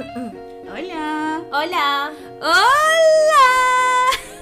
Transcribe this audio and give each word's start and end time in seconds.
Hola. 0.00 1.42
Hola. 1.52 2.10
¡Hola! 2.40 3.48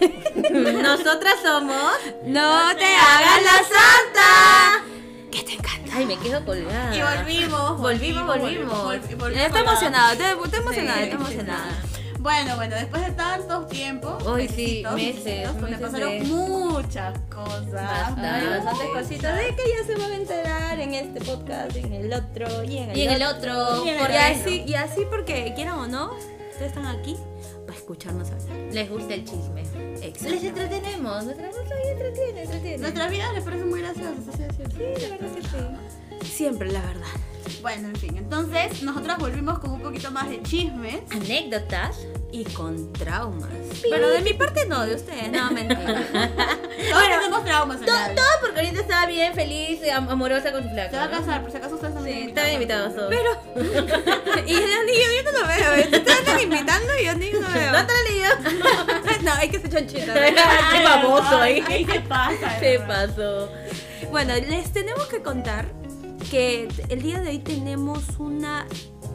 Nosotras 0.83 1.34
somos. 1.42 1.92
¡No 2.25 2.77
te 2.77 2.95
hagas 2.95 3.43
la 3.43 3.59
santa! 3.59 4.85
¿Qué 5.33 5.43
te 5.43 5.55
encanta? 5.55 5.93
Ay, 5.97 6.07
me 6.07 6.17
quedo 6.19 6.45
colgada. 6.45 6.95
Y 6.95 7.03
volvimos. 7.03 7.79
Volvimos, 7.79 8.27
volvimos. 8.27 8.85
volvi- 8.85 9.17
volvimos 9.17 9.47
Está 9.47 9.59
emocionada, 9.61 10.13
está 10.13 10.31
emocionada, 10.59 10.99
Sí, 10.99 11.03
está 11.05 11.17
emocionada. 11.17 11.83
Bueno, 12.19 12.56
bueno, 12.56 12.74
después 12.74 13.06
de 13.06 13.12
tantos 13.12 13.69
tiempos. 13.69 14.26
Uy, 14.26 14.48
sí, 14.48 14.85
meses, 14.94 15.46
donde 15.46 15.71
meses 15.71 15.80
pasaron 15.80 16.28
muchas 16.28 17.18
cosas. 17.30 17.73
Bastante, 17.73 18.48
bastantes 18.48 18.88
cositas 18.92 19.37
de 19.37 19.55
que 19.55 19.62
ya 19.68 19.87
se 19.87 19.95
van 19.95 20.10
a 20.10 20.16
enterar 20.16 20.80
en 20.80 20.95
este 20.95 21.20
podcast, 21.20 21.77
en 21.77 21.92
el 21.92 22.12
otro 22.12 22.64
y 22.64 22.78
en 22.78 22.91
el, 22.91 22.98
Y 22.98 23.02
en 23.02 23.10
el 23.12 23.23
otro. 23.23 23.84
Y 23.84 23.88
en 23.91 23.96
el 23.96 24.02
otro. 24.02 24.16
así, 24.18 24.64
y 24.66 24.74
así 24.74 25.06
porque 25.09 25.52
quieran 25.54 25.78
o 25.78 25.86
no, 25.86 26.12
ustedes 26.50 26.73
están 26.73 26.86
aquí 26.86 27.16
para 27.66 27.78
escucharnos 27.78 28.30
hablar. 28.30 28.56
Les 28.73 28.90
gusta 28.90 29.14
el 29.14 29.24
chisme. 29.24 29.62
Exacto. 30.02 30.28
Les 30.30 30.45
entretenemos. 30.45 31.24
Nuestra 31.24 31.46
ahí 31.46 31.90
entretiene, 31.92 32.42
entretiene. 32.42 32.78
Nuestras 32.78 33.10
vidas 33.10 33.34
les 33.34 33.45
parecen 33.45 33.68
muy 33.68 33.80
graciosas, 33.80 34.28
así 34.28 34.42
cierto. 34.56 34.76
Sí, 34.76 35.02
la 35.02 35.09
verdad 35.16 35.34
que 35.34 35.42
sí. 35.42 36.07
Siempre 36.30 36.70
la 36.70 36.80
verdad. 36.80 37.06
Bueno, 37.62 37.88
en 37.88 37.96
fin, 37.96 38.16
entonces 38.16 38.82
nosotras 38.82 39.18
volvimos 39.18 39.59
con 39.59 39.70
un 39.73 39.80
poquito 39.80 40.10
más 40.10 40.28
de 40.28 40.42
chismes. 40.42 41.01
Anécdotas. 41.10 41.96
Y 42.30 42.45
con 42.45 42.92
traumas. 42.92 43.48
Pero 43.91 44.10
de 44.10 44.20
mi 44.20 44.34
parte 44.34 44.66
no, 44.66 44.84
de 44.84 44.95
ustedes, 44.96 45.32
no, 45.32 45.51
mentira. 45.51 46.06
Todos 46.12 47.02
tenemos 47.09 47.45
traumas 47.45 47.80
en 47.80 47.87
Todo, 47.87 48.27
porque 48.42 48.60
ahorita 48.60 48.80
estaba 48.82 49.06
bien 49.06 49.32
feliz, 49.34 49.80
am- 49.91 50.10
amorosa 50.10 50.52
con 50.52 50.62
su. 50.62 50.68
Se 50.68 50.74
va 50.96 51.04
a 51.04 51.10
casar, 51.10 51.41
por 51.41 51.51
si 51.51 51.56
acaso 51.56 51.77
ustedes 51.77 51.95
también 51.95 52.16
Sí, 52.18 52.23
invitados. 52.24 52.51
estaban 52.51 52.62
invitados 52.62 52.95
todos. 52.95 53.09
Pero. 53.09 54.45
y 54.46 54.52
yo 54.52 54.60
ni 54.84 54.92
yo, 54.92 55.09
yo 55.16 55.32
no 55.32 55.38
lo 55.40 55.46
veo, 55.46 55.74
¿eh? 55.74 55.80
Ustedes 55.84 56.18
están 56.18 56.40
invitando 56.40 56.92
y 57.01 57.04
yo 57.06 57.15
ni 57.15 57.30
no 57.30 57.48
veo. 57.48 57.73
¿No 57.73 57.87
te 57.87 57.92
lo 57.95 58.02
leído? 58.10 59.23
no, 59.23 59.32
hay 59.32 59.49
que 59.49 59.59
ser 59.60 59.71
chonchita. 59.71 60.12
Qué 60.15 60.84
baboso 60.84 61.38
ahí. 61.40 61.65
Ahí 61.66 61.87
se 61.87 62.01
pasa. 62.01 62.60
Se 62.60 62.79
pasó. 62.80 63.51
Bueno, 64.11 64.34
les 64.34 64.71
tenemos 64.73 65.06
que 65.06 65.23
contar 65.23 65.67
que 66.31 66.69
el 66.89 67.03
día 67.03 67.21
de 67.21 67.31
hoy 67.31 67.39
tenemos 67.39 68.03
una 68.19 68.67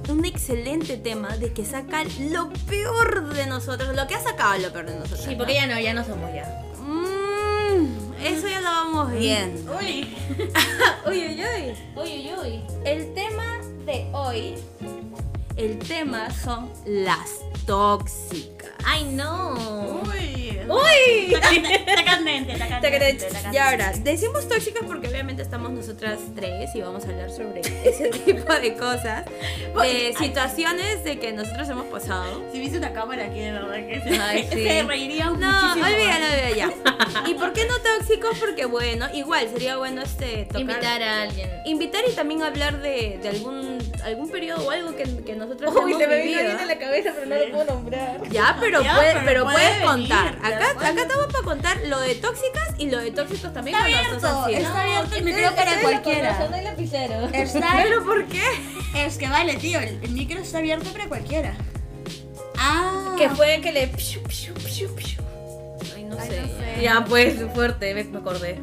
un 0.09 0.25
excelente 0.25 0.97
tema 0.97 1.38
de 1.38 1.53
que 1.53 1.64
saca 1.64 2.03
lo 2.30 2.52
peor 2.67 3.33
de 3.33 3.45
nosotros, 3.45 3.95
lo 3.95 4.06
que 4.08 4.16
ha 4.16 4.22
sacado 4.22 4.58
lo 4.59 4.72
peor 4.72 4.86
de 4.88 4.95
nosotros. 4.95 5.22
Sí, 5.22 5.31
¿no? 5.31 5.38
porque 5.38 5.53
ya 5.53 5.67
no, 5.67 5.80
ya 5.80 5.94
no 5.94 6.03
somos 6.03 6.34
ya. 6.34 6.61
Mm, 6.80 8.14
eso 8.22 8.47
ya 8.47 8.59
lo 8.59 8.67
vamos 8.67 9.11
viendo. 9.11 9.78
Uy, 9.80 10.14
Uy, 11.08 11.28
uy, 11.28 11.41
uy. 11.41 11.75
Uy, 11.95 12.09
uy, 12.11 12.31
uy. 12.41 12.61
El 12.86 13.14
tema 13.14 13.59
de 13.86 14.09
hoy, 14.11 14.56
el 15.56 15.80
tema 15.80 16.30
son 16.31 16.69
las 16.86 17.30
tóxicas. 17.66 18.53
Ay, 18.86 19.03
no. 19.06 20.02
uy. 20.06 20.59
¡Uy! 20.66 21.34
Está 21.34 22.03
candente, 22.06 22.53
está. 22.53 23.52
Y 23.53 23.58
ahora, 23.58 23.92
decimos 24.00 24.48
tóxicas 24.48 24.84
porque 24.88 25.08
obviamente 25.09 25.42
estamos 25.42 25.72
nosotras 25.72 26.20
tres 26.36 26.73
y 26.73 26.81
vamos 26.81 27.06
a 27.06 27.09
hablar 27.09 27.30
sobre 27.31 27.59
ese 27.84 28.09
tipo 28.25 28.53
de 28.53 28.73
cosas, 28.75 29.25
de 29.81 30.14
situaciones 30.17 31.03
de 31.03 31.20
que 31.20 31.34
nosotros 31.34 31.67
hemos 31.70 31.86
pasado. 31.88 32.42
Si 32.52 32.59
hubiese 32.59 32.78
una 32.78 32.94
cámara 32.94 33.25
aquí, 33.25 33.40
de 33.40 33.52
verdad 33.52 33.75
que 33.88 34.02
se, 34.02 34.20
Ay, 34.22 34.48
sí. 34.53 34.64
se 34.64 34.84
reirían 34.84 35.38
No, 35.40 35.52
muchísimo. 35.52 35.86
olvídalo, 35.86 36.25
olvídalo 36.25 36.56
ya. 36.56 36.73
¿Y 37.30 37.34
por 37.36 37.52
qué 37.53 37.66
no 37.68 37.73
tóxicos? 37.80 38.38
Porque 38.40 38.66
bueno, 38.66 39.08
igual 39.14 39.50
sería 39.50 39.78
bueno 39.78 40.02
este 40.02 40.45
tocar- 40.45 40.62
Invitar 40.62 41.03
a 41.03 41.22
alguien. 41.23 41.50
invitar 41.66 42.02
y 42.09 42.14
también 42.14 42.42
hablar 42.42 42.81
de, 42.81 43.20
de 43.22 43.30
algún 43.30 43.72
algún 44.06 44.30
periodo 44.30 44.66
o 44.68 44.72
algo 44.72 44.96
que, 44.96 45.04
que 45.23 45.36
nosotros 45.36 45.73
Uy, 45.76 45.92
hemos 45.92 46.02
se 46.02 46.08
me 46.08 46.18
vino 46.23 46.40
alguien 46.40 46.59
en 46.59 46.68
la 46.68 46.78
cabeza, 46.80 47.12
pero 47.16 47.26
no 47.28 47.36
lo 47.36 47.52
puedo 47.52 47.66
nombrar. 47.76 48.30
Ya, 48.30 48.58
pero, 48.59 48.82
Ya, 48.84 48.96
puede- 48.96 49.14
pero 49.14 49.26
pero 49.26 49.44
puede 49.44 49.56
puedes 49.56 49.72
venir, 49.80 49.86
contar. 49.88 50.28
Acá, 50.44 50.73
bueno. 50.76 50.90
acá 50.90 51.02
estamos 51.02 51.26
para 51.28 51.44
contar 51.44 51.78
lo 51.88 52.00
de 52.00 52.16
tóxicas 52.16 52.70
y 52.78 52.90
lo 52.90 52.98
de 53.00 53.12
tóxicos 53.12 53.54
también 53.54 53.76
Está 53.78 53.86
abierto, 53.86 54.16
está 54.16 54.81
abierto 54.84 55.16
el 55.16 55.24
micro 55.24 55.56
para 55.56 55.81
cualquiera. 55.81 56.50
hay 56.53 56.63
lapicero. 56.63 57.30
Está, 57.34 57.68
¿Pero 57.84 58.03
por 58.06 58.25
qué? 58.28 58.42
es 58.96 59.18
que 59.18 59.28
vale, 59.28 59.56
tío, 59.56 59.80
el, 59.80 60.00
el 60.03 60.12
micro 60.12 60.40
está 60.40 60.58
abierto 60.59 60.90
para 60.92 61.08
cualquiera. 61.08 61.56
Ah. 62.58 63.16
Que 63.18 63.30
fue 63.30 63.59
que 63.62 63.72
le. 63.72 63.88
pshu, 63.88 64.22
pshu, 64.24 64.53
pshu, 64.56 64.96
pshu. 64.96 65.22
Ay, 65.96 66.03
no 66.03 66.18
Ay, 66.19 66.30
sé. 66.30 66.42
no 66.42 66.47
sé. 66.47 66.81
Ya, 66.81 67.06
pues, 67.08 67.36
fuerte, 67.53 67.94
me 67.94 68.03
me 68.06 68.18
acordé. 68.19 68.59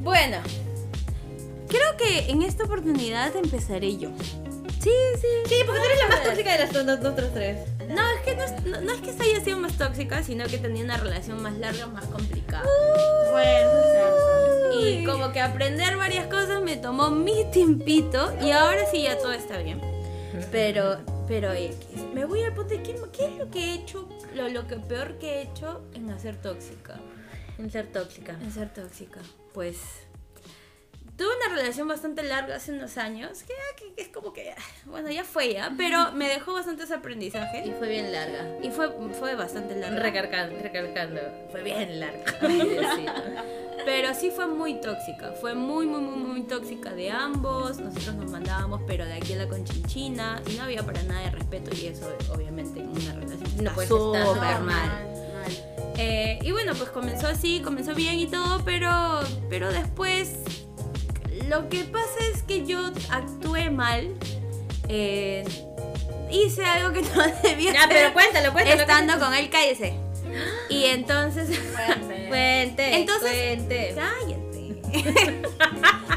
Bueno, 0.00 0.38
creo 1.68 1.96
que 1.96 2.30
en 2.30 2.42
esta 2.42 2.64
oportunidad 2.64 3.34
empezaré 3.36 3.96
yo. 3.98 4.10
Sí, 4.82 4.90
sí. 5.20 5.28
Sí, 5.46 5.54
porque 5.64 5.80
tú 5.80 5.86
eres 5.86 5.98
la 5.98 6.08
más 6.08 6.22
tóxica 6.24 6.52
de 6.52 6.58
las 6.58 6.84
nosotros 6.84 7.30
tres. 7.32 7.68
No, 7.88 8.02
es 8.10 8.20
que 8.24 8.34
no 8.34 8.42
es, 8.42 8.64
no, 8.64 8.80
no 8.80 8.92
es 8.92 9.00
que 9.00 9.10
haya 9.22 9.44
sido 9.44 9.58
más 9.58 9.78
tóxica, 9.78 10.22
sino 10.22 10.44
que 10.46 10.58
tenía 10.58 10.82
una 10.82 10.96
relación 10.96 11.40
más 11.40 11.56
larga, 11.56 11.86
más 11.86 12.06
complicada. 12.06 12.66
Bueno. 13.30 14.80
Y 14.80 15.04
como 15.04 15.32
que 15.32 15.40
aprender 15.40 15.96
varias 15.96 16.26
cosas 16.26 16.62
me 16.62 16.76
tomó 16.76 17.10
mi 17.10 17.44
tiempito 17.52 18.32
y 18.42 18.50
ahora 18.50 18.86
sí 18.90 19.02
ya 19.02 19.18
todo 19.18 19.32
está 19.32 19.58
bien. 19.58 19.80
Pero, 20.50 20.98
pero 21.28 21.52
X. 21.52 22.02
Me 22.12 22.24
voy 22.24 22.42
al 22.42 22.54
punto 22.54 22.74
de 22.74 22.82
¿qué, 22.82 22.96
qué 23.12 23.26
es 23.26 23.36
lo 23.36 23.50
que 23.50 23.58
he 23.60 23.74
hecho, 23.74 24.08
lo, 24.34 24.48
lo 24.48 24.66
que 24.66 24.76
peor 24.76 25.18
que 25.18 25.36
he 25.36 25.42
hecho 25.42 25.82
en 25.94 26.10
hacer 26.10 26.36
tóxica. 26.36 26.98
En 27.58 27.70
ser 27.70 27.86
tóxica. 27.86 28.32
En 28.32 28.50
ser 28.50 28.72
tóxica. 28.72 29.20
Pues 29.52 29.76
tuve 31.16 31.28
una 31.46 31.54
relación 31.56 31.86
bastante 31.88 32.22
larga 32.22 32.56
hace 32.56 32.72
unos 32.72 32.96
años, 32.98 33.42
que, 33.42 33.54
que- 33.76 33.94
que 33.94 34.02
es 34.02 34.08
como 34.08 34.32
que, 34.32 34.54
bueno, 34.86 35.10
ya 35.10 35.24
fue 35.24 35.52
ya, 35.52 35.72
pero 35.76 36.12
me 36.12 36.28
dejó 36.28 36.54
bastantes 36.54 36.90
Y 36.90 36.92
aprendizajes 36.94 37.76
fue 37.78 37.88
bien 37.88 38.12
larga. 38.12 38.46
y 38.62 38.70
fue, 38.70 38.90
fue 39.18 39.34
bastante 39.34 39.76
larga. 39.76 40.00
Recargando, 40.00 40.58
recalcando. 40.62 41.20
Fue 41.50 41.62
bien 41.62 42.00
larga. 42.00 42.24
Pero 43.84 44.14
sí 44.14 44.30
fue 44.30 44.46
muy 44.46 44.80
tóxica, 44.80 45.32
fue 45.40 45.54
muy, 45.54 45.86
muy, 45.86 46.00
muy, 46.02 46.16
muy 46.24 46.42
tóxica 46.42 46.92
de 46.92 47.10
ambos. 47.10 47.78
Nosotros 47.80 48.14
nos 48.14 48.30
mandábamos, 48.30 48.80
pero 48.86 49.04
de 49.04 49.14
aquí 49.14 49.32
a 49.32 49.36
la 49.38 49.48
conchinchina, 49.48 50.40
y 50.48 50.52
no 50.54 50.62
había 50.64 50.84
para 50.84 51.02
nada 51.02 51.22
de 51.22 51.30
respeto, 51.30 51.70
y 51.74 51.86
eso, 51.86 52.08
obviamente, 52.32 52.78
en 52.78 52.88
una 52.90 53.14
relación 53.14 53.64
No 53.64 53.70
estar 53.70 53.86
súper 53.88 54.60
mal. 54.60 54.64
mal. 54.64 55.08
Eh, 55.96 56.38
y 56.42 56.52
bueno, 56.52 56.74
pues 56.76 56.90
comenzó 56.90 57.26
así, 57.26 57.60
comenzó 57.60 57.92
bien 57.94 58.18
y 58.20 58.26
todo, 58.28 58.62
pero, 58.64 59.20
pero 59.50 59.72
después 59.72 60.34
lo 61.48 61.68
que 61.68 61.84
pasa 61.84 62.18
es 62.32 62.42
que 62.42 62.64
yo 62.66 62.80
actué 63.10 63.70
mal. 63.70 64.14
eh, 64.88 65.44
hice 66.30 66.64
algo 66.64 66.92
que 66.92 67.02
no 67.14 67.22
debía 67.42 67.72
Ya, 67.72 67.84
hacer. 67.84 67.88
pero 67.96 68.12
cuéntalo, 68.12 68.52
cuéntalo. 68.52 68.80
Estando 68.82 69.18
con 69.18 69.34
él, 69.34 69.50
cállese. 69.50 69.94
Y 70.68 70.84
entonces. 70.86 71.48
Cuente, 72.28 72.96
Entonces- 72.96 73.30
cuente. 73.30 73.94
Cállate. 73.94 74.42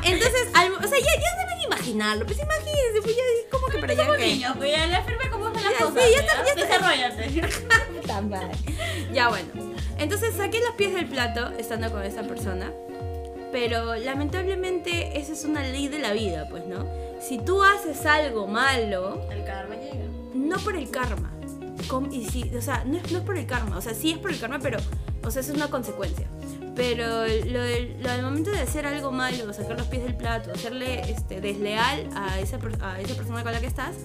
Entonces, 0.03 0.47
al- 0.53 0.73
o 0.73 0.87
sea, 0.87 0.99
ya, 0.99 1.21
ya 1.21 1.45
deben 1.45 1.61
imaginarlo. 1.65 2.25
Pues 2.25 2.37
imagínense, 2.39 3.01
pues 3.01 3.15
ya 3.15 3.23
como 3.49 3.67
que 3.67 3.77
para 3.79 3.93
allá. 3.93 4.03
Somos 4.03 4.17
que- 4.17 4.27
niños, 4.27 4.53
pues 4.57 4.71
ya 4.71 4.85
le 4.87 4.95
afirme 4.95 5.29
cómo 5.29 5.45
son 5.45 5.53
las 5.55 5.63
Ya, 5.63 5.77
cosas. 5.85 6.03
sí, 6.03 6.09
ya 6.13 6.19
está- 6.21 6.43
ya 6.45 6.51
está. 6.51 6.65
Desarrollate. 6.65 7.41
Tan 8.07 8.29
mal. 8.29 8.51
Ya 9.13 9.29
bueno. 9.29 9.47
Entonces 9.97 10.35
saqué 10.35 10.59
los 10.59 10.75
pies 10.75 10.93
del 10.93 11.07
plato 11.07 11.51
estando 11.57 11.91
con 11.91 12.03
esa 12.03 12.23
persona. 12.23 12.71
Pero 13.55 13.95
lamentablemente 13.95 15.17
esa 15.17 15.31
es 15.31 15.45
una 15.45 15.63
ley 15.63 15.87
de 15.87 15.99
la 15.99 16.11
vida, 16.11 16.45
pues, 16.49 16.65
¿no? 16.67 16.85
Si 17.21 17.37
tú 17.39 17.63
haces 17.63 18.05
algo 18.05 18.47
malo, 18.47 19.21
El 19.31 19.45
karma 19.45 19.75
llega. 19.75 20.03
no 20.33 20.57
por 20.57 20.75
el 20.75 20.89
karma. 20.91 21.31
y 22.11 22.25
si, 22.25 22.53
o 22.53 22.61
sea, 22.61 22.83
no 22.85 22.97
es, 22.97 23.09
no 23.13 23.19
es 23.19 23.23
por 23.23 23.37
el 23.37 23.45
karma. 23.45 23.77
O 23.77 23.81
sea, 23.81 23.93
sí 23.93 24.11
es 24.11 24.17
por 24.17 24.31
el 24.31 24.39
karma, 24.41 24.59
pero, 24.61 24.77
o 25.23 25.31
sea, 25.31 25.39
eso 25.39 25.51
es 25.53 25.57
una 25.57 25.69
consecuencia. 25.69 26.27
Pero 26.75 27.07
lo 27.07 27.21
del, 27.61 28.03
lo 28.03 28.11
del 28.11 28.21
momento 28.23 28.51
de 28.51 28.59
hacer 28.59 28.85
algo 28.87 29.13
malo, 29.13 29.53
sacar 29.53 29.77
los 29.77 29.87
pies 29.87 30.03
del 30.03 30.17
plato, 30.17 30.51
hacerle 30.51 31.09
este, 31.09 31.39
desleal 31.39 32.09
a 32.13 32.37
esa, 32.41 32.57
a 32.81 32.99
esa 32.99 33.15
persona 33.15 33.41
con 33.41 33.53
la 33.53 33.61
que 33.61 33.67
estás, 33.67 33.95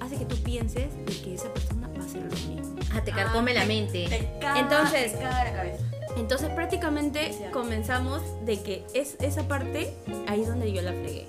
hace 0.00 0.18
que 0.18 0.26
tú 0.26 0.36
pienses 0.42 0.94
de 1.06 1.12
que 1.24 1.32
esa 1.34 1.48
persona 1.54 1.88
va 1.96 2.02
a 2.02 2.06
hacer 2.06 2.20
lo 2.20 2.30
mismo. 2.36 2.76
Ah, 2.94 3.00
te 3.02 3.10
carcome 3.12 3.54
la 3.54 3.64
mente. 3.64 4.04
Te 4.06 4.30
caga, 4.38 4.60
Entonces- 4.60 5.12
te 5.12 5.18
caga 5.18 5.44
la 5.44 5.52
cabeza. 5.54 5.84
Entonces 6.16 6.50
prácticamente 6.50 7.32
comenzamos 7.52 8.22
de 8.44 8.62
que 8.62 8.84
es 8.94 9.16
esa 9.20 9.46
parte, 9.46 9.94
ahí 10.26 10.42
es 10.42 10.48
donde 10.48 10.72
yo 10.72 10.82
la 10.82 10.92
fregué. 10.92 11.26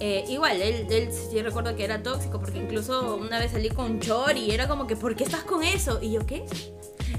Eh, 0.00 0.24
igual, 0.28 0.60
él, 0.60 0.86
él 0.90 1.10
sí 1.12 1.40
recuerdo 1.42 1.76
que 1.76 1.84
era 1.84 2.02
tóxico 2.02 2.40
porque 2.40 2.58
incluso 2.58 3.16
una 3.16 3.38
vez 3.38 3.52
salí 3.52 3.68
con 3.68 4.00
Chor 4.00 4.36
y 4.36 4.50
era 4.50 4.66
como 4.66 4.88
que, 4.88 4.96
¿por 4.96 5.14
qué 5.14 5.22
estás 5.22 5.44
con 5.44 5.62
eso? 5.62 6.00
Y 6.02 6.12
yo, 6.12 6.26
¿qué? 6.26 6.44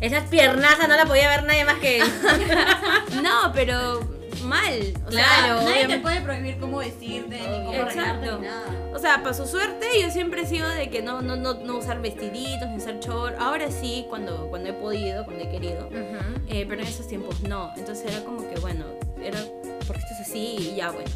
Esas 0.02 0.26
piernazas 0.26 0.90
no 0.90 0.98
la 0.98 1.06
podía 1.06 1.30
ver 1.30 1.46
nadie 1.46 1.64
más 1.64 1.80
que 1.80 2.00
él. 2.00 2.04
No, 3.24 3.54
pero 3.54 4.02
mal. 4.44 4.94
O 5.06 5.10
Claro, 5.10 5.60
sea, 5.62 5.70
Nadie 5.70 5.88
te 5.88 6.00
puede 6.00 6.22
prohibir 6.22 6.58
cómo 6.58 6.80
decirte, 6.80 7.38
ni 7.40 7.66
cómo 7.66 7.82
arreglarte, 7.82 8.32
ni 8.32 8.42
nada. 8.48 8.66
O 8.94 9.00
sea, 9.00 9.24
para 9.24 9.34
su 9.34 9.46
suerte, 9.48 9.88
yo 10.02 10.10
siempre 10.12 10.42
he 10.44 10.46
sido 10.46 10.68
de 10.70 10.90
que 10.90 11.02
no, 11.02 11.22
no, 11.22 11.36
no, 11.36 11.56
no 11.56 11.78
usar 11.78 12.02
vestiditos, 12.02 12.68
ni 12.70 12.78
usar 12.78 13.00
short. 13.00 13.36
Ahora 13.40 13.72
sí, 13.72 14.06
cuando, 14.10 14.48
cuando 14.50 14.70
he 14.70 14.74
podido, 14.74 15.26
cuando 15.26 15.44
he 15.44 15.50
querido. 15.50 15.88
Ujú. 15.88 16.42
Eh, 16.48 16.66
pero 16.68 16.82
en 16.82 16.88
esos 16.88 17.08
tiempos 17.08 17.42
no. 17.42 17.72
Entonces 17.76 18.12
era 18.12 18.24
como 18.24 18.48
que, 18.50 18.60
bueno, 18.60 18.86
era 19.22 19.40
porque 19.88 20.02
esto 20.02 20.14
es 20.14 20.22
así 20.30 20.56
y 20.72 20.76
ya, 20.76 20.92
bueno. 20.92 21.10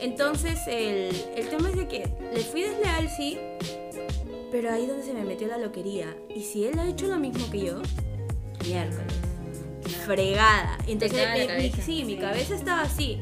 Entonces 0.00 0.58
el, 0.66 1.14
el 1.36 1.48
tema 1.48 1.70
es 1.70 1.76
de 1.76 1.86
que 1.88 2.08
le 2.34 2.40
fui 2.40 2.62
desleal, 2.62 3.08
sí, 3.08 3.38
Pero 4.50 4.70
ahí 4.72 4.86
donde 4.86 5.02
se 5.04 5.12
me 5.12 5.22
metió 5.24 5.46
la 5.48 5.58
loquería. 5.58 6.16
Y 6.34 6.42
si 6.42 6.64
él 6.66 6.78
ha 6.78 6.86
hecho 6.88 7.06
lo 7.06 7.16
mismo 7.18 7.48
que 7.50 7.66
yo, 7.66 7.82
miércoles. 8.64 9.12
Fregada. 10.06 10.78
Entonces, 10.86 11.18
la 11.48 11.54
mi- 11.58 11.70
sí, 11.82 12.04
mi 12.04 12.16
cabeza 12.16 12.54
estaba 12.54 12.82
así. 12.82 13.18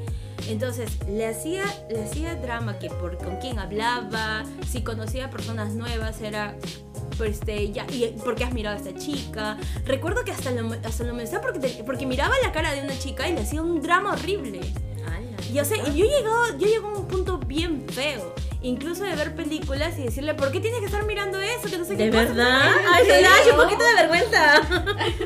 Entonces, 0.49 0.91
le 1.09 1.27
hacía, 1.27 1.65
le 1.89 2.05
hacía 2.05 2.35
drama 2.35 2.79
que 2.79 2.91
por 2.91 3.17
con 3.17 3.37
quién 3.37 3.59
hablaba, 3.59 4.45
si 4.71 4.83
conocía 4.83 5.31
personas 5.31 5.73
nuevas, 5.73 6.21
era 6.21 6.55
pues 7.17 7.39
este, 7.39 7.71
ya, 7.71 7.87
y 7.93 8.07
por 8.25 8.35
qué 8.35 8.45
has 8.45 8.53
mirado 8.53 8.77
a 8.77 8.79
esta 8.79 8.95
chica. 8.99 9.57
Recuerdo 9.87 10.25
que 10.25 10.33
hasta 10.33 10.51
lo, 10.51 10.73
hasta 10.85 11.05
lo 11.05 11.15
molestaba 11.15 11.43
porque, 11.43 11.61
te- 11.61 11.85
porque 11.85 12.07
miraba 12.07 12.35
la 12.43 12.51
cara 12.53 12.73
de 12.73 12.83
una 12.83 12.99
chica 12.99 13.29
y 13.29 13.33
le 13.35 13.41
hacía 13.43 13.63
un 13.63 13.81
drama 13.81 14.13
horrible. 14.15 14.61
Y, 15.55 15.61
o 15.61 15.65
sea, 15.65 15.77
y 15.79 15.97
yo 15.97 16.05
he 16.05 16.09
llegado, 16.09 16.59
yo 16.59 16.67
llego 16.67 16.89
a 16.89 16.99
un 16.99 17.07
punto 17.07 17.39
bien 17.39 17.87
feo. 17.89 18.35
Incluso 18.61 19.05
de 19.05 19.15
ver 19.15 19.37
películas 19.37 19.97
y 19.99 20.03
decirle, 20.05 20.35
¿por 20.35 20.51
qué 20.51 20.59
tienes 20.59 20.81
que 20.81 20.87
estar 20.87 21.05
mirando 21.05 21.39
eso? 21.39 21.69
Que 21.71 21.77
no 21.79 21.85
sé 21.85 21.95
¿De 21.97 22.07
qué 22.07 22.11
pasa?" 22.11 22.25
verdad? 22.33 22.73
Ay, 22.93 23.05
se 23.07 23.23
da 23.23 23.31
un 23.53 23.57
poquito 23.63 23.85
de 23.85 23.95
vergüenza. 23.95 24.63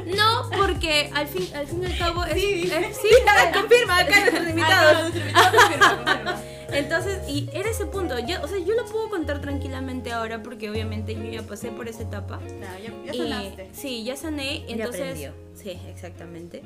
No, 0.17 0.51
porque 0.59 1.11
al 1.15 1.29
fin, 1.29 1.49
al 1.55 1.67
fin 1.67 1.83
y 1.83 1.87
al 1.87 1.97
cabo 1.99 2.25
es, 2.25 2.35
Sí, 2.35 2.71
es- 2.73 2.97
sí, 2.97 3.09
confirma 3.55 3.99
acá 4.01 4.21
nuestros 4.21 4.49
invitados. 4.49 5.13
Entonces, 6.73 7.27
y 7.29 7.49
era 7.55 7.71
ese 7.71 7.87
punto. 7.87 8.19
Yo, 8.19 8.43
o 8.43 8.49
sea, 8.49 8.59
yo 8.59 8.75
lo 8.75 8.85
puedo 8.87 9.09
contar 9.09 9.41
tranquilamente 9.41 10.13
ahora 10.13 10.43
porque 10.43 10.69
obviamente 10.71 11.15
yo 11.15 11.23
ya 11.25 11.43
pasé 11.43 11.71
por 11.71 11.89
esa 11.89 12.03
etapa. 12.03 12.39
Claro, 12.41 12.79
ya, 13.07 13.13
ya 13.13 13.15
Y- 13.15 13.19
sanaste. 13.31 13.69
sí, 13.73 14.05
ya 14.05 14.17
sané. 14.17 14.65
Ya 14.67 14.75
Entonces, 14.75 15.01
aprendió. 15.01 15.33
sí, 15.55 15.79
exactamente. 15.89 16.63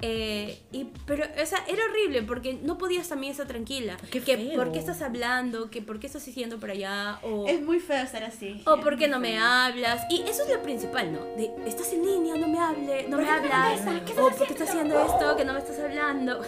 Eh, 0.00 0.58
y, 0.72 0.86
pero, 1.06 1.24
o 1.40 1.46
sea, 1.46 1.64
era 1.68 1.80
horrible 1.84 2.22
porque 2.22 2.54
no 2.54 2.76
podías 2.76 3.08
también 3.08 3.30
estar 3.30 3.46
tranquila. 3.46 3.96
Qué 4.10 4.20
que 4.20 4.36
feo. 4.36 4.56
por 4.56 4.72
qué 4.72 4.80
estás 4.80 5.00
hablando, 5.00 5.70
que 5.70 5.80
por 5.80 6.00
qué 6.00 6.08
estás 6.08 6.24
diciendo 6.26 6.58
para 6.58 6.72
allá, 6.72 7.20
o, 7.22 7.46
Es 7.46 7.62
muy 7.62 7.78
feo 7.78 8.02
estar 8.02 8.24
así. 8.24 8.62
o 8.66 8.74
Es 8.76 8.82
por 8.82 8.96
qué 8.98 9.06
no 9.06 9.20
me 9.20 9.38
hablas. 9.38 10.02
Y 10.10 10.22
eso 10.22 10.42
es 10.42 10.48
lo 10.50 10.60
principal, 10.62 11.12
¿no? 11.12 11.20
De, 11.36 11.52
estás 11.68 11.92
en 11.92 12.04
línea, 12.04 12.34
no 12.34 12.48
me 12.48 12.58
hables, 12.58 13.08
no 13.08 13.16
¿Por 13.16 13.24
me 13.26 13.30
no 13.30 13.36
hablas. 13.36 13.80
contestas? 13.80 14.00
¿Qué 14.04 14.10
estás 14.10 14.24
o 14.24 14.28
por 14.36 14.46
qué 14.48 14.52
estás 14.54 14.68
haciendo 14.70 15.00
esto, 15.00 15.36
que 15.36 15.44
no 15.44 15.52
me 15.52 15.58
estás 15.60 15.78
hablando. 15.78 16.40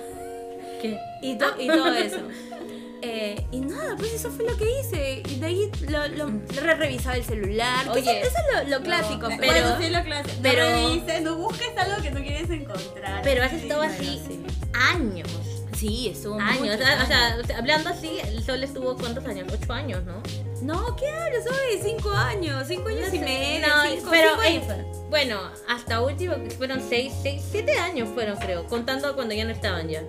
¿Qué? 0.83 0.99
Y, 1.23 1.37
to- 1.39 1.55
y 1.61 1.67
todo 1.69 1.95
eso. 1.95 2.19
Eh, 3.07 3.47
y 3.53 3.61
nada, 3.61 3.97
pues 3.97 4.15
eso 4.15 4.31
fue 4.31 4.47
lo 4.47 4.57
que 4.57 4.81
hice. 4.81 5.23
Y 5.29 5.39
de 5.39 5.47
ahí 5.47 5.71
lo, 5.89 6.09
lo- 6.09 6.41
re- 6.63 6.75
revisaba 6.75 7.17
el 7.17 7.25
celular. 7.25 7.85
que 7.85 7.91
Oye, 8.01 8.21
eso, 8.21 8.29
eso 8.29 8.39
es 8.63 8.69
lo, 8.69 8.79
lo 8.79 8.85
clásico, 8.85 9.29
No, 9.29 9.37
pero. 9.39 9.53
bueno, 9.53 9.77
sí, 9.81 9.89
lo 9.91 10.03
clásico. 10.05 10.37
pero- 10.43 10.71
No 10.71 10.89
revises, 10.89 11.23
no 11.23 11.37
busques 11.37 11.71
algo 11.77 12.03
que 12.03 12.11
no 12.11 12.21
quieres 12.21 12.51
encontrar. 12.51 13.21
Pero 13.23 13.45
has 13.45 13.53
estado 13.53 13.83
así 13.83 14.21
sí. 14.27 14.45
años. 14.73 15.29
Sí, 15.77 16.09
estuvo 16.09 16.39
Años. 16.41 16.77
O 16.77 16.79
sea, 16.79 17.03
o 17.03 17.07
sea, 17.47 17.59
hablando 17.59 17.91
así, 17.91 18.19
el 18.25 18.43
sol 18.43 18.63
estuvo 18.63 18.97
cuántos 18.97 19.25
años? 19.27 19.53
Ocho 19.53 19.73
años, 19.73 20.03
¿no? 20.05 20.23
No, 20.63 20.97
¿qué 20.97 21.11
hablas 21.11 21.45
hoy? 21.47 21.79
Cinco 21.83 22.11
años, 22.13 22.65
cinco 22.69 22.89
años 22.89 23.13
y 23.13 23.19
medio. 23.19 23.67
No, 23.69 23.83
cinco, 23.91 24.09
pero 24.11 24.31
cinco 24.31 24.43
eh, 24.45 24.47
años 24.47 24.65
fueron. 24.65 25.11
bueno, 25.11 25.41
hasta 25.69 26.01
último 26.01 26.37
fueron 26.57 26.81
seis, 26.89 27.13
seis, 27.23 27.43
siete 27.51 27.77
años 27.77 28.09
fueron, 28.15 28.37
creo, 28.39 28.67
contando 28.67 29.15
cuando 29.15 29.35
ya 29.35 29.45
no 29.45 29.51
estaban 29.51 29.89
ya. 29.89 30.03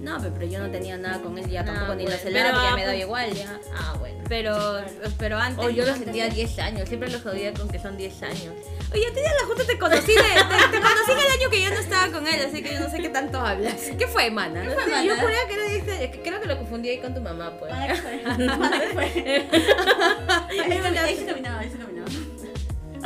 No, 0.00 0.18
pero, 0.20 0.34
pero 0.34 0.46
yo 0.46 0.58
no 0.60 0.70
tenía 0.70 0.96
nada 0.96 1.20
con 1.20 1.36
él 1.38 1.48
ya 1.50 1.60
Ah, 1.62 1.64
tampoco 1.64 1.94
ni 1.94 2.04
lo 2.04 2.10
bueno, 2.10 2.20
pero, 2.22 2.50
porque 2.50 2.62
ya 2.64 2.70
ah, 2.72 2.76
me 2.76 2.82
daba 2.82 2.94
igual 2.96 3.32
ya. 3.34 3.60
Ah, 3.76 3.94
bueno. 3.98 4.16
Pero, 4.28 4.80
pero 5.18 5.38
antes. 5.38 5.64
O 5.64 5.70
yo 5.70 5.84
lo 5.86 5.94
sentía 5.94 6.24
de- 6.24 6.30
10 6.30 6.58
años, 6.58 6.88
siempre 6.88 7.08
lo 7.10 7.20
jodía 7.20 7.52
con 7.54 7.68
que 7.68 7.78
son 7.78 7.96
10 7.96 8.22
años. 8.22 8.52
Oye, 8.92 9.06
a 9.06 9.12
ti 9.14 9.20
la 9.20 9.46
justa 9.46 9.64
te 9.64 9.78
conocí, 9.78 10.12
de, 10.14 10.22
te, 10.22 10.68
te 10.70 10.80
conocí 10.80 11.12
en 11.12 11.18
el 11.18 11.30
año 11.40 11.50
que 11.50 11.62
yo 11.62 11.70
no 11.70 11.76
estaba 11.80 12.12
con 12.12 12.26
él, 12.26 12.44
así 12.48 12.62
que 12.62 12.74
yo 12.74 12.80
no 12.80 12.90
sé 12.90 12.98
qué 12.98 13.08
tanto 13.08 13.38
hablas. 13.40 13.74
¿Qué 13.98 14.06
fue, 14.06 14.30
mana? 14.30 14.62
¿Qué 14.62 14.70
fue, 14.70 14.86
mana? 14.86 15.04
yo 15.04 15.14
juraba 15.16 15.46
que 15.48 15.54
era 15.54 15.64
10 15.66 15.82
años, 15.88 16.00
es 16.02 16.10
que 16.10 16.22
creo 16.22 16.40
que 16.40 16.46
lo 16.48 16.56
confundí 16.58 16.88
ahí 16.90 16.98
con 17.00 17.14
tu 17.14 17.20
mamá, 17.20 17.52
pues. 17.58 17.72
Mana, 17.72 17.86
¿qué 17.88 17.94
fue? 17.96 18.22
Mana, 18.56 18.80
¿qué 18.80 18.88
fue? 18.88 19.04
Ahí 19.04 20.58
se 20.58 20.80
cami- 20.82 20.98
ahí 20.98 21.16
se 21.16 21.26
caminaba, 21.26 21.58
ahí 21.60 21.70
se 21.70 21.78
caminaba. 21.78 22.06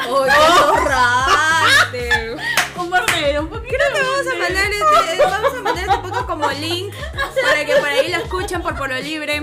¡Oye, 0.08 0.32
borraste! 0.70 2.36
Humor 2.82 3.04
negro, 3.12 3.40
un 3.42 3.48
poquito. 3.48 3.74
Creo 3.76 3.92
que 3.92 4.02
vamos 4.02 4.26
a 4.26 4.38
mandar 4.38 4.70
este, 4.70 5.24
vamos 5.24 5.54
a 5.54 5.60
mandar 5.62 5.84
este 5.84 5.98
poco 6.08 6.26
como 6.26 6.50
link 6.52 6.94
para 7.42 7.64
que 7.64 7.76
por 7.76 7.88
ahí 7.88 8.10
lo 8.10 8.16
escuchen 8.18 8.62
por 8.62 8.76
Polo 8.76 8.94
Libre. 9.00 9.42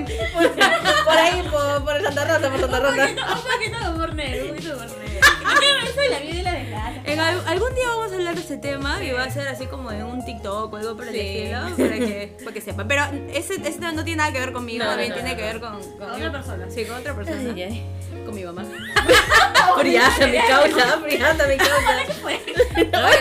por 1.06 1.18
ahí, 1.18 1.42
por, 1.50 1.84
por 1.86 2.02
Santa 2.02 2.26
Rosa, 2.26 2.50
por 2.50 2.60
Santa 2.60 2.78
Un 2.80 2.84
Rosa. 2.86 3.02
poquito, 3.02 3.22
un 3.24 3.42
poquito 3.42 3.80
de 3.80 3.90
humor 3.96 4.14
negro, 4.16 4.44
un 4.46 4.50
poquito 4.56 4.76
de. 4.78 4.88
Creo 4.88 5.07
eso 5.20 6.00
de 6.02 6.10
la 6.10 6.20
vida 6.20 6.34
y 6.40 6.44
la 6.44 6.52
desgracia. 6.54 7.02
En 7.06 7.20
al- 7.20 7.48
algún 7.48 7.74
día 7.76 7.88
vamos 7.88 8.12
a 8.12 8.16
hablar 8.16 8.36
de 8.36 8.42
este 8.42 8.58
tema 8.58 9.04
y 9.04 9.12
va 9.12 9.24
a 9.24 9.32
ser 9.32 9.48
así 9.48 9.66
como 9.68 9.92
en 9.92 10.04
un 10.04 10.24
TikTok 10.26 10.72
o 10.74 10.76
algo 10.78 10.96
por 10.98 11.08
el 11.08 11.14
Sí. 11.14 11.20
estilo 11.20 11.60
para 11.78 11.98
que, 12.00 12.38
para 12.44 12.54
que 12.54 12.62
sepan. 12.62 12.88
Pero 12.88 13.04
ese, 13.34 13.54
ese 13.56 13.72
tema 13.80 13.92
no 13.94 14.04
tiene 14.04 14.18
nada 14.18 14.32
que 14.32 14.40
ver 14.40 14.54
conmigo, 14.54 14.80
No, 14.84 14.86
no, 14.86 14.92
también 14.92 15.10
no, 15.10 15.16
tiene 15.16 15.30
no, 15.32 15.36
que 15.38 15.42
no. 15.42 15.48
ver 15.48 15.60
con, 15.62 15.98
con 15.98 16.12
otra 16.12 16.32
persona. 16.32 16.66
Sí, 16.70 16.86
con 16.86 16.96
otra 16.98 17.16
persona. 17.16 17.38
Ay, 17.56 17.62
ay. 17.64 17.86
Con 18.26 18.36
mi 18.36 18.44
mamá. 18.44 18.64
Friata 19.80 20.28
mi 20.28 20.38
causa, 20.38 21.00
friata 21.02 21.48
mi 21.48 21.58
causa. 21.58 22.02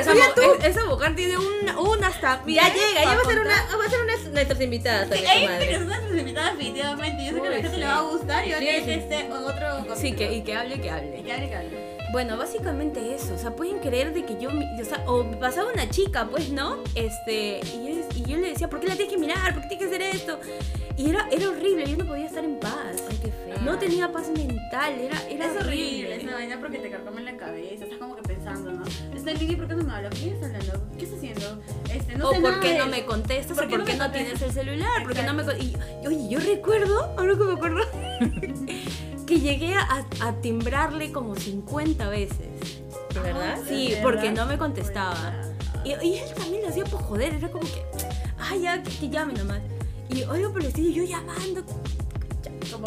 Esa, 0.01 0.15
mu- 0.15 0.21
es- 0.21 0.65
esa 0.65 0.85
mujer 0.87 1.15
tiene 1.17 1.37
una, 1.39 1.79
una 1.79 2.09
hasta. 2.09 2.43
Ya 2.47 2.63
llega, 2.73 3.03
ya 3.05 3.15
va 3.15 3.21
a 3.23 3.25
ser 3.25 3.39
una, 3.41 3.55
va 3.77 3.85
a 3.85 3.91
ser 3.91 4.01
una 4.01 4.17
de 4.17 4.31
nuestras 4.31 4.61
invitadas. 4.61 5.09
También, 5.09 5.31
hay 5.31 5.41
tu 5.43 5.47
que 5.47 5.53
madre. 5.53 5.77
son 5.79 5.87
nuestras 5.87 6.19
invitadas 6.19 6.53
definitivamente. 6.59 7.25
Yo 7.27 7.33
sé 7.35 7.41
que 7.41 7.47
a 7.47 7.51
la 7.51 7.57
Uy, 7.57 7.63
gente 7.63 7.75
sí. 7.75 7.81
le 7.81 7.87
va 7.87 7.97
a 7.97 8.01
gustar 8.03 8.47
y 8.47 8.51
yo 8.51 8.59
Sí, 8.59 8.69
en 8.69 9.33
otro 9.33 9.97
Sí, 9.97 10.13
que, 10.13 10.33
y 10.35 10.43
que 10.43 10.55
hable, 10.57 10.81
que 10.81 10.91
hable. 10.91 11.23
Que 11.23 11.33
hable, 11.33 11.49
que 11.49 11.57
hable. 11.57 11.86
Bueno, 12.13 12.37
básicamente 12.37 13.15
eso, 13.15 13.35
o 13.35 13.39
sea, 13.39 13.55
pueden 13.55 13.79
creer 13.81 14.15
de 14.15 14.25
que 14.25 14.39
yo, 14.41 14.49
o 14.51 14.85
sea, 14.85 15.03
o 15.07 15.25
pasaba 15.41 15.71
una 15.73 15.89
chica, 15.91 16.29
pues, 16.31 16.51
¿no? 16.51 16.79
Este, 16.95 17.61
y 17.75 17.89
yo, 17.95 18.07
y 18.15 18.23
yo 18.31 18.37
le 18.39 18.51
decía, 18.51 18.69
¿por 18.71 18.81
qué 18.81 18.87
la 18.87 18.95
tienes 18.95 19.13
que 19.13 19.19
mirar? 19.21 19.53
¿Por 19.53 19.63
qué 19.65 19.69
tienes 19.77 19.89
que 19.89 19.95
hacer 19.97 20.15
esto? 20.15 20.39
Y 20.97 21.11
era, 21.11 21.29
era 21.31 21.51
horrible, 21.51 21.85
yo 21.91 21.97
no 21.99 22.07
podía 22.07 22.27
estar 22.27 22.45
en 22.45 22.59
paz. 22.59 23.03
Ay, 23.11 23.19
qué 23.23 23.31
feo. 23.33 23.61
No 23.63 23.77
tenía 23.79 24.11
paz 24.13 24.31
mental, 24.31 24.95
era, 24.99 25.21
era 25.29 25.47
Es 25.47 25.57
horrible, 25.57 25.57
es 25.57 25.65
horrible. 25.67 26.23
una 26.25 26.35
vaina 26.35 26.61
porque 26.61 26.79
te 26.79 26.91
carcome 26.91 27.19
en 27.19 27.25
la 27.27 27.37
cabeza, 27.37 27.85
estás 27.85 27.99
como 27.99 28.17
que 28.17 28.23
pensando, 28.23 28.71
¿no? 28.73 28.85
Está 29.15 29.31
en 29.33 29.39
línea, 29.39 29.57
¿por 29.59 29.69
qué 29.69 29.75
no 29.75 29.85
me 29.85 29.93
habla? 29.93 30.09
¿Qué 30.11 30.31
está 30.31 30.47
hablando? 30.47 30.73
¿Qué 30.97 31.05
está 31.05 31.17
haciendo? 31.17 31.63
Este, 31.93 32.17
no 32.17 32.29
o 32.29 32.33
sé 32.33 32.41
por 32.41 32.51
nada 32.51 32.63
qué 32.63 32.73
de 32.73 32.79
no 32.79 32.87
me 32.87 33.05
contestas, 33.05 33.57
¿Por 33.57 33.67
o 33.67 33.69
por 33.69 33.79
no 33.81 33.85
qué 33.85 33.93
no 33.95 34.05
contestas? 34.05 34.13
tienes 34.39 34.43
el 34.43 34.53
celular, 34.53 35.03
porque 35.03 35.23
no 35.25 35.35
me... 35.35 35.43
Exacto. 35.43 35.63
y, 35.65 36.07
oye, 36.07 36.29
yo 36.31 36.39
recuerdo, 36.41 37.15
ahora 37.19 37.35
que 37.37 37.45
me 37.45 37.53
acuerdo, 37.53 37.81
que 39.27 39.41
llegué 39.41 39.75
a, 39.75 40.05
a 40.21 40.33
timbrarle 40.41 41.13
como 41.13 41.35
50 41.37 42.09
veces. 42.09 42.39
¿De 43.13 43.21
verdad? 43.21 43.59
Sí, 43.67 43.91
¿De 43.93 43.97
porque 44.03 44.29
verdad? 44.29 44.45
no 44.45 44.47
me 44.47 44.59
contestaba. 44.59 45.33
Y, 45.85 45.91
y 46.07 46.19
él 46.19 46.31
también 46.37 46.63
lo 46.63 46.69
hacía 46.69 46.85
por 46.85 47.01
joder, 47.03 47.35
era 47.35 47.49
como 47.51 47.65
que, 47.65 47.83
ay, 48.39 48.63
ya, 48.63 48.83
que, 48.83 48.91
que 48.91 49.09
llame 49.09 49.33
nomás. 49.35 49.61
Y 50.09 50.23
oigo 50.25 50.53
por 50.53 50.61
el 50.63 50.69
estilo, 50.69 50.91
yo 50.91 51.05
llamando. 51.05 51.65
Como 52.73 52.85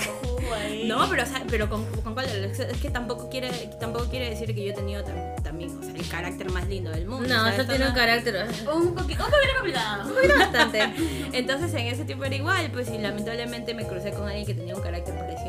ahí. 0.53 0.85
No, 0.87 1.09
pero, 1.09 1.23
o 1.23 1.25
sea, 1.25 1.43
pero 1.49 1.69
con, 1.69 1.85
con 2.03 2.13
cuál, 2.13 2.25
es 2.27 2.59
es 2.59 2.77
que 2.77 2.89
tampoco 2.89 3.29
quiere, 3.29 3.49
tampoco 3.79 4.05
quiere 4.09 4.29
decir 4.29 4.53
que 4.53 4.63
yo 4.65 4.71
he 4.71 4.75
tenido 4.75 5.03
tam- 5.03 5.41
también, 5.41 5.77
o 5.77 5.81
sea, 5.81 5.93
el 5.95 6.07
carácter 6.07 6.51
más 6.51 6.67
lindo 6.67 6.91
del 6.91 7.07
mundo. 7.07 7.27
No, 7.29 7.47
o 7.47 7.51
sea, 7.51 7.65
tiene 7.65 7.85
no- 7.85 7.89
un 7.91 7.95
carácter 7.95 8.35
Un 8.73 8.93
poquito, 8.93 9.23
un 9.25 9.31
poquito 9.31 9.53
complicado. 9.55 10.13
bastante. 10.37 10.93
Entonces 11.31 11.73
en 11.73 11.87
ese 11.87 12.03
tiempo 12.03 12.25
era 12.25 12.35
igual, 12.35 12.69
pues 12.73 12.89
y 12.91 12.97
lamentablemente 12.97 13.73
me 13.73 13.87
crucé 13.87 14.11
con 14.11 14.27
alguien 14.27 14.45
que 14.45 14.53
tenía 14.53 14.75
un 14.75 14.81
carácter 14.81 15.15
parecido 15.17 15.48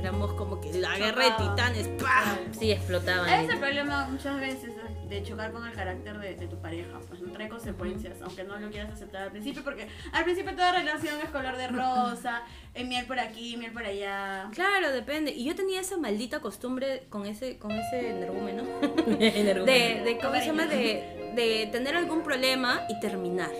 éramos 0.00 0.32
como 0.32 0.60
que 0.60 0.72
la 0.72 0.96
guerra 0.96 1.24
de 1.24 1.30
titanes. 1.44 1.88
¡pah! 2.02 2.38
Sí, 2.58 2.72
explotaban. 2.72 3.28
Ese 3.28 3.44
es 3.44 3.50
el 3.50 3.58
problema 3.58 4.08
muchas 4.08 4.40
veces 4.40 4.72
de 5.08 5.22
chocar 5.22 5.52
con 5.52 5.66
el 5.66 5.72
carácter 5.74 6.18
de, 6.18 6.36
de 6.36 6.46
tu 6.46 6.56
pareja, 6.60 7.00
pues 7.08 7.20
no 7.20 7.32
trae 7.32 7.48
consecuencias, 7.48 8.22
aunque 8.22 8.44
no 8.44 8.58
lo 8.58 8.70
quieras 8.70 8.92
aceptar 8.92 9.22
al 9.24 9.30
principio, 9.32 9.64
porque 9.64 9.88
al 10.12 10.24
principio 10.24 10.54
toda 10.54 10.72
relación 10.72 11.18
es 11.22 11.30
color 11.30 11.56
de 11.56 11.66
rosa, 11.68 12.42
eh, 12.74 12.84
miel 12.84 13.06
por 13.06 13.18
aquí, 13.18 13.56
miel 13.56 13.72
por 13.72 13.84
allá. 13.84 14.48
Claro, 14.52 14.92
depende. 14.92 15.32
Y 15.32 15.44
yo 15.44 15.54
tenía 15.54 15.80
esa 15.80 15.98
maldita 15.98 16.40
costumbre 16.40 17.06
con 17.10 17.26
ese, 17.26 17.58
con 17.58 17.72
ese 17.72 18.10
energúmeno 18.10 18.62
Energúmeno. 19.18 19.64
de, 19.64 20.02
de 20.04 20.18
¿cómo 20.22 20.34
se 20.36 20.46
llama? 20.46 20.66
De, 20.66 21.32
de 21.34 21.68
tener 21.72 21.96
algún 21.96 22.22
problema 22.22 22.82
y 22.88 22.98
terminar. 23.00 23.50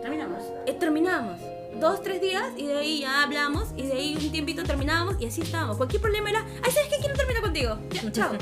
Terminamos. 0.00 0.44
Eh, 0.66 0.74
terminamos. 0.74 1.40
Dos, 1.80 2.02
tres 2.02 2.20
días 2.20 2.44
y 2.56 2.66
de 2.66 2.78
ahí 2.78 3.00
ya 3.00 3.22
hablamos 3.24 3.68
y 3.76 3.82
de 3.82 3.92
ahí 3.94 4.16
un 4.16 4.30
tiempito 4.30 4.62
terminábamos 4.62 5.16
y 5.20 5.26
así 5.26 5.40
estábamos. 5.42 5.76
Cualquier 5.76 6.00
problema 6.00 6.30
era, 6.30 6.44
ay, 6.62 6.72
¿sabes 6.72 6.88
qué? 6.88 6.96
Quiero 6.98 7.14
terminar 7.14 7.42
contigo. 7.42 7.78
Ya, 7.90 8.12
chao. 8.12 8.32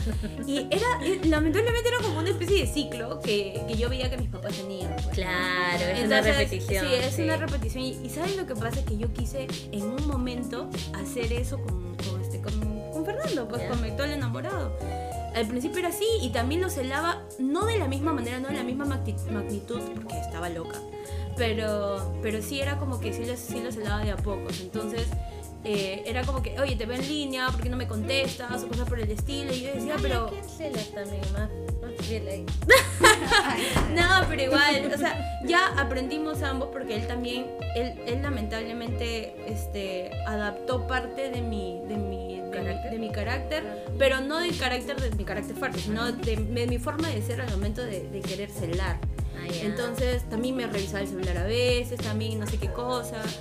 Y 0.46 0.58
era, 0.70 0.86
eh, 1.04 1.20
lamentablemente 1.24 1.88
era 1.88 1.98
como 1.98 2.18
una 2.20 2.30
especie 2.30 2.60
de 2.60 2.66
ciclo 2.66 3.20
que, 3.20 3.62
que 3.66 3.74
yo 3.74 3.88
veía 3.88 4.10
que 4.10 4.18
mis 4.18 4.28
papás 4.28 4.54
tenían. 4.54 4.94
pues. 5.02 5.08
Claro, 5.16 5.82
es 5.84 6.04
una 6.06 6.18
Entonces, 6.18 6.36
repetición. 6.36 6.86
Sí, 6.86 6.94
es 6.94 7.18
una 7.18 7.36
repetición. 7.36 7.84
Y, 7.84 7.90
y 8.04 8.10
¿saben 8.10 8.36
lo 8.36 8.46
que 8.46 8.54
pasa? 8.54 8.84
Que 8.84 8.96
yo 8.96 9.12
quise 9.12 9.46
en 9.72 9.82
un 9.82 10.06
momento 10.06 10.68
hacer 10.94 11.32
eso 11.32 11.58
con, 11.58 11.96
con, 11.96 12.20
este, 12.22 12.40
con, 12.40 12.52
con 12.92 13.04
Fernando, 13.04 13.48
pues 13.48 13.62
Ya. 13.62 13.68
con 13.70 13.82
mi 13.82 13.88
actual 13.88 14.10
enamorado. 14.12 14.76
Al 15.34 15.46
principio 15.46 15.78
era 15.78 15.88
así 15.88 16.04
y 16.20 16.28
también 16.28 16.60
lo 16.60 16.68
celaba, 16.68 17.22
no 17.38 17.64
de 17.64 17.78
la 17.78 17.88
misma 17.88 18.12
manera, 18.12 18.38
no 18.38 18.48
de 18.48 18.54
la 18.54 18.62
misma 18.64 18.84
magni- 18.84 19.16
magnitud, 19.30 19.80
porque 19.94 20.18
estaba 20.20 20.50
loca. 20.50 20.78
Pero, 21.36 22.14
pero 22.22 22.42
sí 22.42 22.60
era 22.60 22.78
como 22.78 23.00
que 23.00 23.12
sí 23.12 23.24
lo, 23.24 23.36
sí 23.36 23.60
de 23.60 24.10
a 24.10 24.16
pocos. 24.16 24.60
Entonces 24.60 25.08
eh, 25.64 26.02
era 26.06 26.24
como 26.24 26.42
que, 26.42 26.58
oye, 26.58 26.74
te 26.74 26.86
veo 26.86 26.98
en 26.98 27.08
línea, 27.08 27.48
¿por 27.48 27.62
qué 27.62 27.68
no 27.68 27.76
me 27.76 27.86
contestas? 27.86 28.64
O 28.64 28.68
cosas 28.68 28.88
por 28.88 28.98
el 28.98 29.10
estilo. 29.10 29.52
Y 29.52 29.62
yo 29.62 29.72
decía, 29.72 29.96
pero... 30.02 30.28
¿Quién 30.28 30.44
celas 30.44 30.90
también? 30.90 31.22
Más, 31.32 31.48
ahí. 32.10 32.46
No, 33.94 34.26
pero 34.28 34.42
igual, 34.42 34.90
o 34.92 34.98
sea, 34.98 35.40
ya 35.44 35.68
aprendimos 35.78 36.42
ambos 36.42 36.70
porque 36.72 36.96
él 36.96 37.06
también, 37.06 37.46
él, 37.76 37.94
él 38.06 38.22
lamentablemente 38.22 39.34
este, 39.46 40.10
adaptó 40.26 40.86
parte 40.86 41.30
de 41.30 41.42
mi, 41.42 41.80
de 41.86 41.96
mi, 41.96 42.40
de 42.40 42.98
mi 42.98 43.12
carácter, 43.12 43.86
pero 43.98 44.20
no 44.20 44.38
del 44.38 44.56
carácter 44.58 45.00
de 45.00 45.10
mi 45.10 45.24
carácter 45.24 45.56
fuerte, 45.56 45.78
sino 45.80 46.10
de, 46.10 46.36
de 46.36 46.66
mi 46.66 46.78
forma 46.78 47.08
de 47.08 47.22
ser 47.22 47.40
al 47.40 47.50
momento 47.50 47.82
de, 47.82 48.08
de 48.08 48.20
querer 48.20 48.50
celular. 48.50 48.98
Ah. 49.50 49.54
Entonces 49.62 50.28
también 50.28 50.56
me 50.56 50.66
revisaba 50.66 51.00
el 51.00 51.08
celular 51.08 51.36
a 51.38 51.44
veces, 51.44 51.98
también 52.00 52.38
no 52.40 52.46
sé 52.46 52.58
qué 52.58 52.68
cosa. 52.72 53.16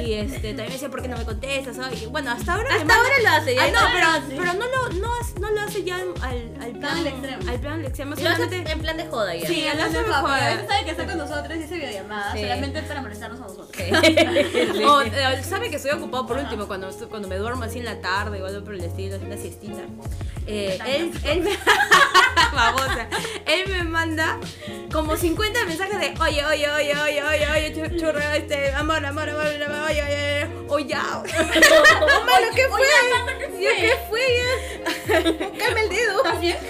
Y 0.00 0.12
este, 0.14 0.38
también 0.54 0.66
me 0.68 0.72
decía, 0.72 0.88
¿por 0.88 1.02
qué 1.02 1.08
no 1.08 1.16
me 1.18 1.24
contestas? 1.24 1.78
Ay, 1.78 2.06
bueno, 2.10 2.30
hasta 2.30 2.54
ahora... 2.54 2.68
Hasta 2.70 2.84
manda- 2.84 2.94
ahora 2.96 3.14
lo 3.22 3.28
hace. 3.30 3.54
ya. 3.54 3.64
Ah, 3.64 3.70
no, 3.70 3.80
pero, 3.92 4.06
sí. 4.28 4.36
pero 4.38 4.52
no, 4.54 4.66
lo, 4.66 4.88
no, 5.00 5.10
no 5.40 5.50
lo 5.50 5.60
hace 5.60 5.84
ya 5.84 5.96
al, 5.96 6.62
al 6.62 6.72
plan 6.78 6.96
al 6.98 7.06
extremo. 7.06 7.50
Al 7.50 7.60
plan 7.60 7.84
extremo. 7.84 8.10
Lo 8.14 8.16
hace 8.16 8.32
Solamente... 8.44 8.72
en 8.72 8.80
plan 8.80 8.96
de 8.96 9.06
joda 9.06 9.34
ya. 9.36 9.46
Sí, 9.46 9.66
no 9.76 9.82
hace 9.84 9.92
se 9.92 10.02
mejor. 10.02 10.30
A 10.30 10.48
veces 10.50 10.66
sabe 10.68 10.84
que 10.84 10.90
está 10.90 11.06
con 11.06 11.18
nosotros 11.18 11.58
y 11.58 11.62
hace 11.62 11.74
videollamada 11.74 12.32
Sí. 12.32 12.40
solamente 12.42 12.82
para 12.82 13.02
molestarnos 13.02 13.40
a 13.40 13.42
nosotros. 13.44 13.68
Sí. 13.80 14.84
O, 14.84 15.00
eh, 15.02 15.42
sabe 15.42 15.70
que 15.70 15.76
estoy 15.76 15.90
ocupado 15.92 16.26
por 16.26 16.38
último 16.38 16.66
cuando, 16.66 16.88
cuando 17.08 17.28
me 17.28 17.36
duermo 17.36 17.64
así 17.64 17.78
en 17.78 17.84
la 17.84 18.00
tarde 18.00 18.42
o 18.42 18.46
algo 18.46 18.64
por 18.64 18.74
el 18.74 18.84
estilo, 18.84 19.16
haciendo 19.16 19.34
una 19.34 19.42
siestita. 19.42 19.80
Eh, 20.46 20.78
él, 20.86 21.12
él 21.24 21.40
me. 21.42 21.50
Él 23.46 23.68
me 23.68 23.84
manda 23.84 24.38
como 24.92 25.16
50 25.16 25.64
mensajes 25.66 25.98
de 26.00 26.14
oye, 26.20 26.44
oye, 26.44 26.70
oye, 26.70 26.94
oye, 26.94 27.22
oye, 27.22 27.46
oye, 27.52 27.74
chu- 27.74 27.96
churro, 27.98 28.20
este, 28.34 28.72
amor, 28.72 29.04
amor, 29.04 29.28
amor, 29.28 29.46
amor, 29.62 29.88
oye, 29.88 30.02
oye, 30.02 30.46
oye, 30.68 30.94
dedo. 35.90 36.24
¿Estás 36.24 36.40
bien? 36.40 36.56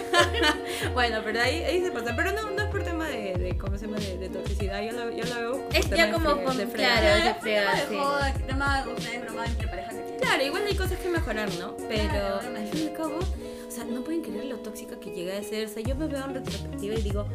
Bueno, 0.95 1.21
pero 1.25 1.41
ahí, 1.41 1.63
ahí 1.65 1.83
se 1.83 1.91
pasa. 1.93 2.15
Pero 2.17 2.33
no, 2.33 2.51
no 2.51 2.63
es 2.63 2.69
por 2.69 2.83
tema 2.83 3.07
de, 3.09 3.35
de 3.35 3.57
¿cómo 3.59 3.77
se 3.79 3.87
llama? 3.87 3.99
De, 3.99 4.19
de 4.19 4.29
toxicidad. 4.29 4.83
Yo 4.83 4.93
lo, 4.93 5.11
yo 5.11 5.25
lo 5.25 5.35
veo. 5.37 5.69
Es 5.73 5.85
tema 5.85 5.97
ya 5.97 6.07
de 6.07 6.13
como 6.13 6.31
fre- 6.31 6.45
con- 6.45 6.57
de 6.57 6.67
frega. 6.67 7.01
claro. 7.01 7.21
Pero 7.21 7.23
se 7.23 7.31
es 7.31 7.37
un 7.37 7.41
frega, 7.43 7.71
tema 7.71 7.81
de 7.81 7.89
sí. 7.89 7.97
joda, 7.97 8.35
tema 8.47 8.83
de 8.85 8.93
ustedes, 8.93 9.21
broma 9.23 9.47
entre 9.47 9.69
pareja 9.69 9.89
que 9.91 9.95
tienen. 9.97 10.21
Claro, 10.21 10.43
igual 10.45 10.63
hay 10.67 10.75
cosas 10.77 10.99
que 10.99 11.09
mejorar, 11.09 11.49
¿no? 11.61 11.77
Pero 11.89 12.41
al 12.41 12.69
fin 12.69 12.85
y 12.85 12.89
al 12.89 12.93
cabo, 12.95 13.19
o 13.19 13.71
sea, 13.71 13.85
no 13.85 14.03
pueden 14.03 14.23
creer 14.23 14.45
lo 14.47 14.57
tóxica 14.57 14.99
que 14.99 15.11
llegué 15.11 15.37
a 15.37 15.43
ser. 15.43 15.67
O 15.67 15.69
sea, 15.69 15.83
yo 15.83 15.95
me 15.95 16.07
veo 16.07 16.25
en 16.25 16.35
retrospectiva 16.35 16.95
y 16.97 17.03
digo, 17.03 17.27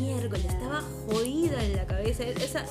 miércoles, 0.00 0.44
estaba 0.44 0.82
jodida 1.06 1.62
en 1.64 1.76
la 1.76 1.86
cabeza. 1.86 2.24
Esa, 2.24 2.64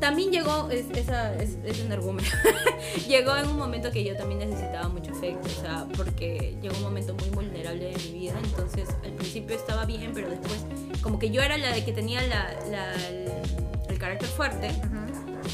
también 0.00 0.30
llegó, 0.30 0.68
es, 0.70 0.86
esa, 0.96 1.34
es, 1.36 1.56
es 1.64 1.80
un 1.80 1.92
argumento. 1.92 2.30
llegó 3.08 3.36
en 3.36 3.48
un 3.48 3.56
momento 3.56 3.90
que 3.90 4.04
yo 4.04 4.16
también 4.16 4.40
necesitaba 4.40 4.88
mucho 4.88 5.10
afecto, 5.12 5.46
o 5.46 5.60
sea, 5.62 5.86
porque 5.96 6.56
llegó 6.62 6.76
un 6.76 6.82
momento 6.82 7.14
muy 7.14 7.30
vulnerable 7.30 7.86
de 7.86 7.96
mi 8.12 8.18
vida. 8.20 8.34
Entonces, 8.44 8.88
al 9.04 9.12
principio 9.12 9.56
estaba 9.56 9.84
bien, 9.84 10.12
pero 10.14 10.28
después, 10.30 10.64
como 11.02 11.18
que 11.18 11.30
yo 11.30 11.42
era 11.42 11.56
la 11.58 11.72
de 11.72 11.84
que 11.84 11.92
tenía 11.92 12.20
la, 12.22 12.54
la- 12.70 12.94
el, 13.08 13.28
el 13.88 13.98
carácter 13.98 14.28
fuerte 14.28 14.70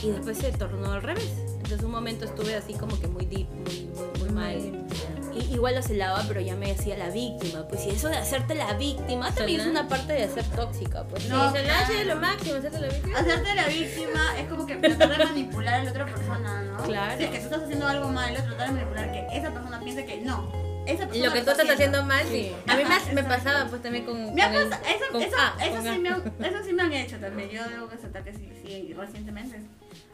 y 0.02 0.08
después 0.10 0.38
se 0.38 0.52
tornó 0.52 0.92
al 0.92 1.02
revés. 1.02 1.30
Entonces 1.56 1.82
un 1.82 1.92
momento 1.92 2.26
estuve 2.26 2.54
así 2.56 2.74
como 2.74 3.00
que 3.00 3.06
muy 3.08 3.24
deep, 3.24 3.46
muy, 3.48 3.88
muy, 3.94 4.20
muy 4.20 4.30
mal. 4.30 4.86
Y, 5.34 5.54
igual 5.54 5.74
lo 5.74 5.82
celaba, 5.82 6.24
pero 6.28 6.40
ya 6.40 6.56
me 6.56 6.70
hacía 6.70 6.96
la 6.96 7.10
víctima. 7.10 7.66
Pues 7.68 7.86
y 7.86 7.90
eso 7.90 8.08
de 8.08 8.16
hacerte 8.16 8.54
la 8.54 8.72
víctima 8.74 9.32
también 9.34 9.60
es 9.60 9.66
una 9.66 9.88
parte 9.88 10.12
de 10.12 10.28
ser 10.28 10.44
tóxica, 10.44 11.04
pues. 11.04 11.28
No, 11.28 11.50
Sí, 11.50 11.58
se 11.58 11.64
la 11.64 11.80
hace 11.80 11.92
claro. 11.94 12.14
lo 12.14 12.20
máximo, 12.20 12.54
hacerte 12.56 12.80
lo 12.80 12.86
máximo. 12.86 13.16
Hacerte 13.16 13.54
la 13.54 13.66
víctima 13.66 14.38
es 14.38 14.48
como 14.48 14.66
que 14.66 14.76
tratar 14.76 15.18
de 15.18 15.24
manipular 15.24 15.74
a 15.74 15.82
la 15.84 15.90
otra 15.90 16.04
persona, 16.06 16.62
¿no? 16.62 16.76
Claro. 16.84 17.18
Si 17.18 17.24
es 17.24 17.30
que 17.30 17.38
tú 17.38 17.44
estás 17.44 17.62
haciendo 17.62 17.86
algo 17.86 18.08
malo, 18.08 18.36
tratar 18.42 18.68
de 18.68 18.72
manipular 18.74 19.12
que 19.12 19.26
esa 19.36 19.50
persona 19.52 19.80
piense 19.80 20.04
que 20.04 20.20
no. 20.20 20.63
Esa 20.86 21.06
persona 21.06 21.26
Lo 21.26 21.32
que 21.32 21.40
tú 21.42 21.50
estás 21.50 21.70
haciendo 21.70 22.02
mal, 22.04 22.24
sí. 22.26 22.32
Sí. 22.32 22.56
A 22.66 22.76
mí 22.76 22.82
Ajá, 22.82 23.00
me, 23.08 23.22
me 23.22 23.24
pasaba 23.24 23.66
pues 23.70 23.82
también 23.82 24.04
con. 24.04 24.34
Me 24.34 24.42
con 24.42 24.54
el- 24.54 24.66
eso, 24.72 24.76
con 25.12 25.22
eso, 25.22 25.36
A, 25.38 25.64
eso, 25.64 25.76
con 25.76 25.82
sí 25.94 25.98
me 26.00 26.08
han, 26.10 26.34
eso 26.44 26.64
sí 26.64 26.72
me 26.72 26.82
han 26.82 26.92
hecho 26.92 27.16
también. 27.18 27.48
Yo 27.50 27.64
debo 27.64 27.86
aceptar 27.86 28.22
que 28.24 28.32
sí, 28.34 28.48
sí, 28.62 28.94
recientemente. 28.96 29.60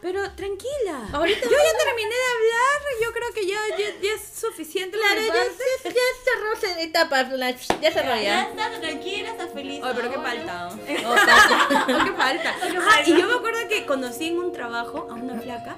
Pero 0.03 0.23
tranquila. 0.33 1.09
Ahorita 1.13 1.41
yo 1.43 1.51
ya 1.51 1.85
terminé 1.85 2.15
de 2.15 2.31
hablar. 2.35 2.81
Yo 3.03 3.13
creo 3.13 3.33
que 3.35 3.47
ya, 3.47 3.59
ya, 3.79 4.01
ya 4.01 4.13
es 4.15 4.23
suficiente. 4.41 4.97
Claro, 4.97 5.21
ya, 5.21 5.35
ya, 5.35 5.91
ya 5.91 6.01
cerró 6.25 6.53
esa 6.55 6.81
etapa, 6.81 7.23
la- 7.25 7.51
ya 7.51 7.93
cerró 7.93 8.15
Ya 8.17 8.23
ya. 8.23 8.43
estás 8.45 8.81
tranquila, 8.81 9.31
estás 9.31 9.51
feliz. 9.53 9.81
Ay, 9.85 9.93
pero 9.97 10.11
qué 10.11 10.17
falta. 10.19 10.69
Oh, 11.07 11.15
está- 11.17 11.87
¿Qué 12.05 12.13
falta? 12.13 12.55
Ah, 12.63 13.03
y 13.05 13.11
yo 13.11 13.27
me 13.27 13.35
acuerdo 13.35 13.69
que 13.69 13.85
conocí 13.87 14.29
en 14.29 14.39
un 14.39 14.53
trabajo 14.53 15.09
a 15.11 15.15
una 15.15 15.39
flaca 15.41 15.77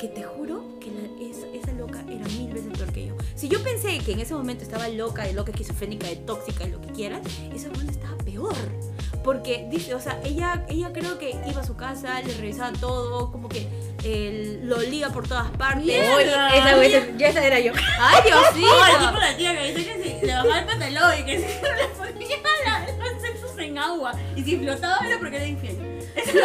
que 0.00 0.08
te 0.08 0.22
juro 0.24 0.64
que 0.80 0.88
la- 0.90 1.30
esa, 1.30 1.46
esa 1.56 1.61
yo. 3.52 3.62
Pensé 3.62 3.98
que 4.00 4.12
en 4.12 4.20
ese 4.20 4.34
momento 4.34 4.62
estaba 4.64 4.88
loca, 4.88 5.24
de 5.24 5.32
loca, 5.32 5.50
esquizofrénica, 5.50 6.06
de 6.06 6.16
tóxica, 6.16 6.64
de 6.64 6.70
lo 6.70 6.80
que 6.80 6.88
quieras, 6.88 7.20
esa 7.54 7.68
buena 7.70 7.90
estaba 7.90 8.16
peor. 8.18 8.54
Porque 9.24 9.68
dice, 9.70 9.94
o 9.94 10.00
sea, 10.00 10.18
ella, 10.24 10.64
ella 10.68 10.90
creo 10.92 11.16
que 11.18 11.36
iba 11.46 11.60
a 11.60 11.64
su 11.64 11.76
casa, 11.76 12.20
le 12.22 12.34
revisaba 12.34 12.72
todo, 12.78 13.30
como 13.30 13.48
que 13.48 13.68
eh, 14.02 14.58
lo 14.64 14.76
olía 14.78 15.10
por 15.10 15.28
todas 15.28 15.48
partes. 15.52 15.84
Mierda. 15.84 16.16
Oye, 16.16 16.58
esa 16.58 16.76
güey, 16.76 16.90
ya 17.18 17.28
esa 17.28 17.46
era 17.46 17.60
yo. 17.60 17.72
¡Ay, 18.00 18.22
Diosito! 18.24 18.66
Oh, 18.74 18.84
el 18.86 19.06
tipo 19.06 19.18
la 19.20 19.36
tía 19.36 19.58
que 19.60 19.72
dice 19.72 19.84
que 19.84 20.02
si 20.20 20.26
le 20.26 20.32
bajaba 20.32 20.58
el 20.58 20.66
pantalón 20.66 21.20
y 21.20 21.24
que 21.24 21.38
si 21.38 21.44
le 21.44 21.88
ponía 21.88 22.36
la- 22.64 22.86
los 23.12 23.22
sexos 23.22 23.58
en 23.58 23.78
agua 23.78 24.12
y 24.34 24.42
si 24.42 24.56
flotaba 24.56 25.06
era 25.06 25.18
porque 25.20 25.36
era 25.36 25.46
infiel. 25.46 25.78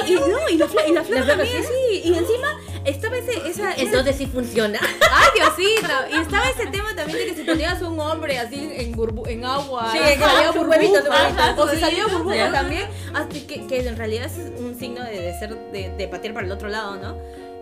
Y, 0.07 0.13
no, 0.13 0.27
y 0.27 0.29
la, 0.29 0.47
y 0.49 0.57
la 0.57 0.67
flaca 0.67 0.91
La 0.91 1.03
flaca 1.03 1.27
también, 1.37 1.63
sí. 1.63 2.01
Y 2.05 2.13
encima 2.13 2.47
estaba 2.85 3.17
ese, 3.17 3.31
esa, 3.47 3.71
esa- 3.71 3.81
Entonces 3.81 4.15
sí 4.17 4.25
funciona. 4.27 4.79
¡Ay, 5.11 5.27
Diosito! 5.35 5.93
Y 6.11 6.21
estaba 6.21 6.49
ese 6.49 6.67
tema 6.67 6.95
también 6.95 7.19
de 7.19 7.25
que 7.27 7.35
si 7.35 7.43
ponías 7.43 7.81
un 7.81 7.99
hombre 7.99 8.39
así 8.39 8.69
en, 8.73 8.91
burbu 8.93 9.25
en 9.27 9.45
agua, 9.45 9.91
Sí, 9.91 9.97
que 9.99 10.17
salía 10.17 10.49
ajá, 10.49 11.55
o 11.57 11.67
si 11.67 11.79
salía 11.79 12.07
burbuja 12.07 12.51
también, 12.51 12.87
así 13.13 13.41
que, 13.41 13.65
que 13.67 13.87
en 13.87 13.97
realidad 13.97 14.25
es 14.25 14.37
un 14.59 14.77
signo 14.77 15.03
de, 15.03 15.19
de 15.19 15.39
ser, 15.39 15.55
de, 15.71 15.89
de 15.95 16.07
patear 16.07 16.33
para 16.33 16.45
el 16.45 16.51
otro 16.51 16.69
lado, 16.69 16.95
¿no? 16.97 17.17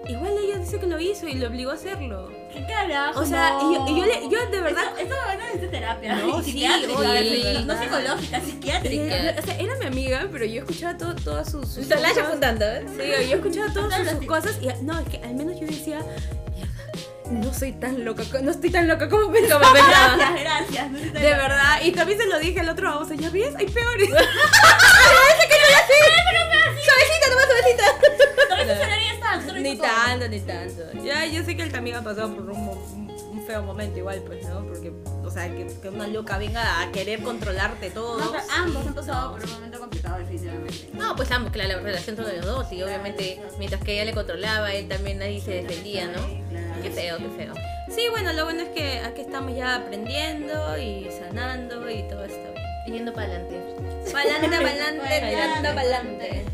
Igual 0.07 0.34
ella 0.38 0.57
dice 0.60 0.79
que 0.79 0.86
lo 0.86 1.00
hizo 1.00 1.27
y 1.27 1.34
lo 1.34 1.48
obligó 1.48 1.72
a 1.72 1.74
hacerlo. 1.74 2.29
¿Qué 2.55 2.65
carajo? 2.65 3.19
O 3.19 3.25
sea, 3.25 3.57
y 3.62 3.74
yo, 3.75 3.85
y 3.88 4.00
yo, 4.00 4.05
le- 4.05 4.29
yo 4.29 4.50
de 4.50 4.62
verdad... 4.62 4.83
Esto, 4.85 5.00
esto 5.03 5.15
me 5.15 5.25
van 5.27 5.41
a 5.41 5.45
necesitar 5.45 5.71
terapia. 5.71 6.15
No, 6.15 6.41
sí, 6.41 6.51
psiquiátrica, 6.51 7.00
oye, 7.00 7.63
no 7.65 7.81
psicológica, 7.81 8.41
psiquiátrica. 8.41 9.35
o 9.38 9.41
sea, 9.45 9.57
era 9.57 9.75
mi 9.75 9.85
amiga, 9.85 10.27
pero 10.31 10.45
yo 10.45 10.62
escuchaba 10.62 10.97
todo, 10.97 11.15
todas 11.15 11.51
sus, 11.51 11.67
sus 11.67 11.85
cosas. 11.88 12.17
apuntando. 12.17 12.65
¿eh? 12.65 12.85
Sí, 12.97 13.03
yo 13.29 13.35
escuchaba 13.38 13.74
todas 13.74 13.97
sus 14.00 14.07
así. 14.07 14.25
cosas 14.25 14.57
y 14.62 14.67
no, 14.83 14.97
es 15.00 15.07
que 15.09 15.17
al 15.17 15.33
menos 15.35 15.59
yo 15.59 15.67
decía, 15.67 16.00
mierda, 16.55 16.74
no 17.31 17.53
soy 17.53 17.74
tan 17.74 18.05
loca, 18.05 18.24
no 18.41 18.51
estoy 18.51 18.69
tan 18.69 18.88
loca 18.88 19.09
como 19.09 19.31
pensaba. 19.31 19.69
Gracias, 19.74 20.39
gracias. 20.41 20.91
no 20.91 20.97
De 21.00 21.05
terapia. 21.09 21.38
verdad, 21.38 21.81
y 21.83 21.91
también 21.91 22.19
se 22.19 22.27
lo 22.27 22.39
dije 22.39 22.59
al 22.62 22.69
otro, 22.69 23.00
o 23.00 23.05
sea, 23.05 23.17
ya 23.17 23.29
ves, 23.31 23.53
hay 23.57 23.65
peores. 23.67 24.09
Suavecita, 26.85 27.29
nomás 27.29 27.45
suavecita. 27.45 27.85
No 29.46 29.54
ni 29.60 29.77
tanto, 29.77 30.27
ni 30.27 30.39
tanto. 30.39 30.82
Ya, 31.04 31.25
yo 31.25 31.44
sé 31.44 31.56
que 31.56 31.63
él 31.63 31.72
también 31.72 31.98
ha 31.98 32.04
pasado 32.04 32.34
por 32.34 32.50
un, 32.50 32.58
un- 32.60 33.06
feo 33.46 33.62
momento 33.62 34.00
igual, 34.00 34.24
pues, 34.25 34.44
¿no? 34.50 34.63
Porque, 34.65 34.92
o 35.24 35.30
sea, 35.30 35.48
que, 35.56 35.68
que 35.80 35.89
una 35.89 36.08
loca 36.08 36.39
venga 36.39 36.82
a 36.82 36.92
querer 36.92 37.22
controlarte 37.22 37.92
todo. 37.92 38.18
No, 38.20 38.32
pero 38.32 38.44
ambos 38.58 38.88
han 38.88 38.96
pasado 38.96 39.34
por 39.34 39.44
un 39.46 39.51
momento 39.51 39.80
complicado, 39.80 40.18
definitivamente. 40.18 40.89
No, 40.94 41.15
pues 41.15 41.30
ambos, 41.30 41.51
claro, 41.51 41.70
la 41.75 41.80
relación 41.80 42.18
entre 42.18 42.38
los 42.38 42.46
dos. 42.48 42.72
Y 42.72 42.82
obviamente, 42.82 43.39
mientras 43.60 43.84
que 43.84 43.94
ella 43.94 44.06
le 44.06 44.13
controlaba, 44.15 44.74
él 44.74 44.88
también 44.88 45.22
ahí 45.22 45.39
se 45.42 45.62
defendía, 45.62 46.08
¿no? 46.08 46.25
Qué 46.82 46.89
feo, 46.89 47.18
qué 47.18 47.30
feo. 47.38 47.54
Sí, 47.94 48.08
bueno, 48.10 48.34
lo 48.34 48.46
bueno 48.46 48.62
es 48.63 48.70
que 48.70 49.00
aquí 49.01 49.22
estamos 49.22 49.56
ya 49.56 49.75
aprendiendo 49.75 50.77
y 50.80 51.08
sanando 51.12 51.88
y 51.88 52.01
todo 52.10 52.24
está 52.25 52.50
bien. 52.51 52.96
Yendo 52.98 53.13
para 53.13 53.27
adelante. 53.27 53.60
Pa'lante, 54.12 54.48
pa'lante, 54.50 55.01
Pa'lante, 55.01 55.30
tirando 55.30 55.75
pa'lante. 55.75 56.46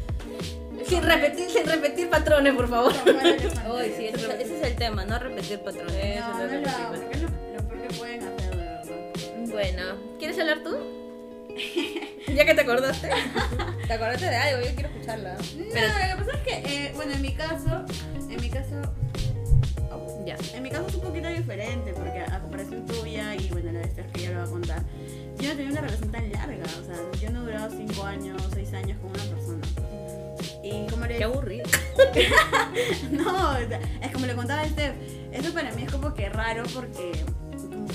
Sin 0.91 1.03
repetir, 1.03 1.49
sin 1.49 1.65
repetir 1.75 2.09
patrones, 2.09 2.53
por 2.53 2.67
favor. 2.69 2.91
Uy, 3.05 3.91
sí, 3.97 4.07
ese, 4.07 4.15
es- 4.27 4.39
ese 4.41 4.57
es 4.61 4.67
el 4.67 4.75
tema, 4.75 5.05
no 5.05 5.17
repetir 5.19 5.59
patrones. 5.59 5.95
eso 6.17 6.27
No, 6.27 6.43
es 6.43 6.51
no 6.51 6.59
lo 6.61 6.69
hago, 6.69 6.91
pasa. 6.91 7.01
porque 7.01 7.15
es 7.17 7.21
lo, 7.23 7.29
lo 7.29 7.67
peor 7.67 7.87
que 7.87 7.93
pueden 7.95 8.21
hacer, 8.23 8.51
de 8.51 8.57
verdad. 8.57 8.83
Bueno, 9.51 9.83
¿quieres 10.19 10.39
hablar 10.39 10.63
tú? 10.63 10.77
ya 12.35 12.45
que 12.45 12.53
te 12.53 12.61
acordaste. 12.61 13.09
Te 13.87 13.93
acordaste 13.93 14.25
de 14.25 14.35
algo, 14.35 14.65
yo 14.67 14.73
quiero 14.75 14.89
escucharla. 14.89 15.33
No, 15.33 15.39
lo 15.63 15.63
que 15.71 16.23
pasa 16.25 16.31
es 16.37 16.41
que, 16.43 16.85
eh, 16.85 16.91
bueno, 16.95 17.11
en 17.13 17.21
mi 17.21 17.33
caso, 17.33 17.85
en 18.29 18.41
mi 18.41 18.49
caso, 18.49 18.75
Ya. 20.25 20.35
en 20.55 20.63
mi 20.63 20.69
caso 20.69 20.87
es 20.87 20.95
un 20.95 21.01
poquito 21.01 21.27
diferente, 21.29 21.93
porque 21.93 22.19
a 22.19 22.39
comparación 22.39 22.85
tuya 22.85 23.35
y 23.35 23.47
bueno, 23.49 23.71
la 23.71 23.79
de 23.79 23.85
Esther 23.85 24.05
que 24.07 24.21
ya 24.21 24.31
lo 24.31 24.37
va 24.39 24.43
a 24.43 24.47
contar, 24.49 24.81
yo 25.39 25.49
no 25.49 25.55
tenía 25.55 25.71
una 25.71 25.81
relación 25.81 26.11
tan 26.11 26.31
larga, 26.31 26.63
o 26.81 26.85
sea, 26.85 27.19
yo 27.21 27.29
no 27.31 27.41
he 27.41 27.45
durado 27.45 27.69
5 27.75 28.03
años, 28.05 28.41
6 28.53 28.73
años 28.73 28.97
con 29.01 29.09
una 29.09 29.23
persona. 29.23 29.61
Y 30.63 30.87
como 30.87 31.05
le 31.05 31.17
Qué 31.17 31.23
aburrido. 31.23 31.65
No, 33.11 33.57
es 33.57 34.11
como 34.11 34.25
le 34.25 34.35
contaba 34.35 34.61
a 34.61 34.69
Steph, 34.69 34.95
eso 35.31 35.53
para 35.53 35.71
mí 35.73 35.83
es 35.83 35.91
como 35.91 36.13
que 36.13 36.29
raro 36.29 36.63
porque 36.73 37.11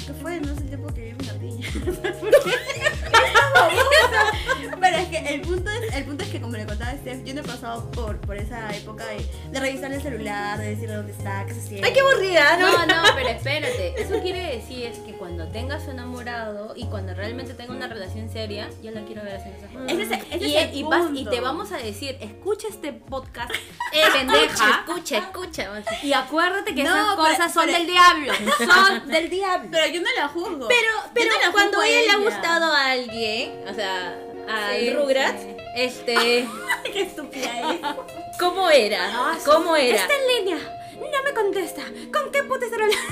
que 0.06 0.12
fue, 0.14 0.40
no 0.40 0.54
sé 0.54 0.60
el 0.60 0.68
tiempo 0.68 0.94
que 0.94 1.00
viví 1.00 1.16
en 1.24 1.30
ardilla. 1.30 1.68
Pero 4.90 4.96
es 5.02 5.08
que 5.08 5.34
el 5.34 5.40
punto 5.42 5.70
es, 5.70 5.94
el 5.94 6.04
punto 6.04 6.24
es 6.24 6.30
que 6.30 6.40
como 6.40 6.56
le 6.56 6.64
contaba 6.66 6.92
Steph, 6.92 7.24
yo 7.24 7.34
no 7.34 7.40
he 7.40 7.44
pasado 7.44 7.90
por, 7.90 8.20
por 8.20 8.36
esa 8.36 8.74
época 8.76 9.04
de, 9.06 9.26
de 9.50 9.60
revisar 9.60 9.92
el 9.92 10.00
celular, 10.02 10.58
de 10.58 10.70
decirle 10.70 10.94
dónde 10.96 11.12
está, 11.12 11.44
qué 11.46 11.54
se 11.54 11.60
siente. 11.62 11.86
Ay, 11.86 11.92
qué 11.92 12.00
aburrida, 12.00 12.56
¿no? 12.58 12.72
No, 12.72 12.86
no, 12.86 13.02
pero 13.14 13.28
espérate. 13.28 14.00
Eso 14.00 14.20
quiere 14.20 14.56
decir 14.56 14.84
es 14.86 14.98
que 15.00 15.12
cuando 15.14 15.48
tengas 15.48 15.84
un 15.84 15.90
enamorado 15.96 16.72
y 16.76 16.84
cuando 16.86 17.14
realmente 17.14 17.54
tenga 17.54 17.72
una 17.72 17.88
relación 17.88 18.30
seria, 18.30 18.68
yo 18.82 18.90
la 18.92 19.04
quiero 19.04 19.22
ver 19.24 19.36
haciendo 19.36 19.58
esas 19.58 19.70
cosas. 19.72 19.90
Ese 19.92 20.02
es 20.02 20.10
el- 20.10 20.32
ese 20.32 20.46
y, 20.48 20.56
es 20.56 20.62
el 20.70 20.76
y 20.76 20.82
vas- 20.84 21.10
y 21.12 21.14
punto. 21.16 21.30
te 21.30 21.40
vamos 21.40 21.72
a 21.72 21.76
decir, 21.78 22.16
escucha 22.20 22.68
este 22.68 22.92
podcast, 22.92 23.50
Eh, 23.92 24.02
pendeja. 24.12 24.44
Escucha, 24.86 25.18
escucha, 25.18 25.62
escucha. 25.78 26.04
Y 26.04 26.12
acuérdate 26.12 26.74
que 26.74 26.84
No, 26.84 26.90
esas 26.90 27.06
pero- 27.16 27.16
cosas 27.16 27.52
son 27.54 27.66
pero- 27.66 27.78
del 27.78 27.86
diablo. 27.86 28.32
Son 28.58 29.08
del 29.08 29.30
diablo. 29.30 29.68
Pero 29.72 29.86
yo 29.94 30.00
no 30.02 30.08
la 30.16 30.28
juzgo. 30.28 30.68
Pero, 30.68 30.90
Yo 31.06 31.10
pero 31.14 31.30
no 31.34 31.40
la 31.46 31.52
cuando 31.52 31.78
juzgo 31.78 31.82
a 31.82 31.88
ella 31.88 32.00
le 32.00 32.10
ha 32.10 32.14
ella. 32.16 32.24
gustado 32.24 32.72
a 32.72 32.90
alguien, 32.90 33.52
o 33.68 33.74
sea, 33.74 34.18
a 34.48 34.74
Sí, 34.78 34.90
Rugrats, 34.90 35.42
sí. 35.42 35.56
este, 35.76 36.48
Qué 36.92 37.02
estúpida 37.02 37.72
es. 37.72 37.80
¿cómo 38.38 38.68
era? 38.70 39.36
¿Cómo 39.44 39.76
era? 39.76 40.02
Está 40.02 40.14
en 40.14 40.44
línea. 40.44 40.58
No 40.96 41.22
me 41.24 41.32
contesta. 41.34 41.82
¿Con 42.12 42.30
qué 42.32 42.42
puta 42.44 42.64
estará 42.64 42.84
hablando? 42.84 43.06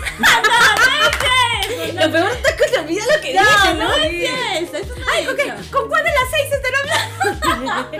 Lo 2.05 2.11
peor 2.13 2.31
es 2.31 2.53
que 2.55 2.69
se 2.69 2.79
olvida 2.79 3.05
lo 3.15 3.21
que 3.23 3.35
No, 3.35 3.43
dice, 3.43 3.75
no 3.75 3.81
¿no? 3.81 3.89
no 3.89 5.05
Ay, 5.13 5.27
ok. 5.27 5.71
¿Con 5.71 5.89
cuál 5.89 6.05
de 6.05 6.11
las 6.11 6.31
seis 6.31 6.53
estará 6.53 6.79
hablando? 6.79 7.44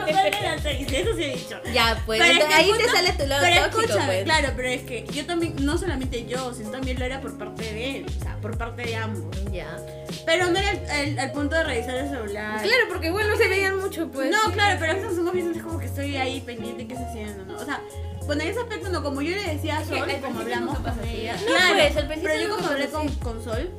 Eso 0.65 1.17
sí 1.17 1.23
he 1.25 1.37
dicho. 1.37 1.61
Ya, 1.73 2.03
pues, 2.07 2.21
Pero 2.21 2.47
ahí 2.55 2.71
te 2.79 2.89
sale 2.89 3.13
tu 3.13 3.27
lado 3.27 3.43
Pero 3.45 3.61
tóxico, 3.63 3.81
escúchame, 3.83 4.07
pues. 4.07 4.25
claro, 4.25 4.49
pero 4.57 4.69
es 4.69 4.83
que 4.83 5.05
yo 5.13 5.27
también, 5.27 5.55
no 5.65 5.77
solamente 5.79 6.27
yo, 6.27 6.53
sino 6.55 6.71
también 6.71 6.99
lo 6.99 7.05
era 7.05 7.21
por 7.21 7.37
parte 7.39 7.63
de 7.63 7.97
él, 7.99 8.07
o 8.19 8.23
sea, 8.23 8.37
por 8.41 8.57
parte 8.59 8.83
de 8.83 8.97
ambos. 8.97 9.37
Ya. 9.53 9.77
Pero 10.27 10.47
no 10.51 10.59
era 10.59 10.71
el, 10.71 11.09
el- 11.09 11.19
el 11.19 11.33
punto 11.33 11.55
de 11.57 11.65
revisar 11.65 11.95
el 11.97 12.09
celular. 12.09 12.63
Claro, 12.63 12.85
porque 12.89 13.09
igual 13.09 13.29
no 13.29 13.37
se 13.37 13.49
veían 13.49 13.79
mucho, 13.79 14.09
pues. 14.11 14.31
No, 14.31 14.53
claro, 14.53 14.77
pero 14.81 14.93
a 14.93 14.95
veces 14.97 15.15
somos 15.17 15.33
bien 15.33 15.53
es 15.55 15.63
como 15.63 15.79
que 15.79 15.87
estoy 15.87 16.17
ahí 16.17 16.41
pendiente 16.41 16.87
qué 16.87 16.95
está 16.95 17.09
haciendo, 17.09 17.45
¿no? 17.45 17.57
O 17.59 17.65
sea, 17.65 17.81
bueno, 18.27 18.43
en 18.43 18.49
ese 18.49 18.61
aspecto 18.61 18.89
no, 18.89 19.03
como 19.03 19.21
yo 19.21 19.31
le 19.37 19.43
decía 19.43 19.79
a 19.79 19.85
Sol, 19.85 19.99
al 20.09 20.21
como 20.21 20.41
hablamos 20.41 20.79
con 20.79 20.99
ella. 21.07 21.37
No, 21.37 21.47
claro, 21.47 21.75
pues, 21.77 21.97
al 21.99 22.07
principio 22.07 22.31
pero 22.35 22.43
yo 22.49 22.57
como 22.57 22.69
hablé 22.69 22.87
con, 22.89 23.09
con 23.17 23.45
Sol, 23.45 23.71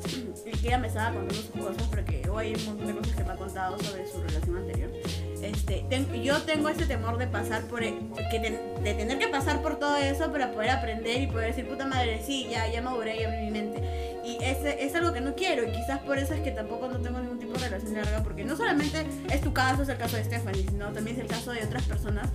y 0.46 0.52
que 0.52 0.68
ella 0.68 0.78
me 0.78 0.88
estaba 0.88 1.08
contando 1.16 1.34
sus 1.34 1.46
cosas, 1.50 1.84
porque 1.90 2.30
hoy 2.30 2.46
hay 2.46 2.56
un 2.56 2.66
montón 2.66 2.88
de 2.88 2.94
cosas 2.96 3.16
que 3.16 3.24
me 3.24 3.32
ha 3.32 3.36
contado 3.36 3.80
sobre 3.80 4.08
su 4.08 4.22
relación 4.22 4.58
anterior. 4.58 4.92
Este, 5.46 5.86
ten- 5.90 6.12
yo 6.24 6.42
tengo 6.42 6.70
ese 6.70 6.86
temor 6.86 7.18
de 7.18 7.28
pasar 7.28 7.64
por, 7.64 7.84
e- 7.84 7.96
que 8.32 8.40
de, 8.40 8.94
tener 8.94 9.20
que 9.20 9.28
pasar 9.28 9.62
por 9.62 9.78
todo 9.80 9.96
eso 9.98 10.32
para 10.32 10.52
poder 10.52 10.72
aprender 10.72 11.22
y 11.22 11.28
poder 11.28 11.50
decir, 11.50 11.68
puta 11.68 11.86
madre, 11.86 12.22
sí, 12.25 12.48
ya, 12.50 12.68
ya 12.72 12.82
maduré 12.82 13.22
y 13.22 13.24
abrí 13.24 13.38
mi 13.46 13.52
mente. 13.52 13.82
Y 14.25 14.44
ese 14.44 14.84
es 14.84 14.96
algo 14.96 15.14
que 15.14 15.22
no 15.22 15.36
quiero 15.36 15.64
y 15.64 15.72
quizás 15.72 16.00
por 16.00 16.18
eso 16.18 16.34
es 16.34 16.42
que 16.42 16.50
tampoco 16.50 16.88
no 16.88 17.00
tengo 17.00 17.20
ningún 17.20 17.38
tipo 17.40 17.54
de 17.54 17.70
relación 17.70 17.94
larga 17.94 18.24
porque 18.24 18.44
no 18.44 18.56
solamente 18.58 19.06
es 19.32 19.42
tu 19.42 19.54
caso, 19.54 19.84
es 19.84 19.90
el 19.90 19.98
caso 19.98 20.18
de 20.18 20.24
Stephanie, 20.24 20.66
sino 20.68 20.92
también 20.92 21.16
es 21.18 21.22
el 21.22 21.28
caso 21.28 21.52
de 21.52 21.64
otras 21.64 21.84
personas 21.84 22.30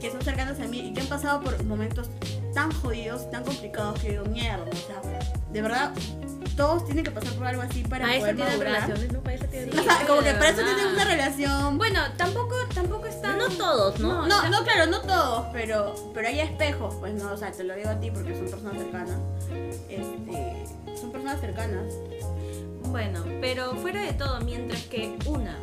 que 0.00 0.08
son 0.12 0.22
cercanas 0.22 0.60
a 0.60 0.68
mí 0.68 0.78
y 0.88 0.92
que 0.92 1.00
han 1.00 1.08
pasado 1.08 1.40
por 1.42 1.60
momentos 1.64 2.10
tan 2.54 2.70
jodidos, 2.70 3.28
tan 3.32 3.42
complicados 3.42 3.98
que 4.00 4.10
digo, 4.10 4.24
mierda, 4.26 4.64
o 4.66 5.02
sea, 5.02 5.31
de 5.52 5.62
verdad, 5.62 5.92
todos 6.56 6.84
tienen 6.84 7.04
que 7.04 7.10
pasar 7.10 7.32
por 7.34 7.46
algo 7.46 7.62
así 7.62 7.82
para 7.82 8.04
Para 8.04 8.12
eso 8.12 8.20
poder 8.20 8.36
tienen 8.36 8.52
madurar. 8.58 8.72
relaciones, 8.74 9.12
¿no? 9.12 9.20
Para 9.20 9.36
eso 9.36 9.44
tienen 9.46 9.72
Sí. 9.72 9.78
O 9.78 9.82
sea, 9.82 10.06
como 10.06 10.20
que 10.22 10.32
para 10.32 10.48
eso 10.50 10.62
tienen 10.62 10.86
una 10.86 11.04
relación. 11.04 11.78
Bueno, 11.78 12.00
tampoco, 12.16 12.54
tampoco 12.74 13.06
están. 13.06 13.38
No 13.38 13.48
todos, 13.48 13.98
¿no? 14.00 14.26
No, 14.26 14.48
no, 14.50 14.62
claro, 14.64 14.90
no 14.90 15.00
todos, 15.00 15.46
pero, 15.52 15.94
pero 16.14 16.28
hay 16.28 16.40
espejos, 16.40 16.94
pues 16.96 17.14
no, 17.14 17.32
o 17.32 17.36
sea, 17.36 17.50
te 17.52 17.64
lo 17.64 17.74
digo 17.74 17.90
a 17.90 18.00
ti 18.00 18.10
porque 18.10 18.34
son 18.36 18.46
personas 18.50 18.76
cercanas. 18.78 19.18
Este, 19.88 20.64
son 21.00 21.10
personas 21.12 21.40
cercanas. 21.40 21.84
Bueno, 22.84 23.24
pero 23.40 23.74
fuera 23.76 24.02
de 24.02 24.12
todo, 24.12 24.40
mientras 24.40 24.82
que 24.82 25.16
una, 25.26 25.56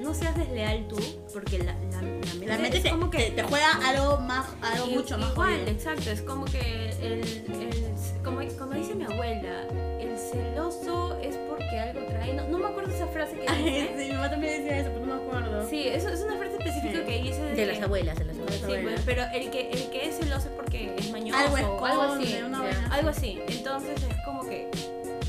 no 0.00 0.14
seas 0.14 0.36
desleal 0.36 0.86
tú, 0.88 0.96
porque 1.32 1.58
la, 1.58 1.72
la, 1.74 2.02
la 2.02 2.02
mente, 2.02 2.46
La 2.46 2.58
mente 2.58 2.76
es 2.78 2.82
te, 2.82 2.90
como 2.90 3.10
que 3.10 3.18
te, 3.18 3.30
te 3.30 3.42
juega 3.42 3.72
algo 3.86 4.18
más, 4.18 4.46
algo 4.62 4.86
i- 4.90 4.94
mucho 4.94 5.18
más 5.18 5.32
igual, 5.32 5.52
jodido. 5.54 5.68
exacto, 5.70 6.10
es 6.10 6.22
como 6.22 6.44
que 6.46 6.90
el, 7.02 7.12
el- 7.14 7.94
como, 8.24 8.40
como 8.58 8.72
dice 8.72 8.94
mi 8.94 9.04
abuela, 9.04 9.62
el 10.00 10.16
celoso 10.18 11.18
es 11.22 11.36
porque 11.36 11.78
algo 11.78 12.00
trae, 12.08 12.32
no, 12.34 12.46
no 12.48 12.58
me 12.58 12.66
acuerdo 12.66 12.94
esa 12.94 13.06
frase 13.08 13.32
que 13.36 13.40
dice. 13.42 13.94
sí, 13.98 14.04
mi 14.06 14.12
mamá 14.12 14.30
también 14.30 14.62
decía 14.62 14.78
eso, 14.80 14.90
pero 14.92 15.06
no 15.06 15.14
me 15.16 15.22
acuerdo. 15.22 15.68
Sí, 15.68 15.88
eso 15.88 16.08
es 16.08 16.20
una 16.20 16.36
frase 16.36 16.56
específica 16.58 16.98
Sí. 16.98 17.04
que 17.06 17.22
dice 17.22 17.40
de, 17.42 17.54
De 17.54 17.66
las 17.66 17.82
abuelas, 17.82 18.18
de 18.18 18.24
las 18.26 18.36
abuelas. 18.36 18.60
Sí, 18.66 18.72
pues, 18.82 19.00
pero 19.06 19.22
el 19.32 19.50
que, 19.50 19.70
el 19.70 19.90
que 19.90 20.08
es 20.08 20.16
celoso 20.18 20.48
es 20.48 20.54
porque 20.54 20.94
es 20.96 21.10
mañoso 21.10 21.38
Algo 21.38 21.76
o 21.76 21.84
algo 21.84 22.02
así. 22.02 22.38
una 22.44 22.60
vaina 22.62 22.88
Algo 22.92 23.08
así. 23.10 23.40
Entonces 23.48 23.96
es 24.02 24.24
como 24.24 24.42
que, 24.48 24.68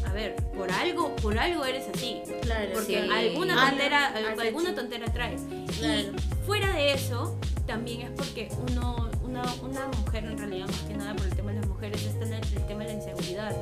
a 0.10 0.14
ver, 0.14 0.36
por 0.58 0.72
algo, 0.72 1.16
por 1.18 1.38
algo 1.38 1.64
eres 1.66 1.86
así. 1.94 2.22
Claro, 2.42 2.72
Porque 2.74 3.02
Sí. 3.04 3.12
alguna 3.12 3.70
tontera, 3.70 4.08
alguna 4.42 4.76
tontera 4.76 5.06
traes. 5.14 5.42
Claro. 5.78 6.00
Y 6.02 6.12
fuera 6.46 6.74
de 6.74 6.94
eso, 6.94 7.38
también 7.68 8.02
es 8.02 8.10
porque 8.12 8.50
uno, 8.72 9.10
una, 9.24 9.44
una 9.62 9.88
mujer 10.04 10.26
en 10.26 10.38
realidad, 10.38 10.66
más 10.68 10.82
que 10.82 10.94
nada 10.96 11.14
por 11.16 11.26
el 11.28 11.36
tema 11.36 11.52
de 11.52 11.60
las 11.60 11.68
mujeres, 11.68 12.04
está 12.04 12.26
en 12.26 12.34
el, 12.34 12.44
el 12.44 12.66
tema 12.68 12.84
de 12.84 12.88
la 12.88 12.94
inseguridad. 12.94 13.56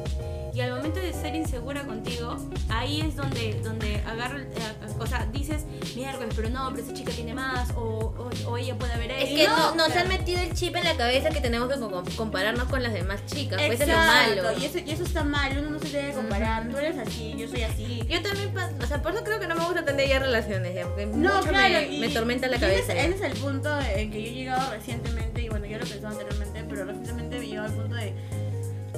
Y 0.58 0.62
al 0.62 0.72
momento 0.72 1.00
de 1.00 1.14
ser 1.14 1.36
insegura 1.36 1.84
contigo, 1.84 2.36
ahí 2.70 3.02
es 3.02 3.16
donde, 3.16 3.62
donde 3.64 3.98
agarra, 4.08 4.40
eh, 4.40 4.96
o 4.98 5.06
sea, 5.06 5.28
dices, 5.32 5.66
miércoles, 5.96 6.34
pero 6.36 6.50
no, 6.50 6.72
pero 6.72 6.82
esa 6.84 6.96
chica 6.96 7.12
tiene 7.12 7.36
más, 7.36 7.70
o, 7.76 7.80
o, 8.18 8.50
o 8.50 8.58
ella 8.58 8.76
puede 8.76 8.92
haber 8.94 9.12
Es 9.12 9.30
que 9.30 9.48
No, 9.48 9.56
no- 9.56 9.76
nos 9.76 9.86
claro. 9.90 10.02
han 10.02 10.08
metido 10.08 10.42
el 10.42 10.52
chip 10.56 10.76
en 10.76 10.84
la 10.86 10.98
cabeza 10.98 11.30
que 11.30 11.42
tenemos 11.42 11.72
que 11.72 11.80
co- 11.80 12.04
compararnos 12.16 12.64
con 12.70 12.82
las 12.82 12.92
demás 12.94 13.24
chicas. 13.28 13.62
Pues 13.68 13.80
eso 13.80 13.84
es 13.84 13.90
lo 13.90 13.96
malo. 13.98 14.60
y 14.60 14.66
eso, 14.66 14.80
y 14.80 14.90
eso 14.90 15.04
está 15.04 15.24
mal, 15.24 15.56
uno 15.60 15.70
no 15.70 15.80
se 15.80 15.90
debe 15.90 16.14
comparar, 16.14 16.68
tú 16.70 16.78
eres 16.78 16.98
así, 16.98 17.36
yo 17.38 17.48
soy 17.48 17.62
así. 17.62 18.02
Yo 18.10 18.20
también, 18.24 18.52
o 18.82 18.88
sea, 18.88 19.00
por 19.04 19.14
eso 19.14 19.24
creo 19.24 19.40
que 19.40 19.46
no 19.46 19.54
me 19.54 19.64
gusta 19.64 19.86
tener 19.86 20.10
ya 20.10 20.18
relaciones, 20.18 20.74
ya, 20.74 20.88
porque 20.88 21.06
No, 21.06 21.36
mucho 21.36 21.50
claro, 21.50 21.72
me, 21.76 21.88
y, 21.98 22.00
me 22.00 22.10
tormenta 22.10 22.48
la 22.48 22.60
cabeza. 22.60 22.94
Ese, 22.94 23.06
ese 23.06 23.16
es 23.16 23.22
el 23.22 23.34
punto 23.38 23.70
en 23.96 24.10
que 24.10 24.24
yo 24.24 24.30
he 24.30 24.34
llegado 24.34 24.72
recientemente, 24.72 25.44
y 25.44 25.50
bueno, 25.50 25.68
yo 25.68 25.78
lo 25.78 25.84
he 25.84 25.88
pensado 25.88 26.14
anteriormente, 26.20 26.66
pero 26.68 26.86
recientemente 26.86 27.38
me 27.38 27.46
llegado 27.48 27.68
al 27.68 27.74
punto 27.76 27.94
de 27.96 28.14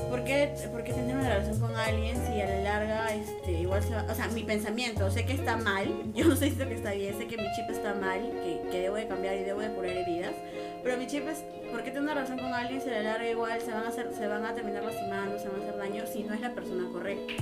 ¿por 0.09 0.23
qué, 0.23 0.53
por 0.71 0.83
qué 0.83 0.93
tener 0.93 1.15
una 1.15 1.29
relación 1.29 1.59
con 1.59 1.75
alguien 1.75 2.17
si 2.25 2.41
a 2.41 2.47
la 2.47 2.61
larga 2.61 3.13
este, 3.13 3.51
igual 3.51 3.83
se 3.83 3.91
va, 3.91 4.05
o 4.09 4.15
sea, 4.15 4.27
mi 4.29 4.43
pensamiento, 4.43 5.09
sé 5.11 5.25
que 5.25 5.33
está 5.33 5.57
mal, 5.57 5.87
yo 6.13 6.25
no 6.25 6.35
sé 6.35 6.49
si 6.49 6.55
que 6.55 6.73
está 6.73 6.91
bien, 6.91 7.17
sé 7.17 7.27
que 7.27 7.37
mi 7.37 7.47
chip 7.55 7.69
está 7.69 7.93
mal, 7.93 8.19
que, 8.19 8.69
que 8.71 8.81
debo 8.81 8.95
de 8.95 9.07
cambiar 9.07 9.35
y 9.35 9.43
debo 9.43 9.61
de 9.61 9.69
curar 9.69 9.91
heridas, 9.91 10.33
pero 10.83 10.97
mi 10.97 11.07
chip 11.07 11.27
es, 11.27 11.43
¿por 11.71 11.83
qué 11.83 11.91
tener 11.91 12.03
una 12.03 12.13
relación 12.15 12.39
con 12.39 12.53
alguien 12.53 12.81
si 12.81 12.89
a 12.89 12.93
la 12.93 13.03
larga 13.03 13.29
igual 13.29 13.61
se 13.61 13.71
van 13.71 13.83
a, 13.83 13.89
hacer, 13.89 14.11
se 14.17 14.27
van 14.27 14.45
a 14.45 14.55
terminar 14.55 14.83
lastimando, 14.83 15.37
se 15.37 15.47
van 15.47 15.61
a 15.61 15.63
hacer 15.63 15.77
daño 15.77 16.03
si 16.11 16.23
no 16.23 16.33
es 16.33 16.41
la 16.41 16.53
persona 16.53 16.89
correcta? 16.91 17.33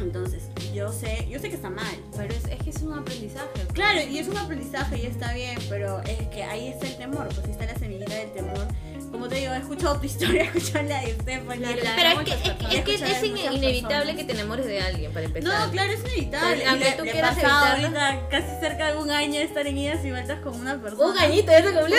Entonces, 0.00 0.48
yo 0.74 0.90
sé, 0.92 1.26
yo 1.28 1.38
sé 1.38 1.50
que 1.50 1.56
está 1.56 1.68
mal, 1.68 1.94
Pero 2.16 2.32
es, 2.32 2.44
es 2.46 2.62
que 2.62 2.70
es 2.70 2.82
un 2.82 2.94
aprendizaje. 2.94 3.66
Claro, 3.74 4.00
y 4.00 4.18
es 4.18 4.28
un 4.28 4.38
aprendizaje 4.38 4.98
y 4.98 5.06
está 5.06 5.34
bien, 5.34 5.58
pero 5.68 6.00
es 6.00 6.26
que 6.28 6.42
ahí 6.42 6.68
está 6.68 6.86
el 6.86 6.96
temor, 6.96 7.28
pues 7.28 7.44
ahí 7.44 7.50
está 7.50 7.66
la 7.66 7.74
semillita 7.74 8.14
del 8.14 8.32
temor. 8.32 8.66
Como 9.10 9.28
te 9.28 9.34
digo, 9.36 9.52
he 9.52 9.58
escuchado 9.58 9.98
tu 9.98 10.06
historia, 10.10 10.42
he 10.42 10.46
escuchado 10.46 10.88
la 10.88 11.00
de 11.00 11.12
Stephanie. 11.14 11.60
La- 11.66 11.76
la- 11.82 11.96
Pero 11.96 12.08
es 12.10 12.18
que, 12.26 12.32
es, 12.32 12.40
que- 12.40 12.76
es, 12.78 12.84
que 12.84 12.94
es 12.94 13.22
inevitable 13.24 13.88
personas. 13.88 14.16
que 14.16 14.24
te 14.24 14.32
enamores 14.32 14.66
de 14.66 14.80
alguien 14.80 15.12
para 15.12 15.26
empezar. 15.26 15.66
No, 15.66 15.70
claro, 15.72 15.92
es 15.92 16.00
inevitable. 16.00 16.66
Aunque 16.66 16.84
le- 16.84 16.92
tú 16.92 17.04
le 17.04 17.10
quieras 17.12 17.32
evitarlo. 17.38 17.86
ahorita 17.86 18.28
casi 18.30 18.60
cerca 18.60 18.92
de 18.92 18.98
un 18.98 19.10
año 19.10 19.34
de 19.40 19.44
estar 19.44 19.66
en 19.66 19.78
idas 19.78 20.04
y 20.04 20.10
vueltas 20.10 20.40
con 20.40 20.54
una 20.60 20.80
persona. 20.80 21.06
Un 21.12 21.18
añito, 21.18 21.50
ya 21.52 21.58
se 21.62 21.72
cumplió, 21.72 21.96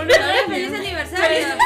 Un. 0.00 0.08
¡Feliz 0.52 0.72
aniversario! 0.74 1.46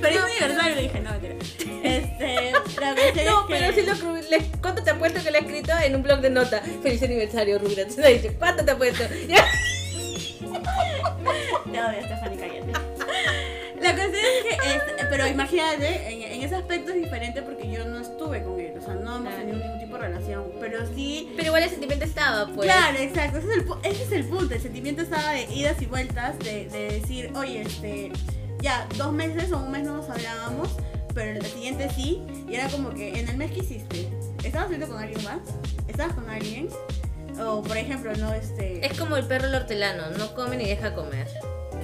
Feliz 0.00 0.20
aniversario, 0.20 0.76
dije, 0.82 1.00
no, 1.00 1.10
mentira. 1.12 1.34
Este, 1.82 2.52
la 2.80 2.90
No, 3.24 3.46
que... 3.46 3.54
pero 3.54 3.72
si 3.74 3.82
lo 3.82 3.92
cru- 3.94 4.28
le, 4.28 4.38
¿cuánto 4.60 4.82
te 4.82 4.90
apuesto 4.90 5.22
que 5.22 5.30
le 5.30 5.38
he 5.38 5.40
escrito 5.42 5.72
en 5.82 5.94
un 5.96 6.02
blog 6.02 6.20
de 6.20 6.30
nota? 6.30 6.62
Feliz 6.82 7.02
aniversario, 7.02 7.58
Rugrats. 7.58 7.96
¿cuánto 8.38 8.64
te 8.64 8.70
apuesto? 8.70 9.04
Te 11.72 11.80
odio, 11.80 12.04
Stephanie, 12.04 12.38
cállate. 12.38 12.72
La 13.80 13.94
cuestión 13.94 14.24
es 14.24 14.42
que, 14.44 14.76
este, 14.76 15.04
pero 15.10 15.26
imagínate, 15.26 16.12
en, 16.12 16.32
en 16.32 16.42
ese 16.42 16.54
aspecto 16.54 16.92
es 16.92 17.02
diferente 17.02 17.42
porque 17.42 17.70
yo 17.70 17.84
no 17.84 17.98
estuve 17.98 18.42
con 18.42 18.58
él, 18.58 18.72
o 18.78 18.80
sea, 18.80 18.94
no 18.94 19.16
hemos 19.16 19.34
tenido 19.34 19.58
ningún 19.58 19.78
tipo 19.78 19.96
de 19.96 20.02
relación, 20.08 20.44
pero 20.60 20.86
sí... 20.94 21.32
Pero 21.36 21.48
igual 21.48 21.64
el 21.64 21.70
sentimiento 21.70 22.04
estaba, 22.04 22.46
pues. 22.46 22.66
Claro, 22.66 22.98
exacto, 22.98 23.38
ese 23.38 23.48
es, 23.50 23.56
el, 23.56 23.66
ese 23.82 24.02
es 24.04 24.12
el 24.12 24.24
punto, 24.24 24.54
el 24.54 24.60
sentimiento 24.60 25.02
estaba 25.02 25.32
de 25.32 25.44
idas 25.52 25.82
y 25.82 25.86
vueltas, 25.86 26.38
de, 26.38 26.68
de 26.68 27.00
decir, 27.00 27.30
oye, 27.36 27.62
este, 27.62 28.12
ya, 28.62 28.86
dos 28.96 29.12
meses 29.12 29.52
o 29.52 29.58
un 29.58 29.70
mes 29.70 29.82
no 29.82 29.98
nos 29.98 30.08
hablábamos, 30.08 30.70
pero 31.14 31.38
el 31.38 31.44
siguiente 31.44 31.90
sí, 31.94 32.22
y 32.48 32.54
era 32.54 32.68
como 32.68 32.90
que, 32.90 33.20
en 33.20 33.28
el 33.28 33.36
mes 33.36 33.50
que 33.50 33.60
hiciste, 33.60 34.08
¿estabas 34.42 34.68
viendo 34.68 34.88
con 34.88 34.98
alguien 34.98 35.22
más? 35.24 35.40
¿Estabas 35.88 36.14
con 36.14 36.28
alguien? 36.30 36.68
O, 37.40 37.62
por 37.62 37.76
ejemplo, 37.76 38.12
no, 38.16 38.32
este... 38.32 38.84
Es 38.86 38.98
como 38.98 39.16
el 39.16 39.24
perro 39.26 39.46
el 39.46 39.54
hortelano, 39.54 40.10
no 40.18 40.34
come 40.34 40.56
ni 40.56 40.66
deja 40.68 40.94
comer. 40.94 41.26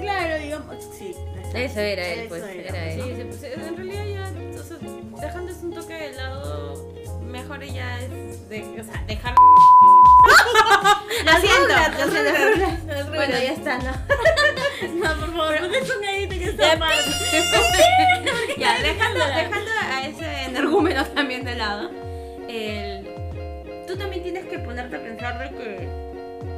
Claro, 0.00 0.38
digamos, 0.42 0.76
sí. 0.96 1.14
Eso 1.54 1.80
era 1.80 2.06
él, 2.06 2.20
Eso 2.20 2.28
pues, 2.28 2.42
era. 2.44 2.68
era 2.68 2.92
él. 2.92 3.02
Sí, 3.02 3.24
pues, 3.24 3.42
en 3.68 3.76
realidad 3.76 4.04
ya, 4.06 4.60
o 4.60 4.62
sea, 4.62 4.78
dejando 5.20 5.52
un 5.62 5.72
toque 5.74 5.94
de 5.94 6.12
lado, 6.12 6.92
mejor 7.22 7.64
ya 7.64 8.00
es, 8.00 8.48
de, 8.48 8.62
o 8.80 8.84
sea, 8.84 9.02
dejar... 9.06 9.34
Lo 11.24 11.32
siento, 11.40 11.74
lo 11.98 12.10
siento. 12.10 13.10
Bueno, 13.14 13.32
ya 13.32 13.52
está, 13.52 13.78
¿no? 13.78 13.92
No, 14.94 15.20
por 15.20 15.32
favor, 15.36 15.58
ponle 15.58 15.84
sonadito 15.84 16.34
que 16.38 16.44
está 16.50 16.76
mal. 16.76 16.96
ya, 18.56 18.80
dejando, 18.80 19.26
dejando 19.26 19.70
a 19.90 20.06
ese 20.06 20.44
energúmeno 20.44 21.04
también 21.06 21.44
de 21.44 21.54
lado, 21.56 21.90
el- 22.48 22.99
tú 23.92 23.98
también 23.98 24.22
tienes 24.22 24.44
que 24.46 24.58
ponerte 24.58 24.96
a 24.96 25.00
pensar 25.02 25.38
de 25.38 25.56
que 25.56 25.88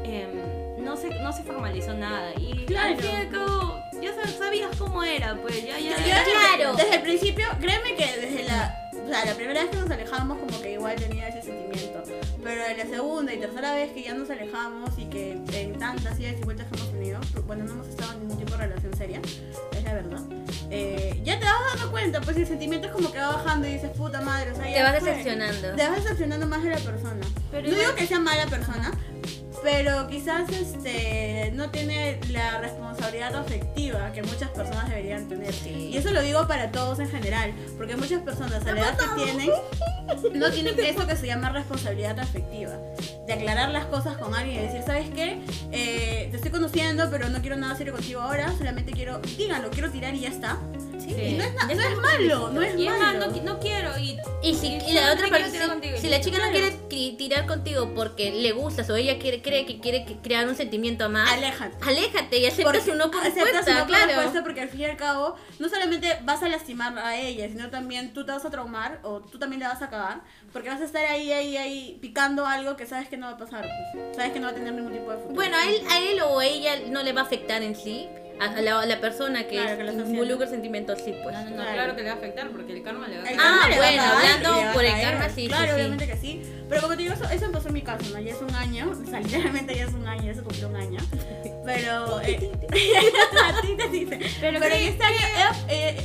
em, 0.05 0.85
no 0.85 0.97
se, 0.97 1.09
no 1.21 1.33
se 1.33 1.42
formalizó 1.42 1.95
nada. 1.95 2.33
Y 2.37 2.64
Claro. 2.66 2.95
al 2.95 3.01
fin 3.01 3.11
y 3.11 3.16
al 3.16 3.29
cabo, 3.31 3.83
ya 4.01 4.11
sab- 4.14 4.38
sabías 4.38 4.77
cómo 4.77 5.03
era, 5.03 5.35
pues 5.37 5.64
ya, 5.64 5.79
ya. 5.79 5.97
Desde- 5.97 6.05
claro. 6.05 6.77
Desde 6.77 6.97
el 6.97 7.03
principio, 7.03 7.47
créeme 7.61 7.95
que 7.95 8.05
desde 8.21 8.45
la, 8.45 8.90
o 8.92 9.09
sea, 9.09 9.25
la 9.25 9.35
primera 9.35 9.62
vez 9.62 9.71
que 9.71 9.77
nos 9.77 9.90
alejamos 9.90 10.38
como 10.38 10.61
que 10.61 10.73
igual 10.73 10.97
tenía 10.97 11.29
ese 11.29 11.42
sentimiento. 11.42 12.03
Pero 12.43 12.65
en 12.67 12.77
la 12.79 12.87
segunda 12.87 13.33
y 13.33 13.39
tercera 13.39 13.75
vez 13.75 13.93
que 13.93 14.03
ya 14.03 14.15
nos 14.15 14.29
alejamos 14.29 14.91
y 14.99 15.05
que 15.05 15.33
en 15.53 15.79
tantas 15.79 16.19
idas 16.19 16.35
y 16.41 16.45
vueltas 16.45 16.67
que 16.69 16.77
hemos 16.77 16.91
tenido, 16.93 17.21
bueno, 17.47 17.65
no 17.65 17.73
hemos 17.73 17.87
estado 17.89 18.13
en 18.15 18.21
ningún 18.21 18.39
tipo 18.39 18.51
de 18.53 18.67
relación 18.67 18.97
seria, 18.97 19.21
es 19.73 19.85
la 19.85 19.95
verdad. 19.95 20.21
eh, 20.71 21.21
ya 21.25 21.39
te 21.39 21.45
vas 21.45 21.55
dando 21.75 21.91
cuenta, 21.93 22.21
pues 22.21 22.37
el 22.37 22.47
sentimiento 22.47 22.89
es 22.89 22.93
como 22.93 23.13
que 23.13 23.19
va 23.19 23.29
bajando 23.37 23.69
y 23.69 23.75
dices, 23.75 23.91
puta 23.91 24.21
madre, 24.23 24.51
o 24.51 24.57
sea, 24.57 24.69
ya 24.69 24.77
Te 24.77 24.83
vas 24.83 24.99
fue". 25.01 25.09
decepcionando. 25.11 25.75
Te 25.77 25.89
vas 25.89 26.03
decepcionando 26.03 26.47
más 26.47 26.63
de 26.65 26.71
la 26.71 26.79
persona. 26.79 27.27
Pero 27.53 27.69
no 27.69 27.75
digo 27.79 27.95
que 27.95 28.07
sea 28.09 28.19
mala 28.19 28.47
persona, 28.47 28.91
pero 29.62 30.09
quizás 30.09 30.51
este 30.51 31.53
no 31.55 31.70
tiene 31.70 32.20
la 32.31 32.59
responsabilidad 32.59 33.35
afectiva 33.35 34.12
que 34.12 34.22
muchas 34.22 34.51
personas 34.51 34.88
deberían 34.88 35.29
tener. 35.29 35.53
Sí. 35.53 35.90
Y 35.92 35.96
eso 35.96 36.11
lo 36.11 36.22
digo 36.22 36.46
para 36.46 36.70
todos 36.70 36.98
en 36.98 37.09
general, 37.09 37.53
porque 37.77 37.96
muchas 37.96 38.22
personas 38.22 38.64
a 38.66 38.72
la 38.72 38.81
edad 38.81 38.98
que 38.98 39.25
tienen 39.25 39.51
no 40.35 40.51
tienen 40.51 40.79
eso 40.81 41.07
que 41.07 41.16
se 41.16 41.27
llama 41.27 41.51
responsabilidad 41.51 42.18
afectiva. 42.18 42.72
De 43.27 43.33
aclarar 43.33 43.70
las 43.70 43.87
cosas 43.87 44.16
con 44.16 44.35
alguien 44.35 44.61
y 44.61 44.66
decir, 44.66 44.83
¿sabes 44.85 45.09
qué? 45.11 45.40
Eh, 45.70 46.29
te 46.31 46.37
estoy 46.37 46.51
conociendo, 46.51 47.09
pero 47.11 47.29
no 47.29 47.40
quiero 47.40 47.57
nada 47.57 47.77
serio 47.77 47.92
contigo 47.92 48.20
ahora, 48.20 48.53
solamente 48.59 48.92
quiero, 48.92 49.20
díganlo, 49.20 49.70
quiero 49.70 49.90
tirar 49.90 50.14
y 50.14 50.20
ya 50.20 50.29
está. 50.29 50.59
Sí. 51.05 51.11
Y 51.23 51.33
no 51.35 51.45
es, 51.45 51.55
na- 51.55 51.65
no 51.67 51.73
es 51.73 51.97
malo, 51.99 52.49
no 52.51 52.62
es 52.62 52.79
Y 52.79 52.87
es 52.87 52.91
más, 52.91 53.01
malo. 53.01 53.27
no, 53.27 53.35
qui- 53.35 53.43
no 53.43 53.59
quiero. 53.61 53.99
Y, 53.99 54.19
Y 54.45 54.55
si 54.55 54.67
Y 54.88 54.93
la 54.93 55.12
otra 55.12 55.29
parte, 55.29 55.37
quiero 55.37 55.51
tirar 55.53 55.69
contigo, 55.69 55.97
si, 55.97 56.03
si 56.03 56.09
la 56.09 56.21
chica 56.21 56.38
no 56.45 56.51
quiere 56.51 56.73
cri- 56.88 57.17
tirar 57.17 57.47
contigo 57.47 57.93
porque 57.95 58.33
le 58.33 58.51
gustas 58.53 58.91
o 58.91 58.97
ella 58.97 59.19
quiere, 59.19 59.41
cree 59.41 59.67
que 59.67 59.79
quiere 59.81 60.05
que- 60.05 60.17
crear 60.17 60.49
un 60.49 60.57
sentimiento 60.57 61.09
más, 61.09 61.31
Aléjate. 61.33 61.77
aléjate 61.81 62.38
y 62.38 62.47
aceptas 62.47 62.85
su 62.85 62.95
no 62.97 63.11
por 63.11 63.21
aceptas 63.21 63.45
respuesta, 63.45 63.79
por 63.79 63.87
claro. 63.87 64.07
respuesta 64.07 64.43
porque 64.43 64.61
al 64.62 64.69
fin 64.69 64.81
y 64.81 64.85
al 64.87 64.97
cabo 64.97 65.37
no 65.61 65.69
solamente 65.69 66.19
vas 66.25 66.43
a 66.43 66.49
lastimar 66.49 66.99
a 66.99 67.17
ella, 67.21 67.49
sino 67.49 67.71
también 67.71 68.12
tú 68.12 68.27
te 68.27 68.33
vas 68.33 68.45
a 68.45 68.51
traumar 68.51 68.99
o 69.05 69.21
tú 69.21 69.38
también 69.38 69.61
le 69.61 69.69
vas 69.69 69.81
a 69.83 69.88
cagar 69.91 70.23
porque 70.53 70.69
vas 70.69 70.81
a 70.81 70.85
estar 70.85 71.05
ahí, 71.07 71.33
ahí, 71.33 71.57
ahí 71.57 71.99
picando 72.03 72.45
algo 72.47 72.77
que 72.77 72.85
sabes 72.87 73.09
que 73.09 73.17
no 73.17 73.27
va 73.27 73.33
a 73.35 73.38
pasar, 73.38 73.65
pues. 73.95 74.17
sabes 74.17 74.33
que 74.33 74.41
no 74.41 74.47
va 74.47 74.53
a 74.53 74.55
tener 74.57 74.73
ningún 74.73 74.93
tipo 74.93 75.11
de 75.11 75.17
futuro. 75.19 75.35
Bueno, 75.35 75.57
a 75.57 75.69
él, 75.71 75.81
a 75.88 75.99
él 76.01 76.21
o 76.23 76.41
a 76.41 76.45
ella 76.47 76.73
no 76.88 77.03
le 77.05 77.12
va 77.12 77.21
a 77.21 77.25
afectar 77.25 77.62
en 77.62 77.77
sí, 77.77 78.09
a, 78.47 78.61
la, 78.61 78.81
a 78.81 78.87
la 78.87 79.01
persona 79.01 79.45
que, 79.45 79.57
Claro, 79.57 79.77
que 79.85 79.93
involucra 80.11 80.47
sentimientos, 80.47 80.99
sí, 81.05 81.15
pues. 81.23 81.35
No, 81.35 81.45
no, 81.45 81.51
no, 81.51 81.57
Claro. 81.57 81.73
claro. 81.75 81.97
que 81.97 82.03
le 82.03 82.09
va 82.09 82.15
a 82.15 82.19
afectar 82.19 82.49
porque 82.51 82.73
el 82.73 82.83
karma 82.83 83.09
le 83.09 83.17
va 83.19 83.23
a 83.23 83.25
afectar. 83.25 83.47
Ah, 83.49 83.69
bueno, 83.77 84.03
hablando 84.03 84.73
por 84.73 84.85
el 84.85 85.01
karma, 85.01 85.29
sí, 85.29 85.35
sí, 85.43 85.49
Claro, 85.49 85.67
sí. 85.69 85.73
obviamente 85.75 86.07
que 86.07 86.17
sí. 86.17 86.43
Pero 86.69 86.83
como 86.83 86.97
te 86.97 87.03
digo, 87.03 87.15
eso, 87.15 87.25
eso 87.31 87.45
empezó 87.47 87.69
en 87.69 87.75
mi 87.75 87.83
caso, 87.83 88.05
¿no? 88.13 88.21
Ya 88.21 88.33
es 88.33 88.41
un 88.41 88.55
año, 88.55 88.91
o 88.91 89.11
sea, 89.11 89.21
literalmente 89.23 89.75
ya 89.75 89.85
es 89.85 89.93
un 89.95 90.07
año, 90.07 90.23
ya 90.25 90.35
se 90.35 90.43
cumplió 90.43 90.69
un 90.69 90.77
año. 90.77 90.99
Pero. 91.65 92.21
Eh, 92.75 93.13
a 93.45 93.61
ti 93.61 93.75
te 93.77 93.89
dice. 93.89 94.19
Pero 94.41 94.59
Pero, 94.59 94.75
¿qué- 94.75 94.83
en 94.87 94.93
este 94.93 95.05
año 95.05 95.17
eh, 95.69 95.97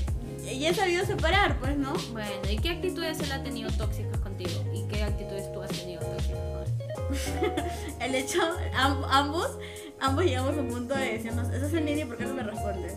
eh, 0.45 0.59
ya 0.59 0.69
he 0.69 0.73
sabido 0.73 1.05
separar, 1.05 1.57
pues, 1.59 1.77
¿no? 1.77 1.93
Bueno, 2.11 2.29
¿y 2.49 2.57
qué 2.57 2.69
actitudes 2.71 3.19
él 3.21 3.31
ha 3.31 3.41
tenido 3.43 3.69
tóxicas 3.71 4.17
contigo? 4.19 4.63
¿Y 4.73 4.85
qué 4.87 5.03
actitudes 5.03 5.51
tú 5.53 5.61
has 5.61 5.69
tenido 5.71 6.01
tóxicas 6.01 6.37
con 6.39 7.45
él? 7.45 7.53
El 8.01 8.15
hecho, 8.15 8.41
am- 8.75 9.03
ambos, 9.09 9.57
ambos 9.99 10.25
llegamos 10.25 10.55
a 10.57 10.61
un 10.61 10.67
punto 10.69 10.95
de 10.95 11.13
decirnos, 11.13 11.49
eso 11.49 11.65
es 11.65 11.73
en 11.73 11.85
línea, 11.85 12.05
¿por 12.05 12.17
qué 12.17 12.25
no 12.25 12.33
me 12.33 12.43
respondes? 12.43 12.93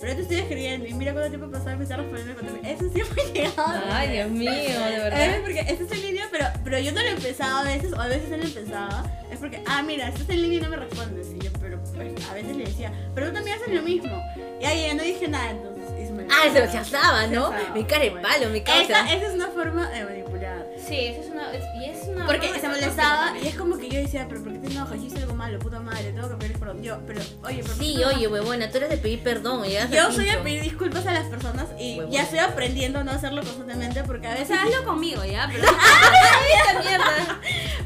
Pero 0.00 0.12
yo 0.12 0.16
te 0.16 0.22
estoy 0.22 0.36
escribiendo 0.38 0.86
y 0.86 0.92
mira 0.92 1.12
cuánto 1.14 1.30
tiempo 1.30 1.50
pasado 1.50 1.72
y 1.72 1.76
me 1.76 1.82
está 1.84 1.96
respondiendo 1.96 2.34
cuando 2.34 2.68
Eso 2.68 2.84
sí 2.92 3.00
hemos 3.00 3.32
llegado. 3.32 3.82
Ay, 3.90 4.10
Dios 4.12 4.30
mío, 4.30 4.50
de 4.50 4.66
Es 4.74 5.02
verdad. 5.02 5.36
porque 5.42 5.60
esto 5.60 5.84
es 5.84 5.92
en 5.92 6.02
línea, 6.02 6.28
pero, 6.30 6.46
pero 6.62 6.78
yo 6.78 6.92
no 6.92 7.00
lo 7.02 7.08
empezaba 7.08 7.60
a 7.60 7.64
veces, 7.64 7.92
o 7.92 8.00
a 8.00 8.06
veces 8.08 8.30
él 8.30 8.42
empezaba. 8.42 9.04
Es 9.30 9.38
porque, 9.38 9.62
ah, 9.66 9.82
mira, 9.82 10.08
esto 10.08 10.22
es 10.24 10.28
en 10.28 10.42
línea 10.42 10.58
y 10.58 10.62
no 10.62 10.68
me 10.68 10.76
respondes. 10.76 11.28
Y 11.34 11.38
yo, 11.38 11.50
pero 11.60 11.78
pues, 11.80 11.94
a 12.28 12.34
veces 12.34 12.56
le 12.56 12.64
decía, 12.64 12.92
pero 13.14 13.28
tú 13.28 13.34
también 13.34 13.56
haces 13.58 13.72
lo 13.74 13.82
mismo. 13.82 14.22
Y 14.60 14.64
ahí 14.66 14.86
ya 14.88 14.94
no 14.94 15.02
dije 15.04 15.26
nada, 15.28 15.50
entonces. 15.52 15.84
y 16.02 16.06
se 16.06 16.12
me- 16.12 16.24
Ah, 16.24 16.50
se, 16.52 16.68
se 16.70 16.78
asaba, 16.78 17.26
¿no? 17.28 17.52
Mi 17.74 17.84
cara 17.84 18.04
de 18.04 18.10
palo, 18.10 18.50
mi 18.50 18.58
Esa, 18.58 18.64
causa. 18.64 19.12
esa 19.14 19.26
es 19.26 19.34
una 19.34 19.48
forma 19.48 19.88
de 19.88 20.04
manipular. 20.04 20.63
Sí, 20.86 20.96
esa 21.06 21.20
es 21.20 21.26
una. 21.30 21.52
es- 21.52 21.64
y 21.80 21.84
es 21.86 22.08
una 22.08 22.26
Porque 22.26 22.48
se 22.60 22.68
molestaba 22.68 23.32
y 23.42 23.48
es 23.48 23.54
como 23.54 23.78
que 23.78 23.88
yo 23.88 23.98
decía, 24.00 24.26
pero 24.28 24.42
¿por 24.42 24.52
qué 24.52 24.58
te 24.58 24.66
enojas? 24.70 24.98
Yo 25.00 25.06
hice 25.06 25.18
algo 25.18 25.34
malo, 25.34 25.58
puta 25.58 25.80
madre, 25.80 26.12
tengo 26.12 26.28
que 26.28 26.36
pedir 26.36 26.58
perdón. 26.58 26.82
Yo, 26.82 26.98
pero, 27.06 27.20
oye, 27.44 27.62
pero 27.62 27.68
¿por 27.68 27.78
qué 27.78 27.84
Sí, 27.84 27.94
enojas? 27.94 28.16
oye, 28.16 28.28
huevona, 28.28 28.70
tú 28.70 28.76
eres 28.78 28.90
de 28.90 28.96
pedir 28.98 29.22
perdón. 29.22 29.64
Yo 29.90 30.12
soy 30.12 30.24
de 30.26 30.36
pedir 30.38 30.62
disculpas 30.62 31.06
a 31.06 31.12
las 31.12 31.26
personas 31.26 31.66
y 31.78 31.98
Huevona. 31.98 32.14
ya 32.14 32.22
estoy 32.22 32.38
aprendiendo 32.40 32.98
a 33.00 33.04
no 33.04 33.12
hacerlo 33.12 33.42
constantemente 33.42 34.02
porque 34.04 34.26
a 34.26 34.30
O 34.30 34.34
veces... 34.34 34.48
sea, 34.48 34.62
hazlo 34.62 34.84
conmigo 34.84 35.24
ya, 35.24 35.48
pero. 35.52 35.64
¡Esta 36.68 36.80
mierda! 36.82 37.40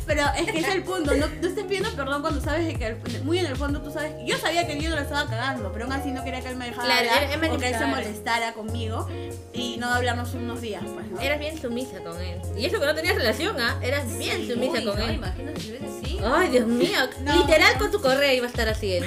Pero 0.08 0.22
es 0.38 0.50
que 0.50 0.58
es 0.60 0.68
el 0.68 0.82
punto, 0.82 1.14
no, 1.14 1.26
no 1.28 1.48
estés 1.48 1.64
pidiendo 1.64 1.92
perdón 1.94 2.22
cuando 2.22 2.40
sabes 2.40 2.76
que 2.78 2.96
muy 3.24 3.38
en 3.38 3.46
el 3.46 3.56
fondo 3.56 3.82
tú 3.82 3.90
sabes... 3.92 4.12
Yo 4.24 4.38
sabía 4.38 4.66
que 4.66 4.80
yo 4.80 4.88
lo 4.90 4.98
estaba 4.98 5.28
cagando, 5.28 5.70
pero 5.70 5.84
aún 5.84 5.92
así 5.92 6.10
no 6.10 6.24
quería 6.24 6.40
que 6.40 6.48
él 6.48 6.56
me 6.56 6.64
dejara 6.64 6.84
Claro, 6.86 7.00
hablar 7.00 7.22
era- 7.24 7.34
era 7.46 7.54
o 7.54 7.58
que 7.58 7.68
él 7.68 7.74
se 7.78 7.86
molestara 7.86 8.52
conmigo 8.54 9.06
y 9.52 9.76
no 9.76 9.92
hablarnos 9.92 10.32
unos 10.34 10.60
días, 10.62 10.82
pues, 10.94 11.06
¿no? 11.08 11.20
Eras 11.20 11.38
bien 11.38 11.60
sumisa 11.60 11.98
con 12.02 12.18
él. 12.20 12.40
Y 12.56 12.64
eso 12.64 12.80
que 12.80 12.86
no 12.86 12.94
tenías 12.94 13.16
relación, 13.16 13.60
¿ah? 13.60 13.78
Eras 13.82 14.18
bien 14.18 14.38
Sí, 14.38 14.50
sumisa 14.52 14.78
Uy, 14.78 14.84
con 14.84 14.98
no, 14.98 15.04
él. 15.04 15.14
imagínate 15.16 15.60
si 15.60 15.68
hubiese 15.70 15.86
así. 15.86 16.20
Ay, 16.24 16.48
Dios 16.48 16.66
mío. 16.66 16.98
No. 17.22 17.36
Literal 17.36 17.76
con 17.78 17.90
tu 17.92 18.00
correo 18.00 18.32
iba 18.32 18.46
a 18.46 18.50
estar 18.50 18.68
así 18.68 18.94
él. 18.94 19.04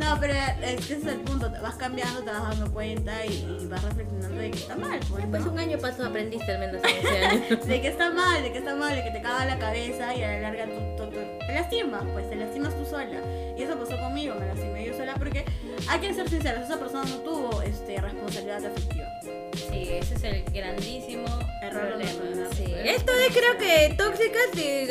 No, 0.00 0.18
pero 0.18 0.32
es 0.32 0.86
que 0.86 0.94
ese 0.94 0.96
es 0.96 1.06
el 1.06 1.20
punto, 1.20 1.52
te 1.52 1.58
vas 1.60 1.74
cambiando, 1.76 2.22
te 2.22 2.30
vas 2.30 2.42
dando 2.42 2.72
cuenta 2.72 3.24
y, 3.26 3.58
y 3.62 3.66
vas 3.66 3.82
reflexionando 3.84 4.36
de 4.40 4.50
que 4.50 4.58
está 4.58 4.76
mal, 4.76 4.98
pues, 5.10 5.26
Pues 5.28 5.44
¿no? 5.44 5.52
un 5.52 5.58
año 5.58 5.78
pasó, 5.78 6.06
aprendiste 6.06 6.50
al 6.52 6.58
menos. 6.60 6.80
De 7.66 7.80
que 7.82 7.88
está 7.88 8.10
mal, 8.10 8.42
de 8.42 8.52
que 8.52 8.58
está 8.58 8.74
mal, 8.76 8.94
de 8.96 9.04
que 9.04 9.10
te 9.10 9.20
caga 9.22 9.44
la 9.44 9.58
cabeza 9.58 10.14
y 10.14 10.22
a 10.22 10.28
la 10.32 10.40
larga 10.40 10.66
tú, 10.66 11.04
tú- 11.04 11.10
tú- 11.10 11.20
te 11.46 11.52
lastimas, 11.54 12.02
pues 12.12 12.28
te 12.30 12.36
lastimas 12.36 12.74
tú 12.76 12.84
sola. 12.84 13.20
Y 13.56 13.62
eso 13.62 13.78
pasó 13.78 13.96
conmigo, 13.98 14.34
me 14.36 14.46
lastimé 14.46 14.86
yo 14.86 14.96
sola 14.96 15.14
porque 15.16 15.44
hay 15.88 16.00
que 16.00 16.14
ser 16.14 16.28
sinceros, 16.28 16.64
esa 16.64 16.78
persona 16.78 17.04
no 17.04 17.16
tuvo 17.18 17.62
este, 17.62 18.00
responsabilidad 18.00 18.64
afectiva. 18.64 19.06
Sí, 19.54 19.88
ese 19.90 20.14
es 20.14 20.24
el 20.24 20.44
grandísimo 20.44 21.26
Error 21.62 21.88
problema. 21.88 22.48
Sí. 22.56 22.64
Pero 22.66 22.90
Esto 22.90 23.12
es 23.12 23.36
creo 23.36 23.58
que 23.58 23.94
tóxicas 23.96 24.56
y 24.56 24.90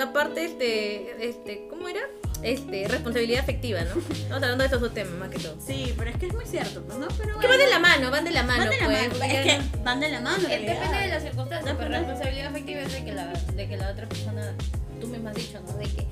aparte 0.00 0.44
este, 0.44 1.28
este, 1.28 1.68
¿cómo 1.70 1.88
era? 1.88 2.00
Este, 2.42 2.86
responsabilidad 2.86 3.40
afectiva, 3.42 3.80
¿no? 3.82 4.00
Estamos 4.00 4.42
hablando 4.42 4.58
de 4.58 4.66
esos 4.66 4.80
dos 4.80 4.94
temas 4.94 5.12
más 5.14 5.28
que 5.30 5.38
todo. 5.40 5.56
Sí, 5.64 5.92
pero 5.98 6.10
es 6.10 6.16
que 6.16 6.26
es 6.26 6.34
muy 6.34 6.44
cierto, 6.46 6.82
pues, 6.84 6.98
¿no? 6.98 7.08
Pero 7.18 7.38
Que 7.38 7.46
van 7.48 7.58
de 7.58 7.66
la 7.68 7.78
mano, 7.80 8.10
van 8.10 8.24
de 8.24 8.30
la 8.30 8.42
mano, 8.44 8.58
van 8.60 8.70
de 8.70 8.78
la 8.78 8.84
pues. 8.86 9.18
mano, 9.18 9.24
es 9.32 9.40
que 9.44 9.78
van 9.82 10.00
de 10.00 10.08
la 10.08 10.20
mano. 10.20 10.36
en 10.44 10.48
realidad. 10.48 10.74
Depende 10.74 10.98
de 10.98 11.08
las 11.08 11.22
circunstancias, 11.24 11.74
pero 11.76 11.90
Depende. 11.90 11.98
responsabilidad 11.98 12.46
afectiva 12.48 12.80
es 12.80 12.92
de 12.92 13.04
que 13.04 13.12
la, 13.12 13.26
de 13.26 13.68
que 13.68 13.76
la 13.76 13.90
otra 13.90 14.08
persona, 14.08 14.54
tú 15.00 15.08
mismo 15.08 15.28
has 15.28 15.34
dicho, 15.34 15.60
¿no? 15.66 15.72
De 15.74 15.84
que, 15.86 16.06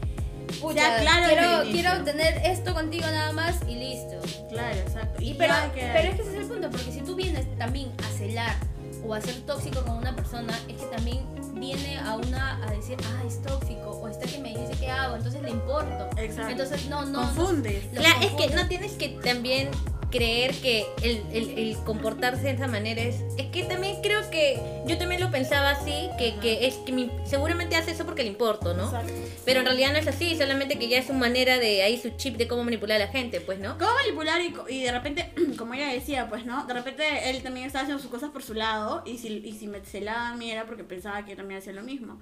pucha, 0.61 0.75
Ya, 0.75 1.01
claro, 1.01 1.27
quiero, 1.29 1.73
quiero 1.73 1.93
obtener 2.01 2.41
esto 2.45 2.75
contigo 2.75 3.07
nada 3.07 3.33
más 3.33 3.57
y 3.69 3.77
listo. 3.77 4.17
Claro, 4.49 4.77
exacto. 4.77 5.23
Y 5.23 5.31
Y 5.31 5.35
pero, 5.35 5.55
pero 5.73 6.09
es 6.09 6.15
que 6.17 6.23
ese 6.23 6.31
es 6.33 6.41
el 6.43 6.47
punto, 6.47 6.71
porque 6.71 6.91
si 6.93 7.01
tú 7.03 7.15
vienes 7.15 7.47
también 7.57 7.93
a 8.05 8.19
celar 8.19 8.57
o 9.05 9.15
a 9.15 9.21
ser 9.21 9.37
tóxico 9.43 9.85
con 9.85 9.97
una 9.99 10.17
persona, 10.17 10.59
es 10.69 10.75
que 10.77 10.87
también 10.87 11.21
viene 11.59 11.99
a 11.99 12.17
una 12.17 12.63
a 12.65 12.71
decir, 12.71 12.97
ah, 13.05 13.23
es 13.27 13.43
tóxico, 13.43 13.91
o 13.91 14.09
está 14.09 14.27
que 14.27 14.39
me 14.39 14.51
dice 14.51 14.73
qué 14.79 14.91
hago, 14.91 15.17
entonces 15.17 15.43
le 15.43 15.51
importo. 15.51 16.09
Exacto. 16.17 16.53
Entonces, 16.53 16.87
no, 16.89 17.05
no. 17.05 17.21
Confundes. 17.21 17.85
Claro, 17.93 18.21
es 18.21 18.33
que 18.33 18.55
no 18.55 18.69
tienes 18.69 18.93
que 18.93 19.09
también 19.09 19.71
creer 20.17 20.55
que 20.55 20.87
el, 21.03 21.23
el- 21.33 21.59
el 21.59 21.77
comportarse 21.85 22.43
de 22.43 22.51
esa 22.53 22.67
manera 22.67 23.03
es... 23.03 23.17
Es 23.39 23.47
que 23.53 23.65
también 23.65 24.01
creo 24.03 24.29
que 24.31 24.59
yo 24.87 24.99
también 24.99 25.21
lo 25.21 25.31
pensaba 25.31 25.71
así, 25.71 26.09
que, 26.19 26.37
que 26.41 26.67
es 26.67 26.75
que 26.77 26.93
mi- 26.93 27.11
seguramente 27.25 27.77
hace 27.77 27.91
eso 27.93 28.05
porque 28.07 28.23
le 28.23 28.29
importo, 28.31 28.75
¿no? 28.75 28.85
Exacto. 28.87 29.13
Pero 29.45 29.61
en 29.61 29.67
realidad 29.67 29.93
no 29.93 29.99
es 29.99 30.07
así, 30.09 30.37
solamente 30.37 30.79
que 30.79 30.89
ya 30.89 30.99
es 30.99 31.07
su 31.07 31.13
manera 31.13 31.59
de 31.59 31.83
ahí 31.83 32.01
su 32.01 32.11
chip 32.17 32.37
de 32.37 32.49
cómo 32.49 32.65
manipular 32.65 33.01
a 33.01 33.07
la 33.07 33.13
gente, 33.13 33.41
pues, 33.41 33.59
¿no? 33.59 33.79
¿Cómo 33.79 33.93
manipular? 33.95 34.41
Y, 34.41 34.55
y 34.69 34.83
de 34.83 34.93
repente, 34.93 35.31
como 35.59 35.75
ella 35.75 35.89
decía, 35.93 36.29
pues, 36.29 36.45
¿no? 36.45 36.65
De 36.67 36.75
repente 36.75 37.05
él 37.31 37.43
también 37.43 37.67
estaba 37.67 37.83
haciendo 37.83 38.03
sus 38.03 38.11
cosas 38.11 38.31
por 38.31 38.43
su 38.43 38.55
lado. 38.55 39.03
Y 39.07 39.19
si, 39.19 39.29
y 39.45 39.53
si 39.53 39.67
me 39.69 39.81
celaba 39.85 40.31
a 40.31 40.37
mí 40.37 40.51
era 40.51 40.67
porque 40.67 40.85
pensaba 40.85 41.25
que 41.25 41.37
también 41.37 41.61
hacía 41.61 41.73
lo 41.73 41.83
mismo. 41.83 42.19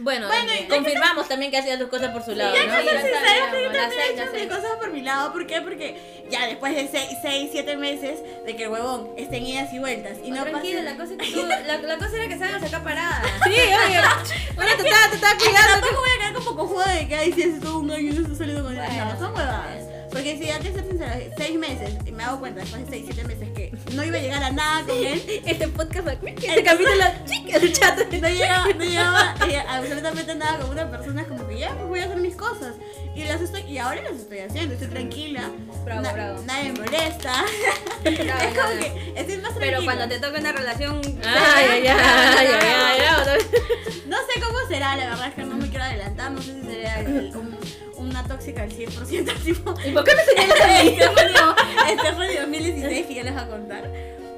Bueno, 0.00 0.28
Bueno, 0.28 0.52
eh, 0.52 0.56
ya 0.60 0.66
que 0.68 0.74
confirmamos 0.74 1.28
también 1.28 1.50
que 1.50 1.58
hacía 1.58 1.78
sus 1.78 1.88
cosas 1.88 2.10
por 2.12 2.22
su 2.24 2.32
lado, 2.34 2.54
ya 2.54 2.66
¿no? 2.66 2.76
que 2.78 2.82
Y- 2.82 2.86
yo 2.86 2.92
también 3.72 4.00
he 4.00 4.22
hecho 4.22 4.32
mis 4.32 4.46
cosas 4.46 4.76
por 4.78 4.90
mi 4.92 5.02
lado. 5.02 5.32
¿Por 5.32 5.46
qué? 5.46 5.60
Porque 5.60 6.24
ya 6.30 6.46
después 6.46 6.74
de 6.74 6.88
6, 7.22 7.48
7 7.52 7.76
meses 7.76 8.20
de 8.46 8.56
que 8.56 8.64
el 8.64 8.70
huevón 8.70 9.08
esté 9.16 9.38
en 9.38 9.46
idas 9.46 9.72
y 9.72 9.78
vueltas 9.78 10.18
y 10.24 10.30
no 10.30 10.44
Tranquila, 10.44 10.80
pasa 10.82 10.90
la 10.90 10.96
cosa, 10.96 11.16
que 11.16 11.30
tú, 11.32 11.46
la, 11.46 11.76
la 11.78 11.96
cosa 11.98 12.16
era 12.16 12.28
que 12.28 12.38
salgas 12.38 12.62
acá 12.62 12.82
parada. 12.82 13.22
Sí, 13.44 13.50
oye, 13.50 14.00
bueno, 14.56 14.70
te 14.76 14.88
estaba, 14.88 15.08
te 15.10 15.14
estaba 15.16 15.32
Es 15.36 15.42
que 15.42 15.48
cuidando. 15.50 15.72
tampoco 15.80 16.00
voy 16.00 16.10
a 16.10 16.18
quedar 16.18 16.32
como 16.34 16.56
cojuda 16.56 16.88
de 16.94 17.08
que 17.08 17.14
ay, 17.16 17.32
si 17.32 17.42
hace 17.42 17.60
todo 17.60 17.78
un 17.80 17.90
año 17.90 18.00
y 18.10 18.12
no 18.14 18.20
estoy 18.22 18.36
saliendo 18.36 18.62
con 18.64 18.72
él. 18.76 18.82
Bueno, 18.84 19.04
no, 19.04 19.18
son 19.18 19.34
huevadas. 19.34 19.74
bueno. 19.84 19.88
Porque 20.10 20.32
si 20.38 20.46
que 20.46 20.72
ser 20.72 20.86
sincera, 20.88 21.18
6 21.36 21.58
meses, 21.58 21.94
y 22.06 22.12
me 22.12 22.24
hago 22.24 22.40
cuenta 22.40 22.60
después 22.60 22.82
de 22.86 22.90
6, 22.90 23.04
7 23.12 23.24
meses 23.28 23.48
que 23.54 23.72
no 23.94 24.02
iba 24.04 24.16
a 24.16 24.20
llegar 24.20 24.42
a 24.42 24.50
nada 24.50 24.82
con 24.86 24.96
él, 24.96 25.22
Este 25.44 25.68
podcast, 25.68 26.08
este 26.08 26.62
capítulo, 26.62 27.04
el 27.52 27.72
chat. 27.74 27.98
no 28.12 28.28
llegaba, 28.28 28.66
no 28.72 28.84
llegaba 28.84 29.34
eh, 29.46 29.58
absolutamente 29.68 30.34
nada 30.34 30.60
con 30.60 30.70
una 30.70 30.90
persona, 30.90 31.24
como 31.24 31.46
que 31.46 31.58
ya, 31.58 31.74
pues 31.74 31.88
voy 31.88 32.00
a 32.00 32.04
hacer 32.04 32.16
mis 32.16 32.34
cosas. 32.36 32.74
Y, 33.18 33.24
las 33.24 33.40
estoy, 33.40 33.62
y 33.62 33.78
ahora 33.78 34.00
las 34.02 34.12
estoy 34.20 34.38
haciendo, 34.38 34.74
estoy 34.74 34.88
tranquila. 34.88 35.50
Bravo, 35.84 36.02
na- 36.02 36.12
bravo. 36.12 36.42
Nadie 36.46 36.72
me 36.72 36.78
molesta. 36.80 37.32
Bravo, 38.02 38.04
es 38.04 38.18
como 38.18 38.34
bravo. 38.54 38.78
que 38.80 39.12
estoy 39.20 39.36
más 39.38 39.54
tranquila. 39.54 39.58
Pero 39.58 39.84
cuando 39.84 40.08
te 40.08 40.18
toque 40.20 40.38
una 40.40 40.52
relación. 40.52 41.00
Ay, 41.24 41.66
ay, 41.72 41.86
ay. 41.88 42.48
No 44.06 44.16
sé 44.18 44.40
cómo 44.40 44.58
será, 44.68 44.96
la 44.96 45.10
verdad 45.10 45.28
es 45.28 45.34
que 45.34 45.42
no 45.44 45.56
me 45.56 45.68
quiero 45.68 45.84
adelantar, 45.84 46.30
no 46.32 46.40
sé 46.40 46.52
si 46.62 46.76
el- 46.76 47.36
un- 47.36 47.58
una 47.96 48.24
tóxica 48.26 48.62
al 48.62 48.70
100%, 48.70 49.34
tipo... 49.44 49.74
¿Y 49.84 49.90
por 49.90 50.04
qué 50.04 50.14
me 50.14 50.24
señalas 50.24 50.60
a 50.60 50.82
mí? 50.82 50.88
Estefanio, 50.90 51.56
Estefanio 51.90 52.40
2016 52.42 53.06
que 53.06 53.14
ya 53.14 53.22
les 53.24 53.36
va 53.36 53.42
a 53.42 53.48
contar. 53.48 53.92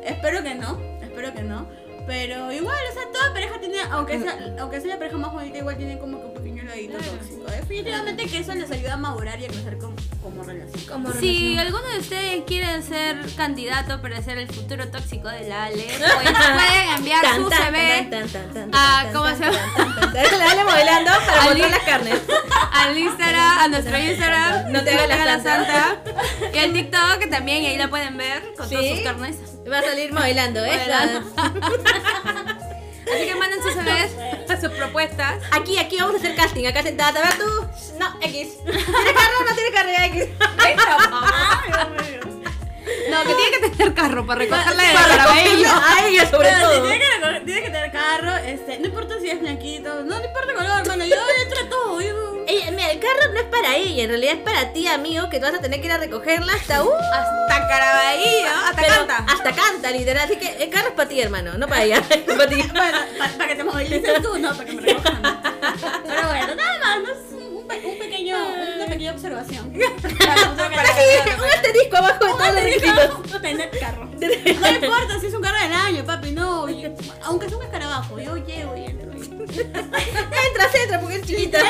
Espero 0.04 0.42
que 0.42 0.54
no, 0.54 0.80
espero 1.02 1.32
que 1.34 1.42
no. 1.42 1.68
Pero 2.10 2.50
igual, 2.52 2.76
o 2.90 2.92
sea, 2.92 3.02
toda 3.12 3.32
pareja 3.32 3.60
tiene, 3.60 3.76
aunque 3.88 4.18
sea, 4.18 4.36
aunque 4.58 4.80
sea 4.80 4.94
la 4.94 4.98
pareja 4.98 5.16
más 5.16 5.32
bonita, 5.32 5.58
igual 5.58 5.76
tiene 5.76 5.96
como 5.96 6.18
que 6.20 6.26
un 6.26 6.34
pequeño 6.34 6.64
ladito 6.64 6.98
tóxico. 6.98 7.44
Definitivamente 7.48 8.26
que 8.26 8.38
eso 8.40 8.52
les 8.52 8.68
ayuda 8.68 8.94
a 8.94 8.96
madurar 8.96 9.38
y 9.40 9.44
a 9.44 9.48
crecer 9.48 9.78
como, 9.78 9.94
como 10.20 10.42
relación. 10.42 10.82
Como 10.90 11.12
Si 11.12 11.54
relación. 11.54 11.58
alguno 11.60 11.88
de 11.92 11.98
ustedes 12.00 12.42
quieren 12.48 12.82
ser 12.82 13.16
candidato 13.36 14.02
para 14.02 14.20
ser 14.22 14.38
el 14.38 14.48
futuro 14.48 14.88
tóxico 14.88 15.28
de 15.28 15.48
la 15.48 15.66
Ale, 15.66 15.84
pues 15.84 16.30
pueden 16.32 16.88
enviar 16.96 17.22
Tan, 17.22 17.36
su 17.36 17.48
CV 17.48 18.08
tan, 18.10 18.28
tan, 18.28 18.52
tan, 18.54 18.70
tan, 18.72 19.12
¿cómo 19.12 19.28
se 19.28 19.44
llama? 19.44 19.58
tan, 19.76 19.94
tan, 19.94 20.12
tan. 20.12 20.16
Eso 20.26 20.36
le 20.36 20.44
dale 20.44 20.64
modelando 20.64 21.10
para 21.26 21.42
mostrar 21.44 21.70
las 21.70 21.78
carnes. 21.84 22.18
al 22.72 22.98
Instagram, 22.98 23.58
a 23.60 23.68
nuestro 23.68 23.96
Instagram, 23.98 24.72
No 24.72 24.82
te 24.82 24.90
hagas 24.98 25.26
la 25.26 25.40
santa. 25.40 26.02
Y 26.52 26.58
al 26.58 26.72
TikTok, 26.72 27.18
que 27.20 27.26
también, 27.28 27.62
y 27.62 27.66
ahí 27.68 27.76
la 27.78 27.88
pueden 27.88 28.16
ver 28.16 28.42
con 28.56 28.68
todas 28.68 28.84
¿Sí? 28.84 28.96
sus 28.96 29.00
carnes. 29.04 29.36
Va 29.68 29.78
a 29.78 29.82
salir 29.82 30.12
modelando, 30.12 30.64
¿eh? 30.64 30.80
Así 33.12 33.26
que 33.26 33.34
manden 33.34 33.60
sus 33.62 33.74
sus 34.60 34.70
propuestas. 34.72 35.42
Aquí, 35.52 35.78
aquí 35.78 35.96
vamos 35.98 36.16
a 36.16 36.18
hacer 36.18 36.34
casting. 36.36 36.66
Acá 36.66 36.82
sentada. 36.82 37.20
A 37.20 37.22
ver 37.22 37.38
tú. 37.38 37.46
No, 37.98 38.14
X. 38.20 38.58
¿Tiene 38.64 39.14
carro 39.14 39.38
o 39.40 39.44
no 39.44 39.54
tiene 39.54 39.70
carro? 39.72 39.88
Ya, 39.90 40.04
X. 40.06 40.26
No, 43.08 43.22
que 43.22 43.34
tiene 43.34 43.50
que 43.50 43.68
tener 43.70 43.94
carro 43.94 44.26
para 44.26 44.40
recogerla 44.40 44.82
de 44.82 44.94
Para 44.94 45.16
Caraballo. 45.16 45.68
A 45.68 46.06
ella, 46.06 46.28
sobre 46.30 46.48
Pero 46.48 46.60
todo. 46.60 46.82
tiene 46.82 46.98
que, 46.98 47.06
tiene 47.44 47.62
que 47.62 47.70
tener 47.70 47.92
carro, 47.92 48.36
este, 48.36 48.78
no 48.78 48.86
importa 48.86 49.14
si 49.20 49.30
es 49.30 49.40
blanquito, 49.40 50.02
no, 50.02 50.18
no 50.18 50.24
importa 50.24 50.50
el 50.50 50.56
color, 50.56 50.80
hermano, 50.80 51.04
yo 51.04 51.16
entro 51.42 51.68
todo, 51.68 52.00
yo... 52.00 52.29
El 53.00 53.06
carro 53.06 53.32
no 53.32 53.40
es 53.40 53.46
para 53.46 53.76
ella, 53.76 54.02
en 54.02 54.08
realidad 54.10 54.34
es 54.34 54.40
para 54.42 54.72
ti, 54.74 54.86
amigo, 54.86 55.30
que 55.30 55.38
tú 55.38 55.46
vas 55.46 55.54
a 55.54 55.58
tener 55.60 55.80
que 55.80 55.86
ir 55.86 55.92
a 55.92 55.96
recogerla 55.96 56.52
hasta 56.52 56.84
uh, 56.84 56.90
Hasta 56.92 57.66
Caraballo, 57.66 58.22
hasta 58.66 58.82
pero 58.82 58.94
canta. 59.06 59.16
Hasta 59.32 59.52
canta, 59.52 59.90
literal. 59.90 60.24
Así 60.26 60.36
que 60.36 60.62
el 60.62 60.68
carro 60.68 60.88
es 60.88 60.94
para 60.94 61.08
ti, 61.08 61.18
hermano, 61.20 61.56
no 61.56 61.66
para 61.66 61.84
ella. 61.84 62.02
Es 62.10 62.18
para 62.36 62.46
ti. 62.46 62.62
Bueno, 62.72 62.98
para 63.38 63.48
que 63.48 63.54
te 63.56 63.64
movilices 63.64 64.22
tú, 64.22 64.38
no, 64.38 64.50
para 64.54 64.64
que 64.66 64.72
me 64.72 64.82
recojan. 64.82 65.22
Pero 65.22 66.28
bueno, 66.28 66.54
nada 66.54 66.78
más, 66.82 67.00
no 67.02 67.08
es 67.10 67.42
un, 67.42 67.66
pe- 67.66 67.82
un 67.86 67.98
pequeño, 67.98 68.36
una 68.76 68.84
pequeña 68.86 69.12
observación. 69.12 69.72
Un 69.74 69.82
asterisco 71.54 71.96
abajo 71.96 72.24
de 72.26 72.30
todos 72.32 72.54
los 72.54 72.62
requisitos. 72.62 73.40
Tener 73.40 73.70
carro. 73.80 74.04
No 74.10 74.68
importa 74.68 75.18
si 75.20 75.26
es 75.26 75.34
un 75.34 75.40
carro 75.42 75.58
del 75.58 75.72
año, 75.72 76.04
papi, 76.04 76.32
no. 76.32 76.66
aunque 77.22 77.48
sea 77.48 77.56
un 77.56 77.64
escarabajo, 77.64 78.18
yo 78.18 78.36
llego 78.36 78.76
y 78.76 78.84
entro. 78.84 79.09
Entras, 79.50 80.74
entra, 80.74 81.00
porque 81.00 81.16
es 81.16 81.22
chiquita. 81.26 81.58
Es 81.58 81.64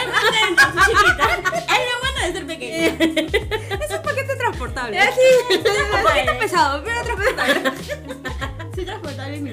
soy 0.85 0.95
chiquita. 0.97 1.25
Es 1.35 1.81
lo 1.87 2.01
bueno 2.01 2.27
de 2.27 2.33
ser 2.33 2.47
pequeña. 2.47 2.87
Es 3.85 3.91
un 3.97 4.03
paquete 4.03 4.37
transportable. 4.37 4.99
Así. 4.99 5.21
Un 5.51 6.03
poquito 6.03 6.39
pesado, 6.39 6.83
pero 6.85 7.03
transportable. 7.03 7.73
Soy 8.75 8.85
transportable. 8.85 9.53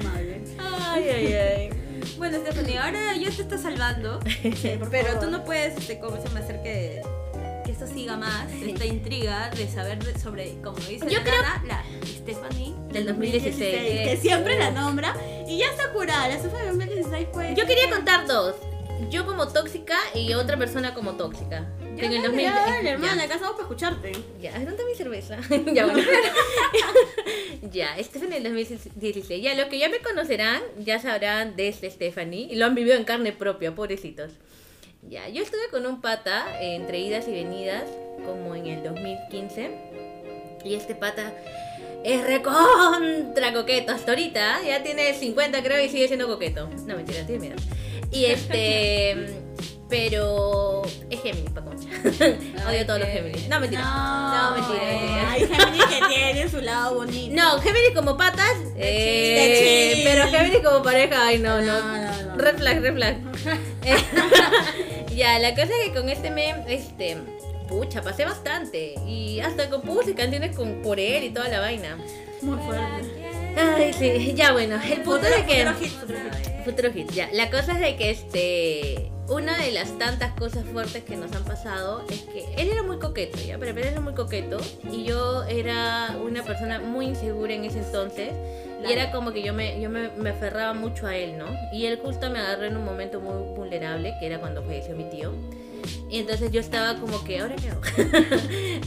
Ay, 0.60 1.08
ay, 1.08 1.32
ay. 1.32 1.70
Bueno, 2.18 2.38
Stephanie, 2.38 2.78
ahora 2.78 3.14
yo 3.16 3.30
te 3.30 3.42
estoy 3.42 3.58
salvando. 3.58 4.18
por 4.78 4.90
pero 4.90 5.18
tú 5.20 5.30
no 5.30 5.44
puedes, 5.44 5.76
este, 5.78 5.98
¿cómo 6.00 6.20
se 6.20 6.28
me 6.30 6.40
hacer 6.40 6.62
que, 6.62 7.00
que 7.64 7.72
esto 7.72 7.86
siga 7.86 8.16
más? 8.16 8.50
Esta 8.52 8.84
intriga 8.84 9.50
de 9.50 9.68
saber 9.68 10.02
de- 10.04 10.18
sobre, 10.18 10.60
como 10.62 10.76
dice 10.78 11.06
Yo 11.08 11.18
la 11.18 11.24
creo- 11.24 11.42
Nana, 11.42 11.62
la 11.66 11.84
Stephanie. 12.06 12.67
Del 12.92 13.06
2016. 13.06 14.08
Que 14.08 14.18
siempre 14.20 14.58
la 14.58 14.70
nombra. 14.70 15.14
Y 15.46 15.58
ya 15.58 15.66
está 15.66 15.90
curada. 15.92 16.28
La 16.28 16.42
Sofía 16.42 16.60
de 16.60 16.68
2016 16.68 17.28
fue. 17.32 17.54
Yo 17.54 17.66
quería 17.66 17.90
contar 17.90 18.26
dos. 18.26 18.56
Yo 19.10 19.24
como 19.24 19.46
tóxica 19.48 19.96
y 20.14 20.34
otra 20.34 20.56
persona 20.56 20.92
como 20.92 21.12
tóxica. 21.14 21.66
Ya, 21.96 22.04
en 22.04 22.12
el 22.12 22.22
dale, 22.22 22.28
2000. 22.28 22.44
ya, 22.44 22.54
dale, 22.54 22.90
hermana, 22.90 23.22
acá 23.24 23.34
estamos 23.34 23.54
para 23.54 23.62
escucharte. 23.62 24.12
Ya, 24.40 24.58
¿dónde 24.58 24.84
mi 24.84 24.94
cerveza? 24.94 25.38
ya, 25.72 25.86
bueno. 25.86 26.02
ya, 27.72 27.96
Stephanie 28.02 28.40
del 28.40 28.54
2016. 28.54 29.42
Ya, 29.42 29.54
los 29.54 29.66
que 29.66 29.78
ya 29.78 29.88
me 29.88 29.98
conocerán, 29.98 30.62
ya 30.78 30.98
sabrán 30.98 31.56
de 31.56 31.68
este 31.68 31.90
Stephanie. 31.90 32.48
Y 32.50 32.56
lo 32.56 32.66
han 32.66 32.74
vivido 32.74 32.96
en 32.96 33.04
carne 33.04 33.32
propia, 33.32 33.74
pobrecitos. 33.74 34.32
Ya, 35.08 35.28
yo 35.28 35.42
estuve 35.42 35.68
con 35.70 35.86
un 35.86 36.00
pata 36.00 36.60
eh, 36.60 36.74
entre 36.74 36.98
idas 36.98 37.28
y 37.28 37.32
venidas, 37.32 37.84
como 38.24 38.54
en 38.54 38.66
el 38.66 38.82
2015. 38.82 39.70
Y 40.64 40.74
este 40.74 40.94
pata 40.94 41.32
es 42.04 42.24
recontra 42.24 43.52
coqueto 43.52 43.92
hasta 43.92 44.12
ahorita. 44.12 44.62
Ya 44.66 44.82
tiene 44.82 45.14
50 45.14 45.62
creo 45.62 45.84
y 45.84 45.88
sigue 45.88 46.08
siendo 46.08 46.26
coqueto. 46.26 46.68
No, 46.86 46.96
mentira, 46.96 47.24
tiene 47.26 47.40
miedo. 47.40 47.56
Y 48.10 48.24
este... 48.26 49.44
Pero 49.88 50.82
es 51.08 51.22
Géminis, 51.22 51.50
pa' 51.50 51.62
concha. 51.62 51.88
Odio 52.68 52.82
a 52.82 52.86
todos 52.86 53.00
los 53.00 53.08
Géminis. 53.08 53.48
No, 53.48 53.58
mentira. 53.58 53.82
No, 53.82 54.54
mentira, 54.54 54.84
mentira. 54.84 55.30
Hay 55.30 55.46
Géminis 55.46 55.84
que 55.86 56.00
tienen 56.14 56.50
su 56.50 56.60
lado 56.60 56.96
bonito. 56.96 57.34
No, 57.34 57.58
Géminis 57.58 57.92
como 57.94 58.18
patas, 58.18 58.54
eh, 58.76 59.94
chill. 59.94 60.04
pero 60.04 60.28
Géminis 60.28 60.58
como 60.62 60.82
pareja, 60.82 61.26
ay 61.28 61.38
no, 61.38 61.62
no. 61.62 61.80
No, 61.80 61.96
no, 61.96 62.22
no. 62.22 62.36
Red 62.36 62.58
flag, 62.58 62.82
red 62.82 62.94
flag. 62.94 63.16
Eh, 63.84 63.96
ya, 65.16 65.38
la 65.38 65.52
cosa 65.54 65.68
es 65.80 65.86
que 65.86 65.94
con 65.94 66.10
este 66.10 66.30
meme, 66.30 66.64
este, 66.68 67.16
pucha, 67.68 68.02
pasé 68.02 68.24
bastante. 68.24 68.94
Y 69.06 69.40
hasta 69.40 69.70
compuse 69.70 70.14
canciones 70.14 70.56
con, 70.56 70.82
por 70.82 70.98
él 70.98 71.24
y 71.24 71.30
toda 71.30 71.48
la 71.48 71.60
vaina. 71.60 71.96
Muy 72.42 72.58
fuerte. 72.58 73.28
Ay, 73.56 73.92
sí, 73.92 74.34
ya 74.34 74.52
bueno, 74.52 74.76
el 74.76 75.02
punto 75.02 75.26
Futuro, 75.26 75.36
de 75.36 75.44
que... 75.44 75.66
futuro 75.66 75.78
hit, 75.80 75.90
futuro 76.00 76.18
hit. 76.18 76.64
Futuro 76.64 76.92
hit, 76.92 77.10
ya. 77.12 77.28
La 77.32 77.50
cosa 77.50 77.72
es 77.72 77.80
de 77.80 77.96
que 77.96 78.10
este. 78.10 79.12
Una 79.28 79.58
de 79.58 79.72
las 79.72 79.98
tantas 79.98 80.32
cosas 80.32 80.64
fuertes 80.72 81.04
que 81.04 81.14
nos 81.14 81.30
han 81.32 81.44
pasado 81.44 82.02
es 82.08 82.22
que 82.22 82.46
él 82.56 82.70
era 82.70 82.82
muy 82.82 82.98
coqueto, 82.98 83.38
¿ya? 83.38 83.58
Pero 83.58 83.78
él 83.78 83.86
era 83.86 84.00
muy 84.00 84.14
coqueto 84.14 84.58
y 84.90 85.04
yo 85.04 85.44
era 85.44 86.16
una 86.24 86.42
persona 86.42 86.80
muy 86.80 87.06
insegura 87.08 87.52
en 87.52 87.66
ese 87.66 87.80
entonces. 87.80 88.30
Y 88.86 88.90
era 88.90 89.10
como 89.10 89.32
que 89.32 89.42
yo 89.42 89.52
me, 89.52 89.78
yo 89.82 89.90
me, 89.90 90.08
me 90.16 90.30
aferraba 90.30 90.72
mucho 90.72 91.06
a 91.06 91.14
él, 91.14 91.36
¿no? 91.36 91.46
Y 91.74 91.84
él 91.84 91.98
justo 92.02 92.30
me 92.30 92.38
agarró 92.38 92.64
en 92.64 92.76
un 92.78 92.84
momento 92.86 93.20
muy 93.20 93.54
vulnerable, 93.54 94.14
que 94.18 94.26
era 94.26 94.38
cuando 94.40 94.62
falleció 94.62 94.96
mi 94.96 95.04
tío. 95.10 95.32
Y 96.10 96.20
entonces 96.20 96.50
yo 96.50 96.60
estaba 96.60 96.98
como 96.98 97.22
que, 97.24 97.40
¿ahora 97.40 97.56
qué 97.56 97.70
hago? 97.70 97.80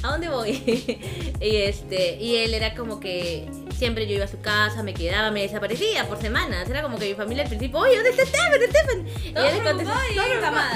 ¿A 0.04 0.12
dónde 0.12 0.30
voy? 0.30 0.52
y 1.42 1.56
este, 1.58 2.18
y 2.18 2.38
él 2.38 2.54
era 2.54 2.76
como 2.76 3.00
que 3.00 3.48
siempre 3.82 4.06
yo 4.06 4.14
iba 4.14 4.26
a 4.26 4.28
su 4.28 4.40
casa, 4.40 4.84
me 4.84 4.94
quedaba, 4.94 5.32
me 5.32 5.42
desaparecía 5.42 6.08
por 6.08 6.22
semanas. 6.22 6.70
Era 6.70 6.84
como 6.84 7.00
que 7.00 7.10
mi 7.10 7.16
familia 7.16 7.42
al 7.42 7.50
principio, 7.50 7.80
oye, 7.80 7.96
¿dónde 7.96 8.12
está 8.12 8.28
Stephen? 8.28 8.62
Stephen? 8.70 9.08
Y 9.26 9.34
yo. 9.34 9.42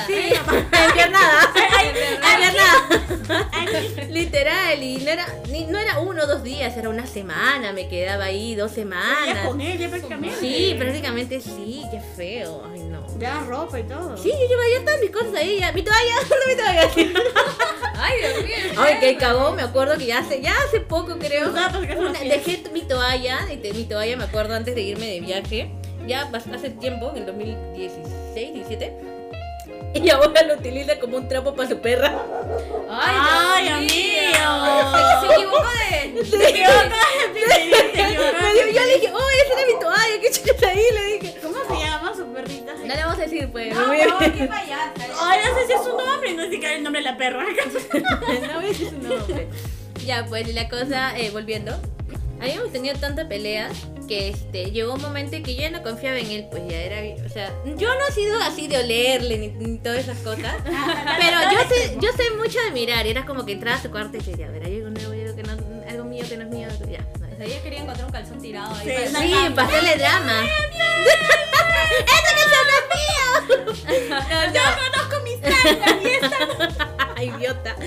Sí. 0.07 0.33
Enviernada. 0.87 1.53
Literal, 4.09 4.81
y 4.81 4.97
no 4.97 5.11
era, 5.11 5.27
ni, 5.51 5.65
no 5.65 5.77
era 5.77 5.99
uno 5.99 6.23
o 6.23 6.25
dos 6.25 6.41
días, 6.41 6.75
era 6.77 6.89
una 6.89 7.05
semana, 7.05 7.73
me 7.73 7.87
quedaba 7.87 8.23
ahí 8.25 8.55
dos 8.55 8.71
semanas. 8.71 9.47
con 9.47 9.61
él, 9.61 9.77
ya 9.77 9.87
prácticamente. 9.87 10.39
Sí, 10.39 10.73
prácticamente 10.75 11.39
sí, 11.41 11.83
qué 11.91 11.99
feo. 11.99 12.63
Ay, 12.73 12.85
no. 12.85 13.05
Ya 13.19 13.39
ropa 13.41 13.79
y 13.79 13.83
todo. 13.83 14.17
Sí, 14.17 14.31
yo 14.31 14.47
llevaba 14.47 14.67
ya 14.79 14.83
todas 14.83 14.99
mis 15.01 15.11
cosas 15.11 15.35
ahí, 15.35 15.59
ya. 15.59 15.71
Mi 15.73 15.83
toalla, 15.83 16.15
¿dónde 16.27 16.47
mi 16.47 16.55
toalla? 16.55 16.89
Ay, 18.05 18.17
Dios 18.19 18.43
mío. 18.43 18.55
Ay, 18.81 18.99
que 18.99 19.17
cagó, 19.17 19.51
me 19.53 19.61
acuerdo 19.63 19.97
que 19.97 20.05
ya 20.07 20.19
hace, 20.19 20.41
ya 20.41 20.53
hace 20.67 20.79
poco 20.81 21.17
creo. 21.17 21.49
Una- 21.49 21.69
dejé 22.19 22.63
mi 22.71 22.81
toalla, 22.81 23.39
mi 23.73 23.83
toalla 23.85 24.17
me 24.17 24.23
acuerdo 24.25 24.53
antes 24.55 24.75
de 24.75 24.81
irme 24.81 25.05
de 25.07 25.19
viaje, 25.21 25.69
ya 26.07 26.29
hace 26.53 26.69
tiempo, 26.71 27.11
en 27.11 27.17
el 27.17 27.25
2016, 27.27 28.53
17. 28.53 28.93
Y 29.95 30.09
ahora 30.09 30.41
lo 30.43 30.55
utiliza 30.55 30.99
como 30.99 31.15
un 31.15 31.27
trapo 31.29 31.55
para 31.55 31.69
su 31.69 31.79
perra. 31.79 32.21
Ay, 32.89 33.63
Dios 33.63 33.75
amigo. 33.77 34.91
Se, 34.91 35.27
se 35.27 35.33
equivocó 35.33 35.63
de. 35.63 36.25
Se 36.25 36.49
equivocó, 36.49 36.95
dio- 38.53 38.71
yo 38.73 38.83
le 38.83 38.93
dije, 38.95 39.11
oh, 39.13 39.29
esa 39.29 39.53
era 39.53 39.67
mi 39.73 39.79
toalla, 39.79 40.21
qué 40.21 40.31
chucha 40.31 40.67
ahí, 40.67 40.83
le 40.93 41.05
dije. 41.19 41.37
¿Cómo 41.41 41.55
se 41.69 41.75
llama? 41.85 41.94
No 42.87 42.95
le 42.95 43.03
vamos 43.03 43.17
a 43.19 43.21
decir, 43.23 43.49
pues. 43.51 43.73
No, 43.73 43.81
a- 43.81 43.85
no, 43.87 44.19
qué 44.19 44.45
payasa. 44.45 44.93
Ay, 45.21 45.39
no 45.45 45.59
sé 45.59 45.67
si 45.67 45.73
es 45.73 45.83
su 45.83 45.97
nombre, 45.97 46.33
no 46.33 46.43
sé 46.43 46.49
si 46.51 46.59
cae 46.59 46.75
el 46.77 46.83
nombre 46.83 47.01
de 47.01 47.09
la 47.11 47.17
perra. 47.17 47.43
no 47.93 48.55
voy 48.55 48.65
a 48.65 48.67
decir 48.67 48.89
su 48.89 48.97
nombre. 48.97 49.47
Ya, 50.05 50.25
pues 50.27 50.53
la 50.53 50.69
cosa, 50.69 51.17
eh, 51.17 51.29
volviendo. 51.31 51.75
Habíamos 52.39 52.71
tenido 52.71 52.95
tanta 52.99 53.27
pelea 53.27 53.69
que 54.09 54.29
este, 54.29 54.69
llegó 54.69 54.93
un 54.93 55.01
momento 55.01 55.35
en 55.35 55.41
que 55.41 55.55
yo 55.55 55.61
ya 55.61 55.71
no 55.71 55.81
confiaba 55.81 56.19
en 56.19 56.29
él, 56.29 56.45
pues 56.51 56.61
ya 56.69 56.77
era, 56.77 57.25
o 57.25 57.29
sea, 57.29 57.51
yo 57.75 57.87
no 57.95 58.07
he 58.07 58.11
sido 58.11 58.39
así 58.41 58.67
de 58.67 58.77
olerle 58.77 59.37
ni, 59.39 59.47
ni 59.47 59.77
todas 59.79 59.97
esas 59.99 60.17
cosas, 60.19 60.53
pero 61.19 61.37
yo 61.51 61.57
sé, 61.67 61.97
yo 61.99 62.11
sé 62.11 62.29
mucho 62.37 62.59
de 62.65 62.71
mirar, 62.71 63.07
y 63.07 63.09
era 63.09 63.25
como 63.25 63.45
que 63.47 63.53
entraba 63.53 63.77
a 63.77 63.81
su 63.81 63.89
cuarto 63.89 64.17
y 64.17 64.19
decía, 64.19 64.35
ya, 64.37 64.47
verá, 64.51 64.67
hay 64.67 64.75
algo 64.75 64.89
nuevo, 64.91 65.11
que 65.35 65.41
no, 65.41 65.53
algo 65.89 66.03
mío 66.03 66.23
que 66.29 66.37
no 66.37 66.43
es 66.43 66.49
mío, 66.49 66.67
ya. 66.87 66.99
no, 67.19 67.25
O 67.33 67.35
sea, 67.37 67.45
ella 67.47 67.63
quería 67.63 67.79
encontrar 67.79 68.05
un 68.05 68.11
calzón 68.11 68.39
tirado 68.39 68.75
ahí. 68.75 68.85
Sí, 68.85 69.11
para- 69.11 69.23
Sí, 69.25 69.33
para 69.55 69.67
hacerle 69.67 69.95
drama. 69.97 70.43
¡Esa 72.95 74.27
canción 74.29 74.29
no 74.29 74.53
Yo 74.53 74.61
no. 74.63 74.91
conozco 74.91 75.23
mis 75.23 75.41
tangas 75.41 75.95
y 76.03 76.07
esta. 76.07 76.95
Idiota. 77.23 77.75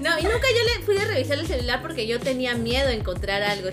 No, 0.00 0.18
y 0.18 0.22
nunca 0.22 0.48
yo 0.50 0.62
le 0.78 0.84
fui 0.84 0.98
a 0.98 1.04
revisar 1.04 1.38
el 1.38 1.46
celular 1.46 1.80
porque 1.82 2.06
yo 2.06 2.20
tenía 2.20 2.54
miedo 2.54 2.88
de 2.88 2.94
encontrar 2.94 3.42
algo. 3.42 3.68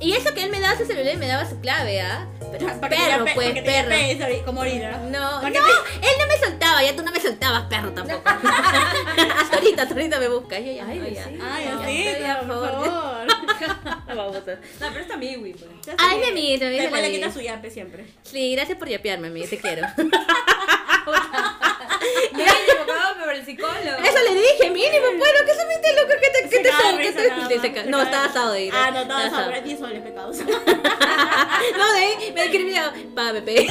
Y 0.00 0.12
eso 0.12 0.34
que 0.34 0.42
él 0.44 0.50
me 0.50 0.60
daba 0.60 0.76
su 0.76 0.84
celular 0.84 1.14
y 1.14 1.16
me 1.16 1.26
daba 1.26 1.48
su 1.48 1.60
clave, 1.60 2.00
¿ah? 2.00 2.26
Pero 2.50 2.66
que 2.66 2.74
perro, 2.88 3.24
te- 3.24 3.34
pues, 3.34 3.60
perro. 3.62 4.44
como 4.44 4.60
ahorita. 4.60 4.98
No, 5.10 5.42
no, 5.42 5.48
él 5.48 5.52
no 5.52 6.26
me 6.26 6.38
soltaba, 6.42 6.82
ya 6.82 6.96
tú 6.96 7.02
no 7.02 7.12
me 7.12 7.20
soltabas, 7.20 7.64
perro 7.64 7.90
tampoco. 7.92 8.22
hasta 8.28 9.56
ahorita, 9.56 9.82
hasta 9.82 9.94
ahorita 9.94 10.18
me 10.18 10.28
buscas. 10.28 10.58
Yo 10.60 10.72
ya, 10.72 10.86
Ay, 10.88 11.00
ay, 11.04 11.14
sí. 11.14 11.40
Ay, 11.42 12.36
por 12.46 12.48
favor. 12.48 13.26
Vamos 14.06 14.36
a- 14.36 14.40
No, 14.40 14.88
pero 14.90 15.00
está 15.00 15.16
mi 15.16 15.28
pues. 15.28 15.64
Ay, 15.98 16.18
mi 16.18 16.26
amiguito, 16.26 16.64
mi 16.66 16.72
Después 16.78 17.00
le 17.02 17.08
amiguito. 17.08 17.26
quita 17.28 17.32
su 17.38 17.40
yape 17.44 17.70
siempre. 17.70 18.06
Sí, 18.22 18.52
gracias 18.52 18.78
por 18.78 18.88
yapearme, 18.88 19.28
amigo, 19.28 19.46
te 19.48 19.58
quiero. 19.58 19.82
Por 23.28 23.36
el 23.36 23.44
psicólogo. 23.44 23.76
Eso 23.76 24.18
le 24.26 24.40
dije, 24.40 24.70
mínimo, 24.70 25.04
bueno, 25.18 25.38
que 25.44 25.52
se 25.54 25.66
mete 25.66 25.94
loco, 26.00 26.14
que 26.18 26.30
te, 26.30 26.48
que 26.48 26.48
te 26.48 26.62
de 26.62 26.68
que 27.02 27.60
te- 27.60 27.74
se 27.82 27.90
No, 27.90 28.00
estaba 28.00 28.24
asado 28.24 28.52
de 28.52 28.64
ir. 28.64 28.72
Ah, 28.74 28.90
no, 28.90 29.02
estaba 29.02 29.28
sobre 29.44 29.60
10 29.60 29.78
soles 29.78 30.00
pecados. 30.02 30.38
No, 30.38 31.92
de 31.92 31.98
ahí 31.98 32.32
me 32.34 32.44
escribía, 32.46 32.90
págame, 33.14 33.42
pe. 33.42 33.66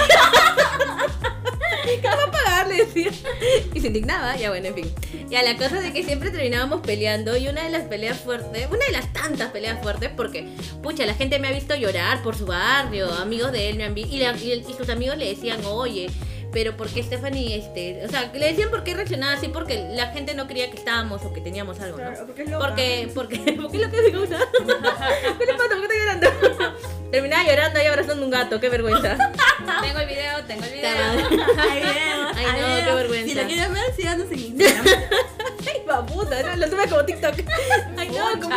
¿Qué 1.86 2.02
va 2.08 2.24
a 2.24 2.32
pagar? 2.32 2.68
Le 2.68 2.86
decía. 2.86 3.10
Y 3.74 3.82
se 3.82 3.88
indignaba, 3.88 4.36
ya 4.36 4.50
bueno, 4.50 4.68
en 4.68 4.76
fin. 4.76 4.94
Ya 5.28 5.42
la 5.42 5.58
cosa 5.58 5.80
de 5.80 5.92
que 5.92 6.04
siempre 6.04 6.30
terminábamos 6.30 6.82
peleando 6.82 7.36
y 7.36 7.48
una 7.48 7.64
de 7.64 7.72
las 7.72 7.86
peleas 7.86 8.20
fuertes, 8.20 8.68
una 8.70 8.86
de 8.86 8.92
las 8.92 9.12
tantas 9.12 9.50
peleas 9.50 9.82
fuertes, 9.82 10.12
porque, 10.16 10.48
pucha, 10.84 11.08
la 11.08 11.16
gente 11.16 11.40
me 11.40 11.48
ha 11.48 11.52
visto 11.52 11.74
llorar 11.76 12.22
por 12.22 12.38
su 12.38 12.46
barrio, 12.46 13.12
amigos 13.12 13.52
de 13.54 13.70
él 13.72 13.78
me 13.78 13.86
han 13.86 13.96
visto, 13.96 14.14
y, 14.16 14.22
y 14.22 14.54
y 14.70 14.74
sus 14.78 14.88
amigos 14.90 15.18
le 15.18 15.30
decían, 15.30 15.66
oye, 15.66 16.12
pero 16.52 16.78
¿por 16.78 16.90
qué 16.90 17.04
Stephanie, 17.04 17.58
este, 17.58 18.06
o 18.06 18.10
sea, 18.10 18.32
le 18.34 18.48
decían 18.48 18.70
por 18.70 18.84
qué 18.84 18.94
reaccionaba 18.94 19.34
así, 19.34 19.48
porque 19.50 19.90
la 19.92 20.08
gente 20.08 20.34
no 20.34 20.48
creía 20.48 20.70
que 20.70 20.78
estábamos 20.78 21.24
o 21.26 21.34
que 21.34 21.42
teníamos 21.42 21.80
algo, 21.80 21.98
¿no? 21.98 22.12
porque 22.26 22.44
es 22.44 22.50
loca. 22.50 22.68
Porque, 22.68 23.12
porque, 23.14 23.38
¿por 23.62 23.72
qué 23.72 23.78
lo 23.80 23.92
que 23.92 24.02
digo? 24.02 24.24
¿Qué 24.24 24.66
le 24.66 24.76
pasa? 24.76 25.10
¿Por 25.38 25.46
qué 25.46 25.52
está 25.52 25.96
llorando? 25.96 26.78
Terminaba 27.12 27.44
llorando 27.48 27.82
y 27.82 27.86
abrazando 27.86 28.26
un 28.26 28.32
gato, 28.32 28.60
qué 28.60 28.70
vergüenza. 28.70 29.18
Tengo 29.82 30.00
el 30.00 30.08
video, 30.08 30.44
tengo 30.46 30.64
el 30.64 30.72
video. 30.72 30.92
Ay, 31.58 31.82
hay 32.36 32.62
no, 32.62 32.86
qué 32.86 32.96
vergüenza. 32.96 33.30
Si 33.30 33.36
lo 33.36 33.48
quieres 33.48 33.72
ver, 33.72 33.96
síganos 33.96 34.32
en 34.32 34.40
Instagram. 34.40 34.86
Ay, 35.68 35.82
babuta, 35.86 36.44
no, 36.44 36.56
lo 36.58 36.70
tuve 36.70 36.88
como 36.88 37.06
TikTok. 37.06 37.36
Ay, 37.98 38.10
no, 38.10 38.42
como. 38.42 38.56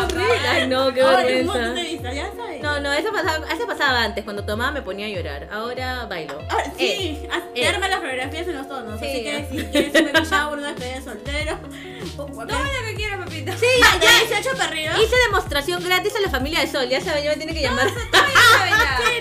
Ay, 0.49 0.67
no, 0.69 0.93
qué 0.93 1.03
Ay, 1.03 1.41
un 1.41 1.47
montón 1.47 1.75
de 1.75 1.83
vergüenza. 1.83 1.91
vistas, 1.91 2.15
ya 2.15 2.33
sabes. 2.37 2.50
No, 2.71 2.81
no, 2.81 2.93
eso 2.93 3.13
pasaba, 3.13 3.47
eso 3.53 3.67
pasaba 3.67 4.03
antes. 4.05 4.23
Cuando 4.25 4.45
tomaba 4.45 4.71
me 4.71 4.83
ponía 4.83 5.07
a 5.07 5.09
llorar. 5.09 5.49
Ahora 5.51 6.07
bailo. 6.07 6.39
Ah, 6.49 6.63
sí, 6.79 7.19
Eh, 7.25 7.29
te 7.55 7.63
eh. 7.63 7.69
arma 7.69 7.89
las 7.89 7.99
fotografías 8.01 8.47
en 8.47 8.55
los 8.57 8.69
tonos. 8.69 9.01
Sí, 9.01 9.07
así 9.07 9.23
que 9.23 9.33
ya. 9.33 9.49
si 9.49 9.65
quieres 9.71 9.95
un 9.95 10.13
baby 10.13 10.27
shower, 10.29 10.59
una 10.59 10.69
despedida 10.73 10.95
de 10.97 11.03
soltero. 11.03 11.59
Toma 12.17 12.45
lo 12.45 12.87
que 12.87 12.95
quieras, 12.95 13.19
papito. 13.19 13.53
Sí, 13.59 13.67
Ah, 13.85 13.99
ya, 14.03 14.13
de 14.13 14.27
18 14.35 14.51
para 14.57 14.65
arriba. 14.71 14.93
Hice 15.03 15.17
demostración 15.27 15.83
gratis 15.85 16.15
a 16.17 16.21
la 16.21 16.29
familia 16.31 16.61
de 16.61 16.67
Sol. 16.69 16.89
Ya 16.89 17.01
saben, 17.01 17.25
ya 17.25 17.31
me 17.31 17.37
tiene 17.37 17.55
que 17.55 17.63
llamar. 17.63 17.89
Sí, 17.89 17.95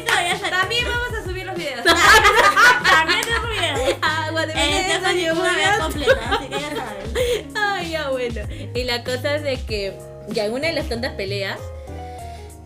todavía 0.05 0.39
También 0.49 0.85
vamos 0.87 1.19
a 1.19 1.23
subir 1.23 1.45
los 1.45 1.55
videos. 1.55 1.83
También 1.83 3.21
te 3.21 3.35
subieron. 3.35 3.97
Agua 4.03 4.45
de 4.45 4.53
Eh, 4.53 5.31
una 5.31 5.53
vez 5.55 5.77
completa, 5.79 6.19
así 6.31 6.47
que 6.49 6.59
ya 6.59 6.69
saben. 6.69 7.51
Ay, 7.55 7.89
ya 7.91 8.09
bueno. 8.09 8.41
Y 8.73 8.83
la 8.83 9.03
cosa 9.03 9.35
es 9.35 9.43
de 9.43 9.57
que 9.65 9.97
ya 10.27 10.45
en 10.45 10.53
una 10.53 10.67
de 10.67 10.73
las 10.73 10.87
tantas 10.89 11.13
peleas, 11.13 11.59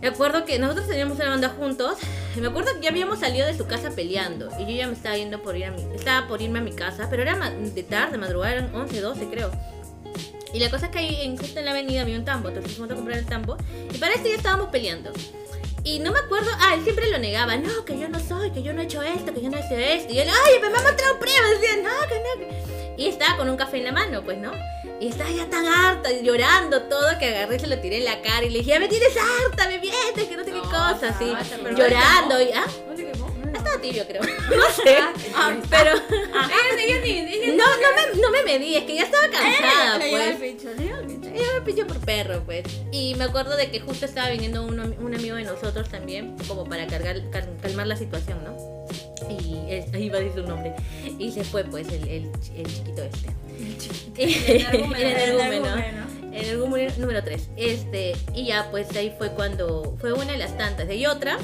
me 0.03 0.09
acuerdo 0.09 0.43
que 0.43 0.59
nosotros 0.59 0.85
teníamos 0.85 1.15
una 1.15 1.29
banda 1.29 1.47
juntos. 1.47 1.97
Me 2.35 2.45
acuerdo 2.45 2.73
que 2.73 2.81
ya 2.81 2.89
habíamos 2.89 3.19
salido 3.19 3.47
de 3.47 3.55
su 3.55 3.67
casa 3.67 3.89
peleando. 3.91 4.49
Y 4.59 4.63
yo 4.63 4.71
ya 4.71 4.87
me 4.87 4.93
estaba 4.93 5.15
yendo 5.15 5.41
por 5.41 5.55
ir 5.55 5.63
a 5.63 5.71
mi, 5.71 5.81
estaba 5.95 6.27
por 6.27 6.41
irme 6.41 6.59
a 6.59 6.61
mi 6.61 6.73
casa, 6.73 7.07
pero 7.09 7.21
era 7.21 7.39
de 7.49 7.83
tarde, 7.83 8.17
madrugada, 8.17 8.51
eran 8.51 8.75
11, 8.75 8.99
12 8.99 9.29
creo. 9.29 9.49
Y 10.53 10.59
la 10.59 10.69
cosa 10.69 10.87
es 10.87 10.91
que 10.91 10.99
ahí 10.99 11.21
en, 11.21 11.37
justo 11.37 11.57
en 11.57 11.63
la 11.63 11.71
avenida 11.71 12.01
había 12.01 12.17
un 12.17 12.25
tambo, 12.25 12.49
entonces 12.49 12.73
fuimos 12.73 12.91
a 12.91 12.95
comprar 12.95 13.17
el 13.17 13.25
tambo. 13.25 13.55
Y 13.93 13.97
para 13.97 14.13
esto 14.13 14.27
ya 14.27 14.35
estábamos 14.35 14.67
peleando. 14.67 15.13
Y 15.85 15.99
no 15.99 16.11
me 16.13 16.19
acuerdo, 16.19 16.49
ah, 16.59 16.75
él 16.75 16.83
siempre 16.83 17.09
lo 17.11 17.17
negaba, 17.17 17.57
no, 17.57 17.83
que 17.83 17.99
yo 17.99 18.07
no 18.07 18.17
soy, 18.19 18.51
que 18.51 18.63
yo 18.63 18.71
no 18.71 18.81
he 18.81 18.85
hecho 18.85 19.01
esto, 19.01 19.33
que 19.33 19.41
yo 19.41 19.49
no 19.49 19.57
he 19.57 19.65
hecho 19.65 19.75
esto. 19.75 20.13
Y 20.13 20.19
él, 20.19 20.29
ay, 20.29 20.53
pero 20.61 20.71
me 20.71 20.79
ha 20.79 20.81
mostrado 20.81 21.19
pruebas, 21.19 21.59
decía, 21.59 21.75
no, 21.77 22.07
que 22.07 22.15
no. 22.19 22.47
que-". 22.47 22.93
Y 22.95 23.07
estaba 23.09 23.35
con 23.37 23.49
un 23.49 23.57
café 23.57 23.77
en 23.77 23.83
la 23.85 23.91
mano, 23.91 24.23
pues, 24.23 24.37
¿no? 24.37 24.51
Y 25.01 25.07
estaba 25.07 25.29
ya 25.29 25.49
tan 25.49 25.65
harta, 25.65 26.09
y 26.11 26.23
llorando 26.23 26.83
todo, 26.83 27.17
que 27.19 27.25
agarré 27.27 27.57
y 27.57 27.59
se 27.59 27.67
lo 27.67 27.77
tiré 27.79 27.97
en 27.97 28.05
la 28.05 28.21
cara 28.21 28.45
y 28.45 28.49
le 28.49 28.59
dije, 28.59 28.71
ya 28.71 28.79
me 28.79 28.87
tienes 28.87 29.13
harta, 29.17 29.67
me 29.67 29.79
mientes, 29.79 30.23
que 30.25 30.37
no 30.37 30.45
sé 30.45 30.51
qué 30.53 30.61
cosa, 30.61 31.09
así. 31.09 31.33
Llorando 31.75 32.41
y, 32.41 32.51
¿ah? 32.53 32.65
Estaba 33.63 33.81
tibio, 33.81 34.05
creo. 34.07 34.21
No 34.55 34.63
sé. 34.83 34.97
Pero, 35.69 35.91
Ellos, 35.91 36.79
ellos 36.79 36.99
ni- 37.03 37.19
ellos 37.19 37.55
no, 37.55 37.63
no 37.65 38.15
me, 38.15 38.21
no 38.21 38.31
me 38.31 38.43
medí, 38.43 38.75
es 38.75 38.83
que 38.83 38.95
ya 38.95 39.03
estaba 39.03 39.27
cansada, 39.29 39.97
Le 39.97 40.09
lleva 40.09 40.25
el 40.25 40.37
pues. 40.37 40.51
pincho, 40.51 40.69
le 40.77 40.83
el. 40.89 41.35
Ella 41.35 41.47
me 41.55 41.61
pichó 41.61 41.87
por 41.87 41.99
perro, 41.99 42.41
pues. 42.45 42.63
Y 42.91 43.15
me 43.15 43.23
acuerdo 43.25 43.55
de 43.57 43.71
que 43.71 43.79
justo 43.79 44.05
estaba 44.05 44.29
viniendo 44.29 44.63
uno- 44.63 44.93
un 44.99 45.15
amigo 45.15 45.35
de 45.35 45.43
nosotros 45.43 45.89
también, 45.89 46.35
como 46.47 46.65
para 46.65 46.85
cargar, 46.87 47.17
cal- 47.31 47.49
calmar 47.61 47.87
la 47.87 47.95
situación, 47.97 48.39
¿no? 48.43 48.53
Y 49.29 49.71
él- 49.71 49.85
ahí 49.93 50.03
iba 50.05 50.17
a 50.17 50.21
decir 50.21 50.43
su 50.43 50.47
nombre. 50.47 50.73
Y 51.17 51.31
se 51.31 51.43
fue, 51.43 51.63
pues, 51.63 51.87
el, 51.87 52.03
el, 52.07 52.31
el 52.55 52.67
chiquito 52.67 53.03
este. 53.03 53.29
El 54.17 54.33
energúmeno. 54.95 55.75
En 56.33 56.45
el 56.45 56.99
número 56.99 57.23
3. 57.23 57.49
Este, 57.57 58.15
y 58.33 58.45
ya, 58.47 58.67
pues 58.71 58.95
ahí 58.95 59.13
fue 59.17 59.29
cuando. 59.31 59.95
Fue 60.01 60.13
una 60.13 60.31
de 60.33 60.37
las 60.37 60.57
tantas. 60.57 60.91
Y 60.91 61.05
otra 61.05 61.37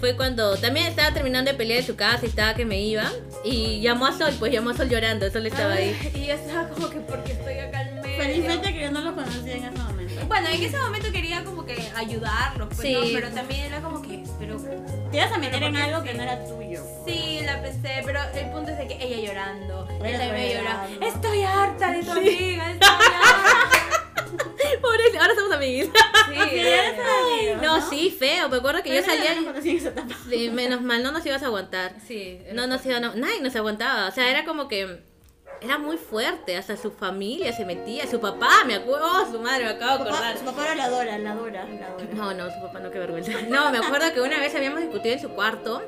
fue 0.00 0.16
cuando 0.16 0.56
también 0.56 0.86
estaba 0.86 1.12
terminando 1.12 1.50
de 1.52 1.56
pelear 1.56 1.80
en 1.80 1.86
su 1.86 1.94
casa 1.94 2.20
y 2.24 2.28
estaba 2.30 2.54
que 2.54 2.64
me 2.64 2.80
iba. 2.80 3.04
Y 3.44 3.80
llamó 3.80 4.06
a 4.06 4.12
Sol, 4.16 4.34
pues 4.38 4.50
llamó 4.52 4.70
a 4.70 4.74
Sol 4.74 4.88
llorando. 4.88 5.30
Sol 5.30 5.46
estaba 5.46 5.74
ahí. 5.74 5.94
Y 6.14 6.26
yo 6.26 6.34
estaba 6.34 6.68
como 6.68 6.88
que 6.90 7.00
porque 7.00 7.32
estoy 7.32 7.58
acá 7.58 7.80
al 7.80 7.94
medio. 8.00 8.16
Felizmente 8.22 8.72
que 8.72 8.80
yo 8.82 8.90
no 8.90 9.00
lo 9.02 9.14
conocía 9.14 9.56
en 9.56 9.64
ese 9.64 9.70
momento. 9.78 10.26
Bueno, 10.26 10.48
en 10.48 10.62
ese 10.62 10.78
momento 10.78 11.12
quería 11.12 11.44
como 11.44 11.64
que 11.64 11.76
ayudarlos, 11.96 12.68
pues, 12.68 12.80
Sí. 12.80 12.92
¿no? 12.94 13.00
pero 13.12 13.28
también 13.30 13.60
era 13.66 13.80
como 13.80 14.02
que, 14.02 14.22
pero 14.38 14.56
Te 15.10 15.16
ibas 15.16 15.32
a 15.32 15.38
meter 15.38 15.62
en 15.62 15.76
algo 15.76 16.02
que 16.02 16.14
no 16.14 16.22
era 16.22 16.44
tuyo. 16.44 16.82
sí, 17.06 17.40
la 17.44 17.60
pensé, 17.62 18.02
pero 18.04 18.20
el 18.34 18.50
punto 18.50 18.70
es 18.70 18.78
de 18.78 18.86
que 18.88 19.04
ella 19.04 19.26
llorando, 19.28 19.88
Ella 20.04 20.08
él 20.10 20.18
también 20.18 20.58
llorando. 20.58 21.06
Estoy 21.06 21.42
harta 21.42 21.92
de 21.92 22.02
tu 22.04 22.10
amiga, 22.12 22.70
estoy 22.72 22.88
ahora 25.20 25.34
somos 25.34 25.52
amigos. 25.52 25.90
Sí, 26.28 27.52
No, 27.62 27.80
sí, 27.88 28.10
feo. 28.10 28.48
Me 28.48 28.56
acuerdo 28.58 28.82
que 28.82 28.94
yo 28.94 29.02
salía. 29.02 29.34
No. 29.40 29.52
Sí, 30.28 30.50
menos 30.50 30.82
mal, 30.82 31.02
no 31.02 31.12
nos 31.12 31.24
ibas 31.26 31.42
a 31.42 31.46
aguantar. 31.46 31.94
Sí, 32.06 32.40
No 32.52 32.66
nos 32.66 32.84
iba, 32.86 33.00
no, 33.00 33.14
nadie 33.14 33.40
nos 33.40 33.54
aguantaba. 33.56 34.08
O 34.08 34.12
sea, 34.12 34.30
era 34.30 34.44
como 34.44 34.68
que. 34.68 35.08
Era 35.62 35.76
muy 35.76 35.98
fuerte, 35.98 36.56
hasta 36.56 36.74
su 36.78 36.90
familia 36.90 37.52
se 37.52 37.66
metía, 37.66 38.06
su 38.06 38.18
papá, 38.18 38.64
me 38.66 38.76
acuerdo, 38.76 39.06
oh, 39.06 39.30
su 39.30 39.38
madre, 39.40 39.64
me 39.64 39.70
acabo 39.72 40.04
de 40.04 40.08
acordar. 40.10 40.38
su 40.38 40.44
papá 40.46 40.64
era 40.64 40.74
la 40.74 40.88
Dora, 40.88 41.18
la 41.18 41.34
Dora, 41.34 41.66
la 41.66 41.90
Dora. 41.90 42.04
No, 42.14 42.32
no, 42.32 42.46
su 42.50 42.62
papá 42.62 42.78
no, 42.78 42.90
qué 42.90 42.98
vergüenza. 42.98 43.32
No, 43.48 43.70
me 43.70 43.76
acuerdo 43.76 44.10
que 44.14 44.22
una 44.22 44.38
vez 44.40 44.54
habíamos 44.54 44.80
discutido 44.80 45.16
en 45.16 45.20
su 45.20 45.28
cuarto 45.28 45.82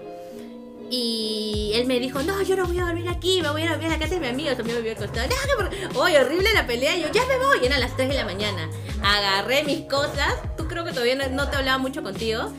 y 0.94 1.72
él 1.74 1.86
me 1.86 1.98
dijo, 1.98 2.22
no, 2.22 2.42
yo 2.42 2.54
no 2.54 2.66
voy 2.66 2.78
a 2.78 2.84
dormir 2.84 3.08
aquí, 3.08 3.40
me 3.40 3.48
voy 3.48 3.62
a 3.62 3.64
ir 3.64 3.70
a 3.70 3.72
dormir 3.72 3.88
a 3.88 3.94
la 3.94 3.98
casa 3.98 4.14
de 4.14 4.20
mi 4.20 4.26
amigo, 4.26 4.54
su 4.54 4.60
amigo 4.60 4.76
vivía 4.76 4.92
al 4.92 4.98
costado. 4.98 5.26
No, 5.26 5.68
que 5.70 5.88
por-". 5.88 6.02
Oye, 6.02 6.18
horrible 6.18 6.52
la 6.52 6.66
pelea, 6.66 6.94
y 6.94 7.00
yo 7.00 7.10
ya 7.10 7.24
me 7.24 7.38
voy, 7.38 7.60
y 7.62 7.66
eran 7.66 7.80
las 7.80 7.96
3 7.96 8.10
de 8.10 8.14
la 8.14 8.26
mañana. 8.26 8.68
Agarré 9.02 9.64
mis 9.64 9.88
cosas, 9.88 10.34
tú 10.58 10.68
creo 10.68 10.84
que 10.84 10.90
todavía 10.90 11.14
no 11.30 11.48
te 11.48 11.56
hablaba 11.56 11.78
mucho 11.78 12.02
contigo. 12.02 12.52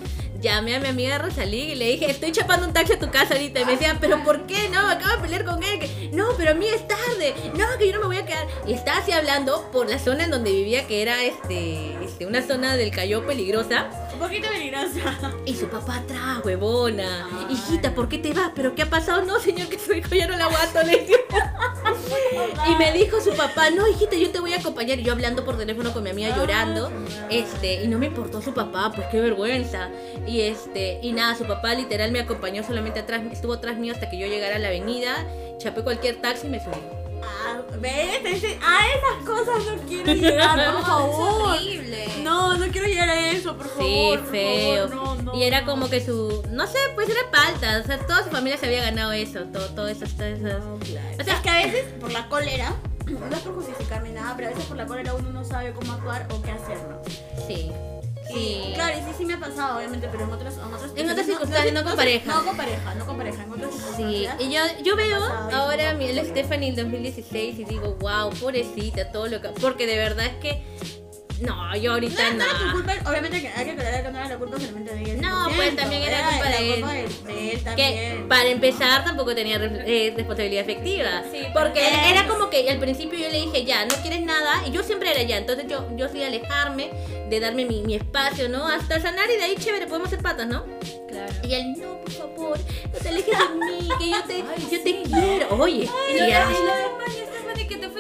Llamé 0.44 0.76
a 0.76 0.80
mi 0.82 0.90
amiga 0.90 1.18
Rosalí 1.20 1.72
y 1.72 1.76
le 1.76 1.92
dije, 1.92 2.12
estoy 2.12 2.34
chapando 2.34 2.68
un 2.68 2.74
taxi 2.74 2.92
a 2.92 3.00
tu 3.00 3.10
casa 3.10 3.34
ahorita. 3.34 3.62
Y 3.62 3.66
me 3.66 3.72
decía, 3.72 3.96
pero 4.02 4.22
¿por 4.26 4.46
qué? 4.46 4.68
No, 4.68 4.86
me 4.86 4.92
acabo 4.92 5.16
de 5.16 5.22
pelear 5.22 5.46
con 5.46 5.64
él. 5.64 5.80
Que, 5.80 6.10
no, 6.12 6.28
pero 6.36 6.52
a 6.52 6.54
mí 6.54 6.68
es 6.68 6.86
tarde. 6.86 7.34
No, 7.58 7.66
que 7.80 7.88
yo 7.88 7.94
no 7.94 8.02
me 8.02 8.08
voy 8.08 8.18
a 8.18 8.26
quedar. 8.26 8.46
Y 8.68 8.74
estaba 8.74 8.98
así 8.98 9.14
hablando 9.14 9.70
por 9.72 9.90
la 9.90 10.00
zona 10.00 10.26
en 10.26 10.32
donde 10.32 10.52
vivía, 10.52 10.86
que 10.86 11.02
era 11.02 11.24
este, 11.24 11.96
este 12.04 12.26
una 12.26 12.42
zona 12.42 12.76
del 12.76 12.92
Cayó 12.92 13.26
peligrosa. 13.26 13.90
Un 14.12 14.20
poquito 14.20 14.50
peligrosa. 14.50 15.32
Y 15.46 15.56
su 15.56 15.70
papá 15.70 16.00
atrás, 16.00 16.40
huevona. 16.44 17.30
Ay. 17.48 17.56
Hijita, 17.56 17.96
¿por 17.96 18.10
qué 18.10 18.18
te 18.18 18.34
vas? 18.34 18.52
¿Pero 18.54 18.76
qué 18.76 18.82
ha 18.82 18.90
pasado? 18.90 19.22
No, 19.22 19.40
señor, 19.40 19.70
que 19.70 19.80
su 19.80 19.94
hijo 19.94 20.14
ya 20.14 20.28
no 20.28 20.36
la 20.36 20.44
aguanto. 20.46 20.84
Le 20.84 21.06
dije. 21.06 21.24
y 22.68 22.76
me 22.76 22.92
dijo 22.92 23.22
su 23.22 23.32
papá, 23.32 23.70
no, 23.70 23.88
hijita, 23.88 24.18
yo 24.18 24.30
te 24.30 24.42
voy 24.42 24.52
a 24.52 24.58
acompañar. 24.58 25.00
Y 25.00 25.04
yo 25.04 25.14
hablando 25.14 25.46
por 25.46 25.58
teléfono 25.58 25.94
con 25.94 26.04
mi 26.04 26.10
amiga 26.10 26.34
Ah, 26.34 26.38
llorando. 26.38 26.92
Este, 27.30 27.84
y 27.84 27.88
no 27.88 27.98
me 27.98 28.08
importó 28.08 28.42
su 28.42 28.54
papá, 28.54 28.92
pues 28.94 29.08
qué 29.08 29.20
vergüenza. 29.20 29.90
Y 30.28 30.33
este, 30.42 31.00
y 31.02 31.12
nada, 31.14 31.36
su 31.36 31.46
papá 31.46 31.74
literal 31.74 32.12
me 32.12 32.20
acompañó 32.20 32.64
solamente 32.64 33.00
atrás, 33.00 33.22
estuvo 33.32 33.54
atrás 33.54 33.78
mío 33.78 33.94
hasta 33.94 34.10
que 34.10 34.18
yo 34.18 34.28
llegara 34.28 34.56
a 34.56 34.60
la 34.60 34.68
avenida, 34.70 35.16
chapé 35.60 35.82
cualquier 35.84 36.22
taxi 36.22 36.48
y 36.48 36.50
me 36.50 36.64
subí. 36.64 36.76
Ah, 37.26 37.62
¿Ves? 37.80 38.44
A 38.62 38.88
esas 38.88 39.26
cosas 39.26 39.64
no 39.66 39.82
quiero 39.88 40.14
llegar, 40.14 40.74
por 40.74 40.84
favor. 40.86 41.56
Es. 41.58 42.18
No, 42.24 42.58
no 42.58 42.68
quiero 42.68 42.88
llegar 42.88 43.10
a 43.10 43.30
eso, 43.32 43.56
por 43.58 43.68
favor. 43.68 43.86
Sí, 43.86 44.18
por 44.18 44.26
feo. 44.32 44.90
favor, 44.90 45.16
no, 45.18 45.24
no, 45.24 45.36
y 45.36 45.44
era 45.44 45.64
como 45.66 45.90
que 45.90 46.04
su, 46.04 46.44
no 46.52 46.68
sé, 46.68 46.78
pues 46.96 47.08
era 47.10 47.32
palta, 47.32 47.80
o 47.82 47.86
sea, 47.88 47.98
toda 48.06 48.24
su 48.24 48.30
familia 48.30 48.58
se 48.58 48.66
había 48.66 48.82
ganado 48.82 49.12
eso, 49.14 49.40
todo, 49.54 49.68
todo 49.70 49.88
eso. 49.88 50.06
No, 50.20 50.80
claro. 50.80 51.08
O 51.20 51.24
sea- 51.24 51.36
es 51.36 51.42
que 51.42 51.50
a 51.50 51.58
veces 51.66 51.86
por 52.00 52.12
la 52.12 52.28
cólera, 52.28 52.74
no 53.08 53.36
es 53.36 53.42
por 53.42 53.56
justificar 53.56 54.04
ni 54.04 54.12
nada, 54.12 54.34
pero 54.36 54.50
a 54.50 54.52
veces 54.52 54.66
por 54.66 54.78
la 54.78 54.86
cólera 54.86 55.14
uno 55.14 55.30
no 55.32 55.44
sabe 55.46 55.72
cómo 55.74 55.94
actuar 55.94 56.28
o 56.32 56.42
qué 56.42 56.52
hacer, 56.52 56.78
¿no? 56.90 57.02
Sí. 57.48 57.72
Sí. 58.34 58.72
Claro, 58.74 58.98
y 58.98 59.02
sí, 59.02 59.10
sí 59.18 59.26
me 59.26 59.34
ha 59.34 59.40
pasado, 59.40 59.78
obviamente, 59.78 60.08
pero 60.12 60.24
en 60.24 60.32
otras, 60.32 60.56
en 60.58 60.64
otras, 60.74 60.92
En 60.96 61.10
otras 61.10 61.26
circunstancias, 61.26 61.74
no 61.74 61.84
con 61.84 61.96
pareja. 61.96 62.34
No 62.34 62.46
con 62.46 62.58
pareja, 62.58 62.96
no 62.96 63.06
con 63.06 63.18
pareja, 63.18 63.44
en 63.44 63.52
otras 63.52 63.74
Sí, 63.74 63.80
circunstancias. 63.96 64.36
y 64.40 64.54
yo, 64.54 64.62
yo 64.84 64.96
veo 64.96 65.24
ahora 65.52 65.92
a 65.92 66.26
Stephanie 66.26 66.70
en 66.70 66.76
2016 66.76 67.60
y 67.60 67.64
digo, 67.66 67.96
wow, 68.00 68.30
pobrecita, 68.40 69.12
todo 69.12 69.28
lo 69.28 69.42
que... 69.42 69.50
Porque 69.50 69.86
de 69.88 69.98
verdad 69.98 70.26
es 70.26 70.36
que... 70.38 71.03
No, 71.42 71.76
yo 71.76 71.94
ahorita 71.94 72.32
No, 72.32 72.38
no. 72.38 72.38
no 72.38 72.44
era 72.46 72.60
tu 72.60 72.72
culpa, 72.72 72.94
obviamente 73.10 73.42
que 73.42 73.48
hay 73.50 73.66
que 73.66 73.72
aclarar 73.72 74.04
que 74.04 74.12
no 74.12 74.18
era 74.20 74.30
la 74.30 74.38
culpa 74.38 74.60
solamente 74.60 74.96
de 74.96 75.02
ella. 75.02 75.16
No, 75.30 75.50
100%, 75.50 75.56
pues, 75.56 75.76
también 75.76 76.04
era 76.04 76.30
culpa 76.30 76.48
de 76.50 76.72
culpa 76.74 76.98
él. 77.00 77.08
de, 77.26 77.52
él 77.54 77.64
Que 77.76 78.26
para 78.30 78.50
empezar 78.50 79.04
tampoco 79.04 79.36
tenía 79.36 79.58
eh, 79.58 80.14
responsabilidad 80.16 80.62
efectiva. 80.64 81.24
Sí, 81.32 81.40
porque 81.54 81.82
pero- 81.82 82.08
era 82.20 82.28
como 82.28 82.50
que 82.50 82.70
al 82.70 82.80
principio 82.80 83.20
yo 83.20 83.30
le 83.30 83.42
dije, 83.42 83.66
ya, 83.66 83.86
no 83.86 83.96
quieres 84.02 84.22
nada. 84.22 84.64
Y 84.68 84.72
yo 84.72 84.84
siempre 84.84 85.12
era 85.12 85.22
ya. 85.24 85.38
Entonces 85.38 85.66
yo, 85.68 85.86
yo 85.98 86.08
sí 86.10 86.24
alejarme, 86.24 86.92
de 87.30 87.40
darme 87.40 87.66
mi, 87.66 87.82
mi 87.82 87.96
espacio, 87.96 88.48
¿no? 88.48 88.68
Hasta 88.68 89.02
sanar 89.02 89.30
y 89.30 89.38
de 89.38 89.44
ahí 89.44 89.56
chévere, 89.58 89.88
podemos 89.88 90.10
ser 90.10 90.20
patas, 90.22 90.48
¿no? 90.48 90.64
Claro. 91.10 91.34
Y 91.44 91.54
él, 91.54 91.74
no, 91.78 91.98
por 92.00 92.12
favor, 92.12 92.60
no 92.92 93.00
te 93.00 93.10
alejes 93.10 93.38
de 93.38 93.56
mí, 93.56 93.90
que 94.00 94.10
yo 94.10 94.24
te, 94.24 94.34
Ay, 94.36 94.68
yo 94.72 94.84
te 94.84 94.84
sí. 94.84 95.04
quiero. 95.12 95.48
Oye, 95.60 95.90
Y 96.10 96.12
y 96.12 96.14
de 96.14 96.28
ya- 96.30 96.48
y 96.52 97.43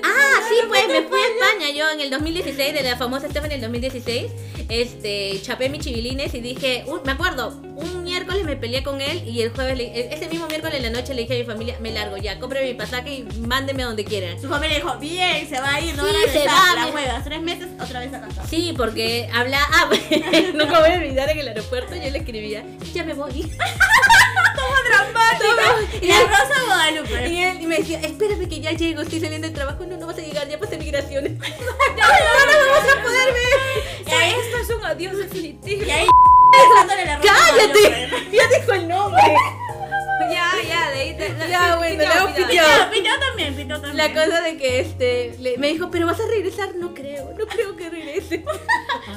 Ah, 0.04 0.40
sí, 0.50 0.56
pues 0.68 0.88
me 0.88 1.02
fui 1.04 1.20
a 1.20 1.28
España 1.28 1.72
yo 1.76 1.90
en 1.90 2.02
el 2.02 2.10
2016, 2.10 2.74
de 2.74 2.84
la 2.84 2.98
famosa 2.98 3.30
Stephanie 3.30 3.56
en 3.58 3.64
el 3.64 3.72
2016. 3.72 4.32
Este, 4.70 5.40
chapé 5.42 5.70
mis 5.70 5.82
chivilines 5.82 6.34
y 6.34 6.42
dije, 6.42 6.84
un- 6.88 7.02
me 7.06 7.12
acuerdo, 7.14 7.50
un 7.76 8.03
miércoles 8.24 8.46
me 8.46 8.56
peleé 8.56 8.84
con 8.84 9.02
él 9.02 9.28
y 9.28 9.42
el 9.42 9.50
jueves, 9.52 9.78
le- 9.78 10.14
ese 10.14 10.28
mismo 10.30 10.48
miércoles 10.48 10.76
en 10.78 10.84
la 10.84 10.90
noche 10.90 11.14
le 11.14 11.24
dije 11.24 11.36
a 11.36 11.38
mi 11.40 11.44
familia, 11.46 11.76
me 11.82 11.92
largo 11.92 12.18
ya, 12.18 12.40
cómprame 12.40 12.68
mi 12.68 12.74
pasaje 12.74 13.10
y 13.14 13.24
mándeme 13.40 13.84
a 13.84 13.88
donde 13.88 14.06
quieran. 14.06 14.40
Su 14.42 14.48
familia 14.50 14.78
dijo, 14.78 14.96
bien, 14.98 15.48
se 15.50 15.60
va 15.60 15.76
a 15.76 15.82
ir, 15.82 15.96
no 15.96 16.06
Sí, 16.06 16.14
van 16.14 16.30
a 16.30 16.32
se 16.32 16.48
va, 16.48 16.76
La 16.76 16.92
juegas, 16.92 17.24
tres 17.26 17.42
meses, 17.42 17.68
otra 17.82 18.00
vez 18.00 18.14
a 18.14 18.22
casa. 18.22 18.44
Sí, 18.48 18.74
porque 18.78 19.30
habla, 19.34 19.60
ah, 19.72 19.90
nunca 20.54 20.80
voy 20.80 20.90
a 20.92 20.96
olvidar 20.96 21.30
en 21.30 21.40
el 21.40 21.48
aeropuerto 21.50 21.96
yo 21.96 22.10
le 22.10 22.18
escribía, 22.20 22.64
ya 22.94 23.04
me 23.04 23.14
voy. 23.14 23.52
Y 26.02 26.08
la 26.08 26.20
Rosa 26.22 26.62
Guadalupe. 26.66 27.30
Y 27.30 27.38
él 27.44 27.62
y 27.62 27.68
me 27.68 27.78
decía, 27.78 28.00
espérame 28.02 28.48
que 28.50 28.60
ya 28.60 28.72
llego, 28.72 29.02
estoy 29.02 29.20
saliendo 29.20 29.48
del 29.48 29.56
trabajo, 29.56 29.86
no, 29.86 29.98
no 29.98 30.08
vas 30.08 30.18
a 30.18 30.22
llegar, 30.22 30.48
ya 30.50 30.60
pasé 30.60 30.78
migraciones. 30.78 31.34
Ya, 31.40 32.08
no, 32.08 32.52
no 32.52 32.72
vamos 32.74 32.92
a 32.94 33.04
poder 33.04 33.34
Y 34.08 34.12
ahí, 34.12 34.32
Esto 34.34 34.58
es 34.58 34.70
un 34.78 34.86
adiós 34.86 35.18
definitivo. 35.18 35.84
y 35.86 35.90
ahí 35.92 36.08
besándole 36.08 36.08
la 36.08 36.12
Rosa 36.12 36.33
¡Cállate! 37.22 38.10
Ya 38.32 38.48
dijo 38.60 38.72
el 38.74 38.88
nombre. 38.88 39.22
Ya, 40.32 40.52
ya, 40.68 40.90
de 40.92 41.00
ahí 41.00 41.14
te. 41.18 41.34
Ya, 41.50 41.76
bueno, 41.78 41.98
le 41.98 42.08
hago 42.08 42.28
piteado. 42.34 42.90
piteado. 42.92 43.20
También, 43.20 43.68
también. 43.68 43.98
La 43.98 44.14
cosa 44.14 44.42
de 44.42 44.58
que 44.58 44.80
este 44.80 45.36
le- 45.40 45.58
me 45.58 45.68
dijo, 45.68 45.90
pero 45.92 46.08
vas 46.08 46.20
a 46.20 46.26
regresar, 46.28 46.76
no 46.76 46.94
creo, 46.94 47.34
no 47.38 47.46
creo 47.46 47.76
que 47.76 47.90
regrese. 47.90 48.44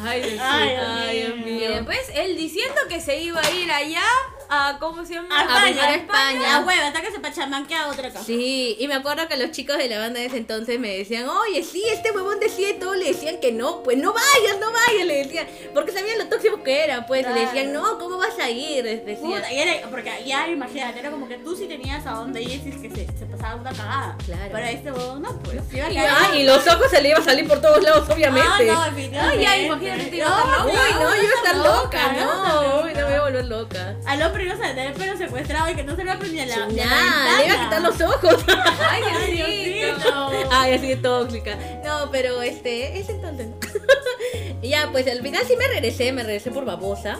Ay, 0.04 0.22
Dios 0.30 0.40
Ay, 0.42 0.68
mío. 0.68 0.80
Ay, 0.86 1.16
Dios 1.18 1.32
Y 1.36 1.40
mío. 1.42 1.70
después 1.70 1.98
él 2.14 2.36
diciendo 2.36 2.80
que 2.88 3.00
se 3.00 3.20
iba 3.20 3.40
a 3.40 3.50
ir 3.50 3.70
allá 3.70 4.02
a. 4.48 4.76
¿Cómo 4.78 5.04
se 5.04 5.14
llama? 5.14 5.38
A 5.38 5.40
A 5.40 5.62
a 5.64 5.68
España. 5.68 5.94
España. 5.94 6.58
La 6.60 6.66
hueva, 6.66 6.86
hasta 6.86 7.00
que 7.02 7.10
se 7.10 7.20
pachamanquea 7.20 7.84
a 7.84 7.88
otra 7.88 8.12
casa. 8.12 8.24
Sí, 8.24 8.76
y 8.78 8.88
me 8.88 8.94
acuerdo 8.94 9.28
que 9.28 9.36
los 9.36 9.50
chicos 9.50 9.78
de 9.78 9.88
la 9.88 9.98
banda 9.98 10.20
de 10.20 10.26
ese 10.26 10.38
entonces 10.38 10.78
me 10.78 10.96
decían, 10.96 11.28
oye, 11.28 11.62
sí, 11.62 11.82
este 11.92 12.10
huevón 12.10 12.40
decía 12.40 12.70
y 12.70 12.78
le 12.98 13.06
decían 13.06 13.38
que 13.40 13.52
no, 13.52 13.82
pues 13.82 13.96
no 13.98 14.12
vayas, 14.12 14.58
no 14.60 14.72
vayas, 14.72 15.06
le 15.06 15.24
decían, 15.24 15.46
porque 15.74 15.92
sabían 15.92 16.18
lo 16.18 16.28
tóxicos 16.28 16.60
que 16.60 16.84
eran, 16.84 17.06
pues, 17.06 17.26
le 17.26 17.40
decían, 17.40 17.72
no, 17.72 17.98
¿cómo 17.98 18.18
vas 18.18 18.38
a 18.38 18.50
ir? 18.50 18.84
Les 18.84 19.04
decían. 19.04 19.42
Puta, 19.42 19.52
y 19.52 19.58
era, 19.58 19.88
porque 19.90 20.10
ya 20.26 20.48
imagínate, 20.48 21.00
era 21.00 21.10
como 21.10 21.28
que 21.28 21.36
tú 21.38 21.56
sí 21.56 21.66
tenías 21.66 22.06
a 22.06 22.12
dónde 22.12 22.42
ir 22.42 22.60
si 22.62 22.70
es 22.70 22.76
que 22.76 22.90
se, 22.90 23.06
se 23.36 23.42
pasaba 23.42 23.60
una 23.60 23.72
cagada. 23.72 24.16
Claro. 24.24 24.50
Pero 24.52 24.66
este 24.66 24.92
huevón 24.92 25.22
no, 25.22 25.38
pues. 25.40 25.62
Y, 25.72 25.80
ah, 25.80 26.34
y 26.34 26.44
los 26.44 26.66
ojos 26.66 26.90
se 26.90 27.00
le 27.00 27.10
iban 27.10 27.22
a 27.22 27.24
salir 27.24 27.46
por 27.46 27.60
todos 27.60 27.82
lados, 27.82 28.08
obviamente. 28.08 28.70
Ah, 28.70 28.90
no. 28.90 29.20
Ay, 29.20 29.40
ya, 29.40 29.58
imagínate, 29.58 30.18
No, 30.18 30.28
loca. 30.28 30.64
Uy, 30.64 30.94
no, 30.94 31.14
yo 31.14 31.22
iba 31.22 31.32
a 31.32 31.36
estar 31.36 31.56
loca, 31.56 32.12
no, 32.12 32.82
uy, 32.82 32.94
no 32.94 33.00
me 33.00 33.04
voy 33.04 33.14
a 33.14 33.22
volver 33.22 33.44
loca. 33.46 33.96
Al 34.06 34.22
hombre 34.22 34.44
iba 34.44 34.54
a 34.54 34.58
tener 34.58 34.86
el 34.88 34.92
pelo 34.94 35.16
secuestrado 35.16 35.70
y 35.70 35.74
que 35.74 35.82
no 35.84 35.96
se 35.96 36.04
le 36.04 36.10
va 36.10 36.12
a 36.12 36.22
ni 36.22 36.46
la 36.46 36.66
Nada, 36.66 37.38
le 37.38 37.46
iba 37.46 37.54
a 37.54 37.64
quitar 37.64 37.82
los 37.82 38.00
ojos. 38.00 38.44
Ay, 38.48 39.02
Ay, 39.14 39.32
Diosito. 39.36 40.30
Diosito. 40.30 40.48
Ay, 40.52 40.74
así 40.74 40.88
de 40.88 40.96
tóxica. 40.96 41.58
No, 41.84 42.10
pero 42.10 42.42
este, 42.42 42.98
ese 42.98 43.12
entonces. 43.12 43.48
no. 43.48 44.62
ya, 44.62 44.88
pues 44.92 45.06
al 45.08 45.22
final 45.22 45.42
sí 45.46 45.56
me 45.56 45.68
regresé, 45.68 46.12
me 46.12 46.22
regresé 46.22 46.50
por 46.50 46.64
babosa. 46.64 47.18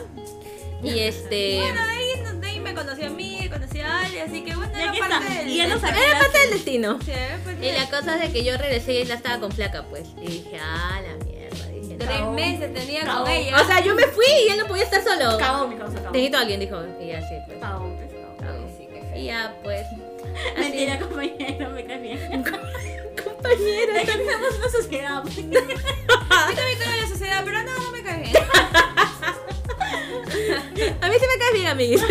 Y 0.83 0.99
este. 0.99 1.59
Bueno, 1.61 1.81
de 1.83 1.91
ahí, 1.91 2.39
de 2.39 2.47
ahí 2.47 2.59
me 2.59 2.73
conoció 2.73 3.07
a 3.07 3.09
mí, 3.09 3.49
conocí 3.51 3.79
a 3.81 4.01
Ali, 4.01 4.19
así 4.19 4.43
que 4.43 4.55
Y 4.77 4.81
era 4.81 4.91
parte 4.91 5.03
estamos. 5.05 5.29
del. 5.29 5.45
Del- 5.47 6.03
Era 6.03 6.19
parte 6.19 6.39
del 6.39 6.49
destino. 6.51 6.99
Sí, 7.03 7.11
era 7.11 7.37
parte 7.43 7.65
Y 7.65 7.71
del- 7.71 7.75
la 7.75 7.89
cosa 7.89 8.15
es 8.15 8.21
de 8.21 8.31
que 8.33 8.43
yo 8.43 8.57
regresé 8.57 8.93
y 8.93 8.97
ella 8.97 9.15
estaba 9.15 9.39
con 9.39 9.51
flaca, 9.51 9.83
pues. 9.89 10.07
Y 10.21 10.27
dije, 10.27 10.59
ah, 10.61 10.99
la 11.01 11.25
mierda. 11.25 11.65
Dije, 11.67 11.93
no. 11.97 12.05
Tres 12.05 12.21
meses 12.35 12.73
tenía 12.73 13.01
con 13.05 13.27
ella. 13.29 13.61
O 13.61 13.65
sea, 13.65 13.79
yo 13.81 13.95
me 13.95 14.03
fui 14.07 14.25
y 14.47 14.51
él 14.51 14.57
no 14.59 14.67
podía 14.67 14.83
estar 14.83 15.03
solo. 15.03 15.37
Cagón, 15.37 15.69
mi 15.69 15.75
causa, 15.77 15.95
cagón. 15.95 16.11
Necesito 16.13 16.37
a 16.37 16.41
alguien, 16.41 16.59
dijo. 16.59 16.77
Y 17.01 17.11
así, 17.11 17.35
pues. 17.47 17.59
Cagón, 17.59 17.95
pues, 17.97 18.11
cagón. 18.11 18.65
Ay, 18.67 18.75
sí, 18.77 18.87
qué 18.91 19.01
feo. 19.01 19.17
Y 19.17 19.25
ya, 19.25 19.55
pues. 19.63 19.81
así. 19.87 20.59
Mentira, 20.59 20.99
compañero, 21.01 21.69
me 21.75 21.85
caes 21.85 22.01
bien. 22.01 22.43
Compañera. 23.23 24.01
Es 24.01 24.09
que 24.09 24.17
tenemos 24.17 24.55
una 24.57 24.69
sociedad. 24.69 25.21
pues. 25.23 25.35
Yo 25.37 25.43
también 26.55 26.77
creo 26.79 26.93
en 26.93 27.01
la 27.01 27.07
sociedad, 27.07 27.41
pero 27.43 27.63
no, 27.63 27.77
no 27.79 27.91
me 27.91 28.03
cae 28.03 28.21
bien. 28.21 28.33
A 31.01 31.09
mí 31.09 31.15
sí 31.19 31.25
me 31.25 31.37
caes 31.39 31.53
bien, 31.53 31.67
amiguis. 31.67 32.01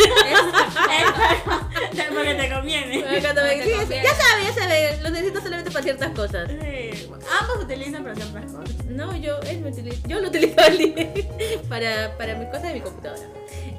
Porque 2.13 2.33
te 2.35 2.49
conviene. 2.53 3.01
Cuando 3.21 3.41
me- 3.43 3.55
Te 3.55 3.71
conviene. 3.71 4.03
ya 4.03 4.15
sabe, 4.15 4.43
ya 4.43 4.53
sabe. 4.53 4.97
Lo 5.01 5.09
necesito 5.09 5.41
solamente 5.41 5.71
para 5.71 5.83
ciertas 5.83 6.09
cosas. 6.11 6.49
Sí. 6.49 7.07
Ambos 7.39 7.63
utilizan 7.63 8.03
para 8.03 8.15
ciertas 8.15 8.51
cosas. 8.51 8.85
No, 8.85 9.15
yo, 9.17 9.39
él 9.41 9.59
me 9.61 9.69
utiliza, 9.69 10.07
yo 10.07 10.19
lo 10.19 10.27
utilizo 10.29 10.55
para, 11.69 12.17
para 12.17 12.35
mis 12.35 12.47
cosas 12.47 12.63
de 12.63 12.73
mi 12.73 12.81
computadora. 12.81 13.21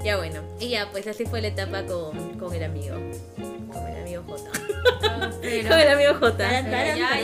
Ya 0.05 0.17
bueno, 0.17 0.41
y 0.61 0.69
ya 0.71 0.89
pues 0.91 1.07
así 1.07 1.25
fue 1.27 1.41
la 1.41 1.49
etapa 1.49 1.85
con, 1.85 2.39
con 2.39 2.55
el 2.55 2.63
amigo. 2.65 2.97
Con 3.73 3.87
el 3.87 4.03
amigo 4.03 4.23
J. 4.27 4.51
Pero- 5.43 5.69
Con 5.69 5.79
el 5.81 5.89
amigo 5.89 6.15
J. 6.21 6.63
No, 6.63 6.71
ya 6.71 7.19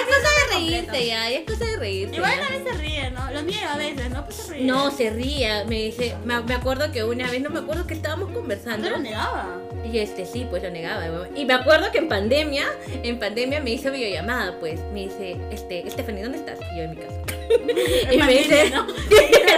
es 0.00 0.06
cosa 0.06 0.28
de 0.28 0.54
reírse, 0.54 1.06
ya, 1.06 1.30
ya 1.30 1.38
es 1.38 1.50
cosa 1.50 1.64
de 1.64 1.76
reírse. 1.76 2.16
Igual 2.16 2.32
a 2.32 2.48
veces 2.50 2.62
se 2.64 2.72
ríe, 2.78 3.10
¿no? 3.10 3.30
Lo 3.30 3.42
niega 3.42 3.74
a 3.74 3.76
veces, 3.76 4.10
¿no? 4.10 4.24
Pues 4.24 4.36
se 4.36 4.52
ríe. 4.52 4.64
No, 4.64 4.90
se 4.90 5.10
ría, 5.10 5.64
me 5.64 5.76
dice, 5.76 6.14
me, 6.24 6.40
me 6.42 6.54
acuerdo 6.54 6.90
que 6.92 7.04
una 7.04 7.30
vez, 7.30 7.40
no 7.40 7.50
me 7.50 7.60
acuerdo 7.60 7.86
que 7.86 7.94
estábamos 7.94 8.30
conversando. 8.32 8.90
No 8.90 8.96
lo 8.96 9.02
negaba. 9.02 9.60
Y 9.90 9.98
este 9.98 10.24
sí, 10.26 10.46
pues 10.48 10.62
lo 10.62 10.70
negaba. 10.70 11.28
Y 11.36 11.44
me 11.44 11.54
acuerdo 11.54 11.90
que 11.92 11.98
en 11.98 12.08
pandemia, 12.08 12.64
en 13.02 13.18
pandemia 13.18 13.60
me 13.60 13.70
hizo 13.70 13.90
videollamada, 13.92 14.58
pues. 14.58 14.80
Me 14.92 15.00
dice, 15.02 15.36
este, 15.50 15.88
Stephanie, 15.90 16.22
¿dónde 16.22 16.38
estás? 16.38 16.58
Y 16.72 16.76
yo 16.78 16.82
en 16.84 16.90
mi 16.90 16.96
casa. 16.96 17.20
y 18.12 18.16
me 18.18 18.32
dice, 18.32 18.70
¿no? 18.70 18.86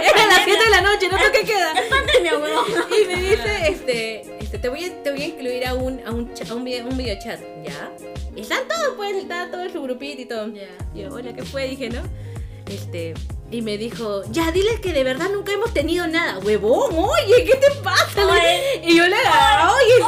era 0.03 0.25
las 0.27 0.43
7 0.43 0.63
de 0.63 0.69
la 0.69 0.81
noche, 0.81 1.09
no 1.09 1.17
sé 1.17 1.31
qué 1.31 1.45
queda. 1.45 1.73
Pandemia, 1.89 2.37
huevón. 2.37 2.65
Y 2.91 3.05
me 3.05 3.15
dice, 3.21 3.67
este, 3.69 4.37
este 4.39 4.57
te 4.59 4.69
voy 4.69 4.85
a, 4.85 5.03
te 5.03 5.11
voy 5.11 5.21
a 5.21 5.25
incluir 5.27 5.65
a 5.67 5.73
un, 5.73 6.01
a 6.05 6.11
un, 6.11 6.31
a 6.49 6.53
un, 6.53 6.63
video, 6.63 6.87
un 6.87 6.97
videochat, 6.97 7.39
¿ya? 7.63 7.91
Y 8.35 8.41
están 8.41 8.67
todos, 8.67 8.95
pues, 8.95 9.15
está 9.15 9.49
todo 9.49 9.63
en 9.63 9.73
su 9.73 9.81
grupito 9.81 10.21
y 10.21 10.25
todo. 10.25 10.47
Ya. 10.53 10.67
Y 10.93 11.01
yo, 11.01 11.13
hola, 11.13 11.33
¿qué 11.33 11.43
fue? 11.43 11.67
Dije, 11.67 11.89
¿no? 11.89 12.01
Este, 12.67 13.13
y 13.49 13.61
me 13.61 13.77
dijo, 13.77 14.23
ya, 14.29 14.51
diles 14.51 14.79
que 14.81 14.91
de 14.91 15.03
verdad 15.03 15.29
nunca 15.29 15.53
hemos 15.53 15.73
tenido 15.73 16.05
nada. 16.07 16.39
Huevón, 16.39 16.93
oye, 16.93 17.45
¿qué 17.45 17.55
te 17.55 17.71
pasa? 17.81 18.27
Oye. 18.27 18.81
Y 18.83 18.97
yo 18.97 19.07
le 19.07 19.15
agarré, 19.15 19.73
oye, 19.73 19.95
sí, 19.95 20.03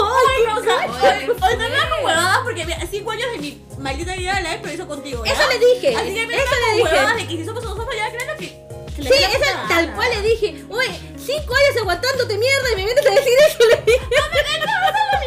oye, 0.00 0.60
O 0.60 0.62
sea, 0.62 0.86
hoy 0.86 1.24
hoy 1.28 1.56
no 1.56 1.68
me 1.68 2.04
huevadas 2.04 2.38
porque 2.44 2.64
mira, 2.64 2.78
cinco 2.88 3.10
años 3.10 3.32
de 3.32 3.38
mi 3.38 3.64
maldita 3.78 4.14
vida 4.14 4.40
la 4.40 4.54
he 4.54 4.58
pero 4.58 4.74
hizo 4.74 4.86
contigo. 4.86 5.24
¿ya? 5.24 5.32
Eso 5.32 5.42
le 5.48 5.58
dije, 5.58 5.96
Así 5.96 6.14
que 6.14 6.26
mira, 6.26 6.38
eso 6.38 6.52
no 6.52 6.76
le 6.76 6.84
me 6.84 6.90
dije. 6.90 7.16
de 7.16 7.28
que 7.28 7.36
si 7.36 7.44
somos 7.44 7.64
nosotros 7.64 7.88
ya, 7.96 8.10
claro 8.10 8.38
que. 8.38 8.63
Que 9.08 9.14
Sí, 9.18 9.24
esa, 9.24 9.68
tal 9.68 9.94
cual 9.94 10.08
le 10.10 10.28
dije, 10.28 10.64
oye, 10.68 11.00
cinco 11.16 11.54
años 11.54 11.80
aguantándote 11.80 12.36
mierda 12.38 12.72
y 12.72 12.76
me 12.76 12.84
vienes 12.84 13.06
a 13.06 13.10
decir 13.10 13.32
eso, 13.48 13.58
le 13.68 13.92
dije. 13.92 14.06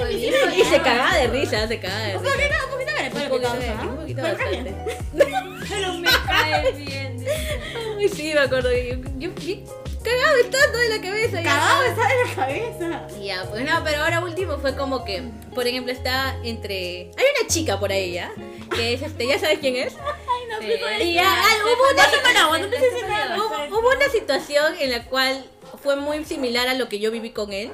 Oye, 0.03 0.61
Y 0.61 0.63
se 0.65 0.81
cagaba 0.81 1.15
de 1.17 1.27
risa, 1.27 1.67
se 1.67 1.79
cagaba 1.79 2.01
de 2.01 2.17
risa. 2.17 2.31
un 2.65 2.71
poquito 2.71 2.91
de 2.93 3.07
Un 3.07 3.29
poquito, 3.29 3.59
que 3.59 3.69
un 3.71 3.85
¿no? 3.87 3.95
poquito 3.97 4.21
bastante. 4.21 4.75
Pero 5.69 5.93
me 5.95 6.09
cae 6.27 6.71
bien. 6.73 7.25
Ay, 7.97 8.09
sí, 8.09 8.33
me 8.33 8.39
acuerdo. 8.39 8.71
Yo, 8.71 8.95
yo, 9.17 9.29
yo 9.35 9.55
cagado 10.07 10.37
estando 10.37 10.77
de 10.77 10.89
la 10.89 11.01
cabeza. 11.01 11.43
Cagado 11.43 11.83
está 11.83 12.03
en 12.13 12.27
la 12.27 12.35
cabeza. 12.35 13.07
Ya, 13.21 13.45
pues 13.49 13.63
no, 13.65 13.83
pero 13.83 14.03
ahora 14.03 14.19
último 14.21 14.57
fue 14.57 14.75
como 14.75 15.03
que, 15.05 15.23
por 15.53 15.67
ejemplo, 15.67 15.91
está 15.91 16.35
entre. 16.43 17.11
Hay 17.17 17.25
una 17.39 17.47
chica 17.47 17.79
por 17.79 17.91
ahí, 17.91 18.13
¿ya? 18.13 18.31
Que 18.73 18.93
es 18.93 19.01
este, 19.01 19.27
¿ya 19.27 19.39
sabes 19.39 19.59
quién 19.59 19.75
es? 19.75 19.93
Ay, 19.95 20.43
no, 20.49 20.61
Y 20.61 20.67
de- 21.07 21.13
ya, 21.13 21.33
ah, 21.33 21.55
hubo 21.63 21.93
una, 21.93 23.69
hubo 23.79 23.89
una 23.89 24.09
situación 24.09 24.73
en 24.79 24.91
la 24.91 25.05
cual 25.05 25.45
fue 25.81 25.95
muy 25.95 26.23
similar 26.25 26.67
a 26.67 26.73
lo 26.73 26.87
que 26.89 26.99
yo 26.99 27.11
viví 27.11 27.31
con 27.31 27.51
él. 27.53 27.71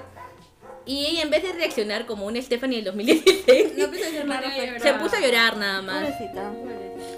Y 0.86 1.06
ella, 1.06 1.22
en 1.24 1.30
vez 1.30 1.44
de 1.44 1.54
reaccionar 1.54 2.06
como 2.06 2.26
una 2.26 2.42
Stephanie 2.42 2.78
del 2.78 2.86
2016, 2.86 3.78
No 3.78 3.86
empieces 3.86 4.14
a. 4.30 4.80
Se 4.80 4.94
puso 4.96 5.16
a 5.16 5.20
llorar 5.22 5.58
nada 5.58 5.82
más. 5.82 6.02
Pobrecita. 6.04 6.52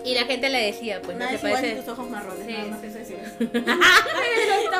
Y 0.03 0.13
la 0.13 0.26
gente 0.26 0.49
le 0.49 0.68
decía, 0.68 1.01
pues, 1.01 1.18
no 1.18 1.28
se 1.28 1.36
es 1.36 1.43
igual 1.43 1.55
que 1.55 1.68
parece. 1.68 1.82
tus 1.82 1.89
ojos 1.93 2.09
marrones. 2.09 2.45
Sí, 2.45 2.51
nada 2.53 2.68
más 2.68 2.82
sí, 2.82 2.88
eso 2.88 2.97
sí. 3.05 3.16
decir. 3.16 3.63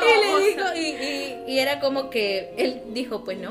Y 0.06 0.20
le 0.20 0.46
dijo, 0.46 0.64
y, 0.76 1.04
y, 1.48 1.52
y 1.54 1.58
era 1.58 1.80
como 1.80 2.10
que 2.10 2.54
él 2.56 2.82
dijo, 2.92 3.24
pues 3.24 3.38
no, 3.38 3.50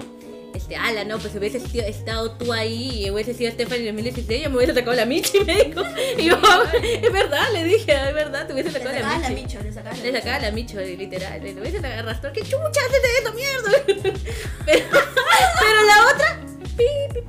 este, 0.55 0.75
ala, 0.75 1.03
no, 1.03 1.19
pues 1.19 1.35
hubiese 1.35 1.59
sido- 1.59 1.85
estado 1.85 2.31
tú 2.31 2.51
ahí 2.53 3.05
y 3.05 3.09
hubiese 3.11 3.33
sido 3.33 3.51
Stephanie 3.51 3.89
en 3.89 3.95
2016, 3.95 4.43
yo 4.43 4.49
me 4.49 4.57
hubiese 4.57 4.73
sacado 4.73 4.95
la 4.95 5.05
Michi, 5.05 5.39
me 5.45 5.63
dijo. 5.63 5.81
Y 6.17 6.25
yo, 6.25 6.37
es 6.81 7.11
verdad, 7.13 7.47
le 7.53 7.63
dije, 7.63 7.93
es 7.93 8.13
verdad, 8.13 8.47
te 8.47 8.53
hubiese 8.53 8.71
sacado 8.71 8.91
la 8.93 8.99
la 9.19 9.29
Michi. 9.29 9.41
micho, 9.43 9.59
le 9.61 9.71
sacabas 9.73 9.99
Le 9.99 10.11
sacaba 10.11 10.39
la 10.39 10.51
Micho, 10.51 10.79
literal. 10.79 11.43
Le 11.43 11.53
hubiese 11.53 11.77
arrastrado. 11.85 12.33
¿Qué 12.33 12.41
chucha 12.41 12.57
haces 12.87 13.01
de 13.01 13.17
eso, 13.21 13.33
mierda? 13.33 13.71
Pero, 14.65 14.85
pero 14.89 15.83
la 15.83 16.07
otra. 16.13 16.39
tite, 16.75 17.21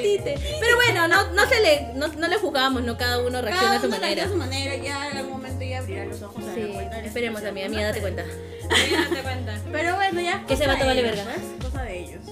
tite. 0.00 0.38
Pero 0.60 0.76
bueno, 0.76 1.08
no, 1.08 1.30
no 1.32 1.48
se 1.48 1.60
le, 1.60 1.92
no, 1.94 2.08
no 2.08 2.28
le 2.28 2.36
jugamos, 2.38 2.82
no 2.82 2.96
cada 2.98 3.18
uno 3.20 3.40
reacciona 3.40 3.68
Cada 3.74 3.76
a 3.76 3.80
su 3.80 3.86
uno 3.86 3.96
manera. 3.98 4.24
a 4.24 4.28
su 4.28 4.36
manera, 4.36 4.76
ya 4.76 5.10
en 5.10 5.16
algún 5.18 5.32
momento 5.32 5.64
ya 5.64 5.78
abrirá 5.78 6.04
los 6.06 6.22
ojos 6.22 6.44
a 6.44 6.54
Sí, 6.54 6.60
la 6.72 6.98
esperemos, 7.00 7.42
amiga, 7.44 7.66
amiga, 7.66 7.82
date 7.84 8.00
cuenta. 8.00 8.22
Date 8.24 9.22
cuenta. 9.22 9.60
Pero 9.72 9.94
bueno, 9.96 10.20
ya. 10.20 10.44
Que 10.46 10.54
vato 10.54 10.78
de 10.80 10.84
vale 10.86 11.00
ellos, 11.00 11.16
verga. 11.16 11.32
pues, 11.60 11.65
ellos. 12.08 12.22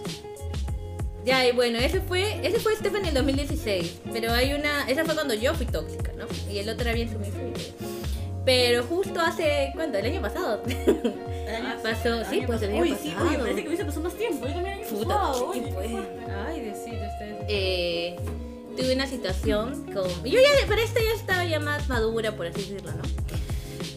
Ya, 1.24 1.46
y 1.48 1.52
bueno, 1.52 1.78
ese 1.78 2.00
fue, 2.02 2.46
ese 2.46 2.58
fue 2.60 2.76
Stephanie 2.76 3.08
en 3.08 3.14
2016. 3.14 4.00
Pero 4.12 4.32
hay 4.32 4.52
una, 4.52 4.86
esa 4.88 5.04
fue 5.04 5.14
cuando 5.14 5.32
yo 5.34 5.54
fui 5.54 5.64
tóxica, 5.66 6.12
¿no? 6.18 6.26
Y 6.52 6.58
el 6.58 6.68
otro 6.68 6.82
era 6.82 6.92
bien 6.92 7.10
sumiso. 7.10 7.32
Pero 8.44 8.84
justo 8.84 9.20
hace, 9.20 9.70
¿cuándo? 9.74 9.96
El 9.98 10.06
año 10.06 10.20
pasado. 10.20 10.62
Pasó, 11.82 12.24
sí, 12.28 12.42
pues 12.46 12.60
el 12.62 12.70
año 12.72 12.82
Uy, 12.82 12.90
pasado. 12.92 13.10
sí, 13.10 13.16
oye, 13.28 13.38
parece 13.38 13.62
que 13.62 13.68
hubiese 13.68 13.84
pasado 13.84 14.04
más 14.04 14.14
tiempo. 14.14 14.46
Yo 14.46 14.52
también 14.54 14.78
el 14.78 14.84
año 14.84 14.88
Puta, 14.98 15.14
pasado, 15.14 15.48
oye, 15.48 15.72
pues. 15.74 15.90
Ay, 16.46 16.60
decir 16.60 16.94
ustedes. 16.94 17.44
eh, 17.48 18.16
tuve 18.76 18.94
una 18.94 19.06
situación 19.06 19.84
con... 19.92 20.08
Yo 20.24 20.40
ya, 20.40 20.66
para 20.66 20.82
esto 20.82 21.00
ya 21.00 21.14
estaba 21.14 21.44
ya 21.46 21.60
más 21.60 21.88
madura, 21.88 22.32
por 22.32 22.46
así 22.46 22.60
decirlo, 22.60 22.92
¿no? 22.92 23.02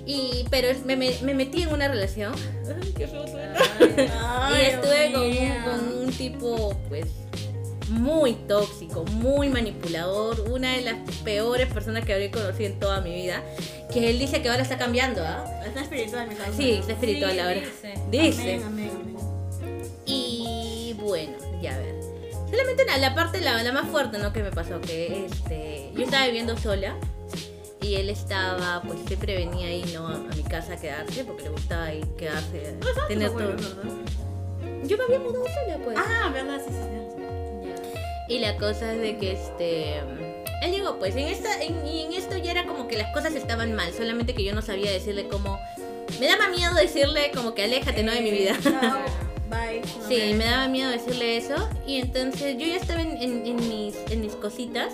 Y, 0.07 0.45
pero 0.49 0.69
me, 0.85 0.95
me, 0.95 1.11
me 1.21 1.33
metí 1.33 1.63
en 1.63 1.69
una 1.73 1.89
relación. 1.89 2.33
Ay, 2.65 2.93
qué 2.97 3.07
feo 3.07 3.25
y 3.27 4.61
estuve 4.65 5.11
con 5.11 5.21
un, 5.21 5.63
con 5.63 5.97
un 6.05 6.11
tipo, 6.13 6.77
pues, 6.87 7.05
muy 7.89 8.33
tóxico, 8.33 9.03
muy 9.05 9.49
manipulador, 9.49 10.49
una 10.49 10.73
de 10.73 10.81
las 10.83 10.95
peores 11.25 11.71
personas 11.71 12.05
que 12.05 12.13
habré 12.13 12.31
conocido 12.31 12.69
en 12.71 12.79
toda 12.79 13.01
mi 13.01 13.13
vida. 13.13 13.43
Que 13.91 14.09
él 14.09 14.17
dice 14.17 14.41
que 14.41 14.49
ahora 14.49 14.61
está 14.61 14.77
cambiando, 14.77 15.21
¿ah? 15.25 15.43
Está 15.65 15.81
espiritual, 15.81 16.27
mi. 16.29 16.35
Sí, 16.55 16.71
está 16.71 16.93
espiritual 16.93 17.33
Sí, 17.33 17.39
ahora. 17.39 17.53
dice. 17.59 17.93
Dice. 18.09 18.41
Amén, 18.41 18.63
amén, 18.65 18.91
amén. 19.01 19.17
Y 20.05 20.95
bueno, 21.01 21.33
ya 21.61 21.75
a 21.75 21.79
ver. 21.79 21.95
Solamente 22.49 22.85
la, 22.85 22.97
la 22.97 23.13
parte, 23.13 23.41
la, 23.41 23.61
la 23.61 23.71
más 23.73 23.89
fuerte, 23.89 24.17
¿no? 24.19 24.31
Que 24.31 24.41
me 24.41 24.51
pasó, 24.51 24.79
que 24.79 25.25
este, 25.25 25.91
yo 25.95 26.03
estaba 26.03 26.25
viviendo 26.27 26.55
sola 26.57 26.95
y 27.87 27.95
él 27.95 28.09
estaba, 28.09 28.81
pues 28.85 28.99
siempre 29.07 29.35
venía 29.35 29.67
ahí, 29.67 29.83
¿no? 29.93 30.07
A, 30.07 30.17
mi 30.17 30.43
casa 30.43 30.73
a 30.73 30.77
quedarse, 30.77 31.23
porque 31.23 31.43
le 31.43 31.49
gustaba 31.49 31.85
ahí 31.85 32.01
quedarse, 32.17 32.75
tener 33.07 33.31
todo. 33.31 33.55
Yo 34.83 34.97
me 34.97 35.03
había 35.05 35.19
mudado 35.19 35.45
sola, 35.45 35.77
pues. 35.83 35.97
Ah, 35.97 36.29
verdad, 36.33 36.59
sí, 36.65 36.71
sí, 36.73 36.79
sí. 37.15 38.33
Y 38.35 38.39
la 38.39 38.57
cosa 38.57 38.93
es 38.93 38.99
de 39.01 39.17
que 39.17 39.31
este... 39.33 39.99
Él 40.63 40.71
llegó, 40.71 40.97
pues, 40.97 41.15
en, 41.15 41.27
esta, 41.27 41.61
en, 41.61 41.85
y 41.87 42.03
en 42.05 42.13
esto 42.13 42.35
ya 42.37 42.51
era 42.51 42.65
como 42.65 42.87
que 42.87 42.97
las 42.97 43.13
cosas 43.13 43.35
estaban 43.35 43.73
mal, 43.75 43.93
solamente 43.93 44.33
que 44.33 44.43
yo 44.43 44.53
no 44.55 44.61
sabía 44.61 44.91
decirle 44.91 45.27
cómo... 45.27 45.59
Me 46.19 46.27
daba 46.27 46.49
miedo 46.49 46.73
decirle 46.73 47.31
como 47.35 47.53
que 47.53 47.63
aléjate, 47.63 48.01
¿no? 48.03 48.11
De 48.11 48.21
mi 48.21 48.31
vida. 48.31 48.55
Chao, 48.63 48.71
bye. 49.49 49.81
nos 49.81 50.07
Sí, 50.07 50.15
vemos. 50.17 50.37
me 50.37 50.45
daba 50.45 50.67
miedo 50.67 50.89
decirle 50.89 51.37
eso. 51.37 51.55
Y 51.85 51.99
entonces 51.99 52.57
yo 52.57 52.65
ya 52.65 52.77
estaba 52.77 53.01
en, 53.01 53.17
en- 53.21 53.45
en 53.45 53.55
mis, 53.69 53.95
en 54.09 54.21
mis 54.21 54.33
cositas. 54.33 54.93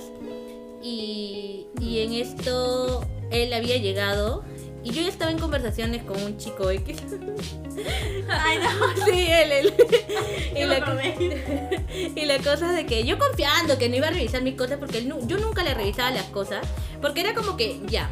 Y, 0.84 1.68
y 1.80 2.00
en 2.00 2.14
esto 2.14 3.08
él 3.32 3.54
había 3.54 3.78
llegado. 3.78 4.44
Y 4.84 4.92
yo 4.92 5.02
ya 5.02 5.08
estaba 5.08 5.32
en 5.32 5.40
conversaciones 5.40 6.04
con 6.04 6.22
un 6.22 6.38
chico 6.38 6.70
X. 6.70 6.98
Ay, 8.30 8.60
no. 8.60 9.06
sí, 9.06 9.28
él, 9.30 9.52
él. 9.52 9.74
y, 10.56 10.64
la, 10.66 10.78
acordé. 10.78 12.14
y 12.16 12.26
la 12.26 12.38
cosa 12.40 12.70
es 12.70 12.76
de 12.76 12.86
que 12.86 13.06
yo 13.06 13.18
confiando 13.18 13.78
que 13.78 13.88
no 13.88 13.96
iba 13.96 14.08
a 14.08 14.12
revisar 14.12 14.42
mis 14.42 14.56
cosas, 14.56 14.78
porque 14.78 14.98
él 14.98 15.14
yo 15.26 15.38
nunca 15.38 15.64
le 15.64 15.74
revisaba 15.74 16.12
las 16.12 16.26
cosas. 16.26 16.68
Porque 17.02 17.22
era 17.22 17.34
como 17.34 17.56
que, 17.56 17.82
ya. 17.88 18.10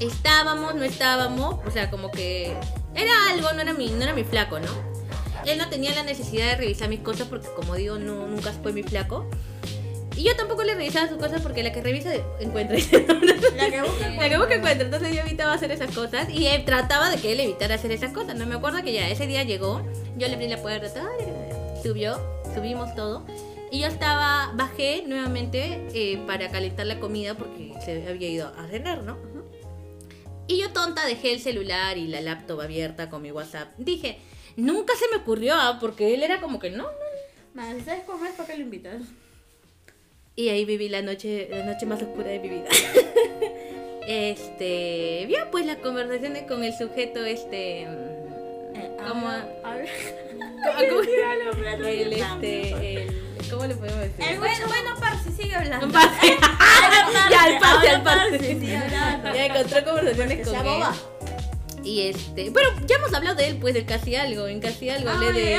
Estábamos, 0.00 0.76
no 0.76 0.84
estábamos. 0.84 1.56
O 1.66 1.70
sea, 1.70 1.90
como 1.90 2.12
que 2.12 2.54
era 2.94 3.12
algo, 3.30 3.52
no 3.52 3.60
era 3.60 3.72
mi, 3.72 3.90
no 3.90 4.02
era 4.02 4.14
mi 4.14 4.24
flaco, 4.24 4.60
¿no? 4.60 4.68
Él 5.46 5.58
no 5.58 5.68
tenía 5.68 5.92
la 5.94 6.04
necesidad 6.04 6.46
de 6.46 6.56
revisar 6.56 6.88
mis 6.88 7.00
cosas 7.00 7.26
porque, 7.26 7.48
como 7.56 7.74
digo, 7.74 7.98
no, 7.98 8.28
nunca 8.28 8.52
fue 8.52 8.72
mi 8.72 8.84
flaco. 8.84 9.28
Y 10.22 10.26
yo 10.26 10.36
tampoco 10.36 10.62
le 10.62 10.76
revisaba 10.76 11.08
sus 11.08 11.18
cosas 11.18 11.42
porque 11.42 11.64
la 11.64 11.72
que 11.72 11.82
revisa 11.82 12.12
encuentra. 12.38 12.76
La 13.56 13.70
que 13.70 13.82
busca. 13.82 14.08
la 14.08 14.28
que 14.28 14.38
busca 14.38 14.54
encuentra. 14.54 14.84
Entonces 14.84 15.12
yo 15.16 15.22
evitaba 15.22 15.52
hacer 15.52 15.72
esas 15.72 15.92
cosas 15.92 16.28
y 16.30 16.46
él 16.46 16.64
trataba 16.64 17.10
de 17.10 17.16
que 17.16 17.32
él 17.32 17.40
evitara 17.40 17.74
hacer 17.74 17.90
esas 17.90 18.12
cosas. 18.12 18.36
No 18.36 18.46
me 18.46 18.54
acuerdo 18.54 18.84
que 18.84 18.92
ya 18.92 19.08
ese 19.08 19.26
día 19.26 19.42
llegó, 19.42 19.82
yo 20.16 20.28
le 20.28 20.34
abrí 20.34 20.46
la 20.46 20.58
puerta, 20.58 20.94
tal, 20.94 21.08
subió, 21.82 22.20
subimos 22.54 22.94
todo. 22.94 23.26
Y 23.72 23.80
yo 23.80 23.88
estaba, 23.88 24.52
bajé 24.54 25.02
nuevamente 25.08 25.88
eh, 25.92 26.22
para 26.24 26.52
calentar 26.52 26.86
la 26.86 27.00
comida 27.00 27.34
porque 27.34 27.72
se 27.84 28.08
había 28.08 28.28
ido 28.28 28.46
a 28.56 28.68
cenar, 28.68 29.02
¿no? 29.02 29.18
Y 30.46 30.58
yo 30.58 30.72
tonta 30.72 31.04
dejé 31.04 31.32
el 31.32 31.40
celular 31.40 31.98
y 31.98 32.06
la 32.06 32.20
laptop 32.20 32.60
abierta 32.60 33.10
con 33.10 33.22
mi 33.22 33.32
WhatsApp. 33.32 33.72
Dije, 33.76 34.20
nunca 34.54 34.94
se 34.94 35.08
me 35.10 35.20
ocurrió, 35.20 35.54
ah, 35.56 35.78
porque 35.80 36.14
él 36.14 36.22
era 36.22 36.40
como 36.40 36.60
que 36.60 36.70
no, 36.70 36.86
no. 37.54 37.76
Si 37.76 37.84
sabes 37.84 38.04
comer, 38.04 38.32
¿para 38.34 38.48
qué 38.48 38.56
lo 38.56 38.62
invitas? 38.62 39.02
Y 40.34 40.48
ahí 40.48 40.64
viví 40.64 40.88
la 40.88 41.02
noche, 41.02 41.48
la 41.50 41.64
noche 41.64 41.84
más 41.84 42.02
oscura 42.02 42.28
de 42.28 42.38
mi 42.38 42.48
vida. 42.48 42.68
este, 44.08 45.26
bien, 45.26 45.44
pues 45.50 45.66
las 45.66 45.76
conversaciones 45.76 46.44
con 46.44 46.64
el 46.64 46.72
sujeto, 46.72 47.24
este. 47.24 47.86
Tíralo, 51.02 51.50
pero 51.56 51.86
El, 51.86 52.12
este, 52.12 53.02
el, 53.02 53.50
¿cómo 53.50 53.66
le 53.66 53.74
podemos 53.74 54.00
decir? 54.00 54.24
El 54.24 54.38
Bueno, 54.38 54.66
bueno, 54.68 54.90
Parsi, 54.98 55.30
sigue 55.30 55.54
hablando. 55.54 55.86
Un 55.86 55.92
ya, 55.92 55.98
pase. 58.04 58.38
Sí, 58.38 58.58
sí, 58.60 58.74
hablando. 58.74 59.34
Ya 59.34 59.46
encontró 59.46 59.84
conversaciones 59.84 60.48
con 60.48 60.66
él. 60.66 60.82
Y 61.84 62.02
este, 62.08 62.50
bueno, 62.50 62.68
ya 62.86 62.96
hemos 62.96 63.12
hablado 63.12 63.36
de 63.36 63.48
él, 63.48 63.56
pues, 63.60 63.74
del 63.74 63.84
casi 63.84 64.14
algo, 64.14 64.46
en 64.46 64.60
casi 64.60 64.88
algo, 64.88 65.10
Ah, 65.10 65.14
hablé 65.14 65.32
de, 65.32 65.40
de- 65.40 65.58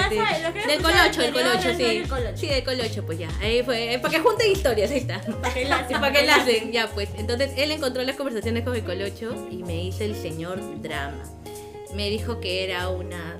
que 0.54 0.68
del 0.68 0.82
colocho, 0.82 1.22
el 1.22 1.34
colocho, 1.34 1.74
sí. 1.78 2.04
colocho. 2.08 2.38
Sí, 2.38 2.48
del 2.48 2.64
colocho, 2.64 3.06
pues 3.06 3.20
ya, 3.20 3.30
ahí 3.42 3.62
fue, 3.64 4.00
para 4.02 4.14
que 4.14 4.20
junten 4.22 4.52
historias, 4.52 4.90
ahí 4.92 5.00
está. 5.00 5.20
Para 5.42 5.54
que 5.54 5.66
la 5.66 5.88
Sí, 5.88 5.94
para 5.96 6.12
que 6.14 6.26
la 6.26 6.36
hacen, 6.36 6.72
ya 6.72 6.88
pues. 6.88 7.10
Entonces 7.18 7.52
él 7.58 7.72
encontró 7.72 8.02
las 8.04 8.16
conversaciones 8.16 8.64
con 8.64 8.74
el 8.76 8.84
colocho 8.84 9.36
y 9.52 9.58
me 9.64 9.84
hizo 9.84 10.04
el 10.06 10.16
señor 10.16 10.62
drama. 10.82 11.24
Me 11.94 12.10
dijo 12.10 12.40
que 12.40 12.64
era 12.64 12.88
una 12.90 13.38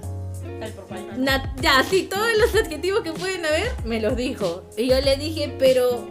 Na- 1.18 1.54
ya, 1.62 1.84
sí, 1.90 2.04
todos 2.04 2.28
los 2.38 2.54
adjetivos 2.56 3.02
que 3.02 3.12
pueden 3.14 3.46
haber, 3.46 3.72
me 3.86 4.00
los 4.02 4.16
dijo. 4.16 4.64
Y 4.78 4.88
yo 4.88 5.00
le 5.02 5.16
dije, 5.18 5.54
pero 5.60 6.10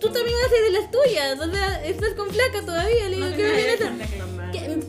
tú 0.00 0.08
también 0.10 0.36
haces 0.46 0.62
de 0.72 0.80
las 0.80 0.90
tuyas, 0.90 1.40
o 1.40 1.50
sea, 1.50 1.84
estás 1.84 2.14
con 2.14 2.28
flaca 2.30 2.60
todavía. 2.64 3.08
Le 3.08 3.16
digo, 3.16 3.28
No 3.28 3.36
¿qué, 3.36 3.42
me 3.42 4.04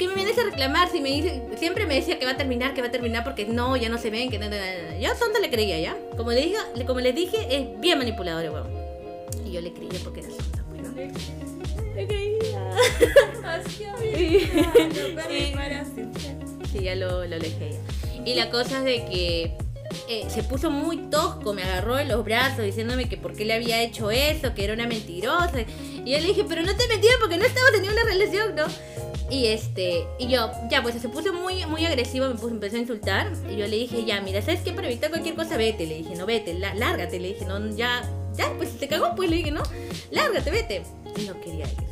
qué- 0.07 0.15
me 0.15 0.23
vienes 0.23 0.37
a 0.37 0.43
reclamar? 0.43 0.89
Si 0.91 1.01
me 1.01 1.09
dice, 1.11 1.41
siempre 1.57 1.85
me 1.85 1.95
decía 1.95 2.19
que 2.19 2.25
va 2.25 2.31
a 2.31 2.37
terminar, 2.37 2.73
que 2.73 2.81
va 2.81 2.87
a 2.87 2.91
terminar 2.91 3.23
porque 3.23 3.45
no, 3.45 3.75
ya 3.77 3.89
no 3.89 3.97
se 3.97 4.09
ven, 4.09 4.29
que 4.29 4.39
no, 4.39 4.49
no, 4.49 4.55
no. 4.55 4.99
Yo 4.99 5.13
tonta 5.15 5.39
le 5.39 5.49
creía, 5.49 5.79
¿ya? 5.79 5.95
Como 6.17 6.31
le 6.31 6.41
dije, 6.41 6.57
como 6.85 6.99
les 6.99 7.15
dije, 7.15 7.37
es 7.49 7.79
bien 7.79 7.97
manipulador, 7.97 8.49
weón. 8.51 8.67
Y 9.45 9.51
yo 9.51 9.61
le 9.61 9.73
creía 9.73 9.99
porque 10.03 10.21
era 10.21 10.29
tonta, 10.29 10.63
pues, 10.69 10.81
¿no? 10.81 10.91
Le 11.95 12.07
creía. 12.07 12.69
Sí. 14.11 14.49
Sí, 16.71 16.79
ya 16.83 16.95
lo, 16.95 17.25
lo 17.25 17.37
ya. 17.37 17.47
Y 18.25 18.33
la 18.35 18.49
cosa 18.49 18.79
es 18.79 18.83
de 18.83 19.05
que 19.05 19.53
eh, 20.09 20.25
se 20.27 20.43
puso 20.43 20.71
muy 20.71 20.97
tosco, 21.09 21.53
me 21.53 21.61
agarró 21.63 21.95
de 21.97 22.05
los 22.05 22.23
brazos 22.25 22.65
diciéndome 22.65 23.07
que 23.07 23.17
por 23.17 23.33
qué 23.35 23.45
le 23.45 23.53
había 23.53 23.81
hecho 23.83 24.09
eso, 24.11 24.53
que 24.55 24.63
era 24.63 24.73
una 24.73 24.87
mentirosa. 24.87 25.61
Y 25.61 26.11
yo 26.11 26.19
le 26.19 26.27
dije, 26.27 26.43
pero 26.47 26.63
no 26.63 26.75
te 26.75 26.87
mentí 26.87 27.07
porque 27.19 27.37
no 27.37 27.45
estaba 27.45 27.67
teniendo 27.71 28.01
una 28.01 28.09
relación, 28.09 28.55
¿no? 28.55 28.65
Y 29.29 29.47
este, 29.47 30.05
y 30.19 30.27
yo, 30.27 30.51
ya, 30.69 30.83
pues 30.83 30.95
se 31.01 31.09
puso 31.09 31.33
muy, 31.33 31.65
muy 31.65 31.85
agresivo, 31.85 32.27
me 32.27 32.35
puso, 32.35 32.49
empezó 32.49 32.75
a 32.75 32.79
insultar. 32.79 33.31
Y 33.49 33.55
yo 33.55 33.67
le 33.67 33.77
dije, 33.77 34.03
ya, 34.05 34.21
mira, 34.21 34.41
¿sabes 34.41 34.61
qué? 34.61 34.73
Para 34.73 34.87
evitar 34.87 35.09
cualquier 35.09 35.35
cosa, 35.35 35.57
vete. 35.57 35.87
Le 35.87 35.95
dije, 35.99 36.15
no, 36.15 36.25
vete, 36.25 36.53
lá- 36.53 36.75
lárgate. 36.75 37.19
Le 37.19 37.29
dije, 37.29 37.45
no, 37.45 37.75
ya, 37.75 38.03
ya, 38.35 38.51
pues 38.57 38.69
se 38.69 38.77
te 38.77 38.87
cagó, 38.87 39.15
pues 39.15 39.29
le 39.29 39.37
dije, 39.37 39.51
no, 39.51 39.63
lárgate, 40.11 40.51
vete. 40.51 40.83
Y 41.17 41.21
no 41.25 41.39
quería 41.41 41.65
irse. 41.65 41.83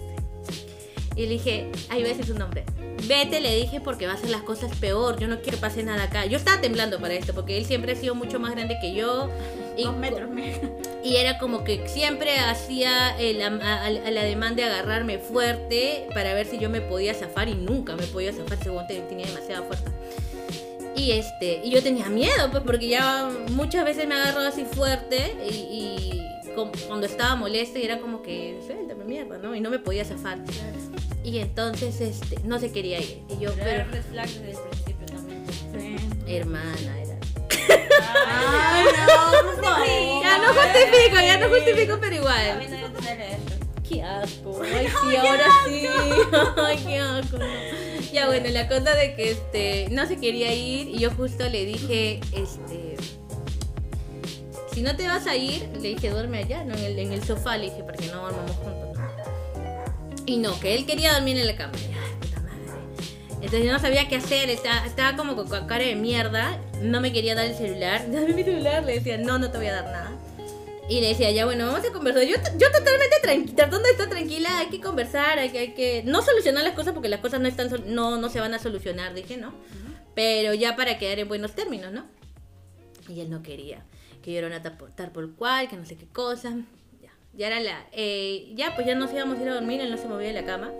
Y 1.15 1.23
le 1.23 1.29
dije, 1.29 1.71
ahí 1.89 2.01
voy 2.01 2.11
a 2.11 2.13
decir 2.15 2.25
su 2.25 2.37
nombre. 2.37 2.63
Vete, 3.07 3.41
le 3.41 3.55
dije, 3.55 3.81
porque 3.81 4.05
va 4.05 4.13
a 4.13 4.15
hacer 4.15 4.29
las 4.29 4.43
cosas 4.43 4.75
peor. 4.77 5.19
Yo 5.19 5.27
no 5.27 5.39
quiero 5.41 5.57
que 5.57 5.61
pase 5.61 5.83
nada 5.83 6.03
acá. 6.03 6.25
Yo 6.25 6.37
estaba 6.37 6.61
temblando 6.61 6.99
para 6.99 7.13
esto, 7.15 7.33
porque 7.33 7.57
él 7.57 7.65
siempre 7.65 7.93
ha 7.93 7.95
sido 7.95 8.13
mucho 8.13 8.39
más 8.39 8.51
grande 8.51 8.77
que 8.79 8.93
yo. 8.93 9.29
Y, 9.77 9.83
Dos 9.83 9.95
metros, 9.97 10.29
me. 10.29 10.53
y 11.03 11.15
era 11.15 11.37
como 11.37 11.63
que 11.63 11.87
siempre 11.87 12.37
hacía 12.37 13.17
el, 13.19 13.41
a, 13.41 13.47
a- 13.47 13.85
a 13.85 13.89
la 13.89 14.23
demanda 14.23 14.63
de 14.65 14.69
agarrarme 14.71 15.17
fuerte 15.17 16.07
para 16.13 16.33
ver 16.33 16.45
si 16.47 16.57
yo 16.59 16.69
me 16.69 16.81
podía 16.81 17.13
zafar 17.13 17.47
y 17.49 17.55
nunca 17.55 17.95
me 17.95 18.03
podía 18.07 18.33
zafar 18.33 18.61
según 18.63 18.85
te- 18.87 18.99
tenía 19.01 19.25
demasiada 19.27 19.63
fuerza. 19.63 19.85
Y 20.95 21.11
este, 21.11 21.61
y 21.63 21.69
yo 21.71 21.81
tenía 21.81 22.09
miedo, 22.09 22.51
pues 22.51 22.63
porque 22.63 22.87
ya 22.89 23.29
muchas 23.51 23.85
veces 23.85 24.07
me 24.07 24.15
agarró 24.15 24.41
así 24.41 24.65
fuerte 24.65 25.35
y, 25.49 25.53
y 25.55 26.21
cuando 26.87 27.07
estaba 27.07 27.35
molesta 27.37 27.79
y 27.79 27.83
era 27.85 27.99
como 27.99 28.21
que, 28.21 28.59
suéltame 28.67 29.05
mierda, 29.05 29.37
¿no? 29.37 29.55
Y 29.55 29.61
no 29.61 29.69
me 29.69 29.79
podía 29.79 30.03
zafar. 30.03 30.37
Y 31.23 31.37
entonces 31.39 32.01
este, 32.01 32.39
no 32.43 32.59
se 32.59 32.71
quería 32.73 32.99
ir. 32.99 33.19
Y 33.29 33.41
yo, 33.41 33.53
Pero 33.53 33.69
era 33.69 33.87
pero 33.89 33.91
red 33.91 34.03
flag 34.11 34.27
desde 34.27 34.49
el 34.63 34.69
principio 34.69 35.05
también. 35.07 35.43
Sí. 36.27 36.33
hermana, 36.35 36.99
era. 37.01 37.10
Ay, 38.27 38.85
no, 38.85 39.31
por 39.43 39.63
favor. 39.63 40.23
Ya 40.23 40.37
no 40.37 40.47
justifico, 40.47 41.15
ya 41.15 41.37
no 41.37 41.49
justifico, 41.49 41.97
pero 41.99 42.27
A 42.29 42.55
mí 42.55 42.65
igual. 42.65 42.81
Qué 43.87 44.03
asco. 44.03 44.61
Ay, 44.75 44.87
sí, 44.87 45.15
ahora 45.15 45.45
sí. 45.67 45.87
Ay, 46.65 46.77
qué 46.85 46.99
asco. 46.99 47.37
no. 47.37 47.45
Ya 48.13 48.27
bueno, 48.27 48.49
la 48.49 48.67
cosa 48.67 48.93
de 48.93 49.15
que 49.15 49.31
este 49.31 49.87
no 49.91 50.05
se 50.05 50.17
quería 50.17 50.53
ir 50.53 50.89
y 50.89 50.99
yo 50.99 51.11
justo 51.11 51.47
le 51.47 51.65
dije, 51.65 52.19
este 52.33 52.97
si 54.73 54.81
no 54.81 54.95
te 54.95 55.05
vas 55.05 55.27
a 55.27 55.35
ir, 55.35 55.69
le 55.79 55.89
dije, 55.89 56.09
duerme 56.09 56.39
allá, 56.39 56.63
no 56.63 56.73
en 56.75 56.83
el, 56.83 56.99
en 56.99 57.11
el 57.11 57.23
sofá, 57.23 57.57
le 57.57 57.65
dije, 57.65 57.83
para 57.83 57.97
que 57.97 58.07
no 58.07 58.21
dormamos 58.21 58.55
juntos. 58.55 58.97
Y 60.25 60.37
no, 60.37 60.57
que 60.59 60.75
él 60.75 60.85
quería 60.85 61.13
dormir 61.13 61.37
en 61.37 61.47
la 61.47 61.55
cama. 61.55 61.73
Entonces 63.41 63.65
yo 63.65 63.73
no 63.73 63.79
sabía 63.79 64.07
qué 64.07 64.17
hacer, 64.17 64.51
estaba, 64.51 64.85
estaba 64.85 65.17
como 65.17 65.35
con 65.35 65.47
cara 65.67 65.83
de 65.83 65.95
mierda, 65.95 66.59
no 66.81 67.01
me 67.01 67.11
quería 67.11 67.33
dar 67.33 67.45
el 67.45 67.55
celular. 67.55 68.05
Dame 68.11 68.33
mi 68.33 68.43
celular, 68.43 68.83
le 68.83 68.93
decía, 68.93 69.17
no, 69.17 69.39
no 69.39 69.49
te 69.49 69.57
voy 69.57 69.67
a 69.67 69.73
dar 69.73 69.85
nada. 69.85 70.11
Y 70.87 71.01
le 71.01 71.07
decía, 71.09 71.31
ya 71.31 71.45
bueno, 71.45 71.65
vamos 71.65 71.87
a 71.87 71.91
conversar. 71.91 72.23
Yo, 72.23 72.35
yo 72.57 72.71
totalmente 72.71 73.15
tranquila, 73.21 73.55
tratando 73.55 73.85
de 73.85 73.91
estar 73.91 74.09
tranquila, 74.09 74.59
hay 74.59 74.67
que 74.67 74.79
conversar, 74.79 75.39
hay 75.39 75.49
que, 75.49 75.59
hay 75.59 75.73
que 75.73 76.03
no 76.05 76.21
solucionar 76.21 76.63
las 76.63 76.73
cosas 76.73 76.93
porque 76.93 77.09
las 77.09 77.21
cosas 77.21 77.39
no, 77.39 77.47
están, 77.47 77.69
no, 77.87 78.17
no 78.17 78.29
se 78.29 78.39
van 78.39 78.53
a 78.53 78.59
solucionar, 78.59 79.13
dije, 79.13 79.37
¿no? 79.37 79.53
Pero 80.13 80.53
ya 80.53 80.75
para 80.75 80.97
quedar 80.97 81.19
en 81.19 81.27
buenos 81.27 81.53
términos, 81.53 81.91
¿no? 81.91 82.05
Y 83.07 83.21
él 83.21 83.29
no 83.29 83.41
quería, 83.41 83.83
que 84.21 84.33
yo 84.33 84.37
era 84.39 84.47
una 84.47 84.61
tal 84.61 85.11
por 85.11 85.33
cual, 85.35 85.67
que 85.67 85.77
no 85.77 85.85
sé 85.85 85.95
qué 85.95 86.05
cosa. 86.05 86.57
Ya, 87.01 87.11
ya 87.33 87.47
era 87.47 87.59
la... 87.59 87.85
eh, 87.93 88.51
ya, 88.55 88.75
pues 88.75 88.85
ya 88.85 88.93
nos 88.93 89.11
íbamos 89.13 89.39
a 89.39 89.41
ir 89.41 89.49
a 89.49 89.55
dormir, 89.55 89.81
él 89.81 89.89
no 89.89 89.97
se 89.97 90.07
movía 90.07 90.27
de 90.27 90.33
la 90.33 90.45
cama. 90.45 90.71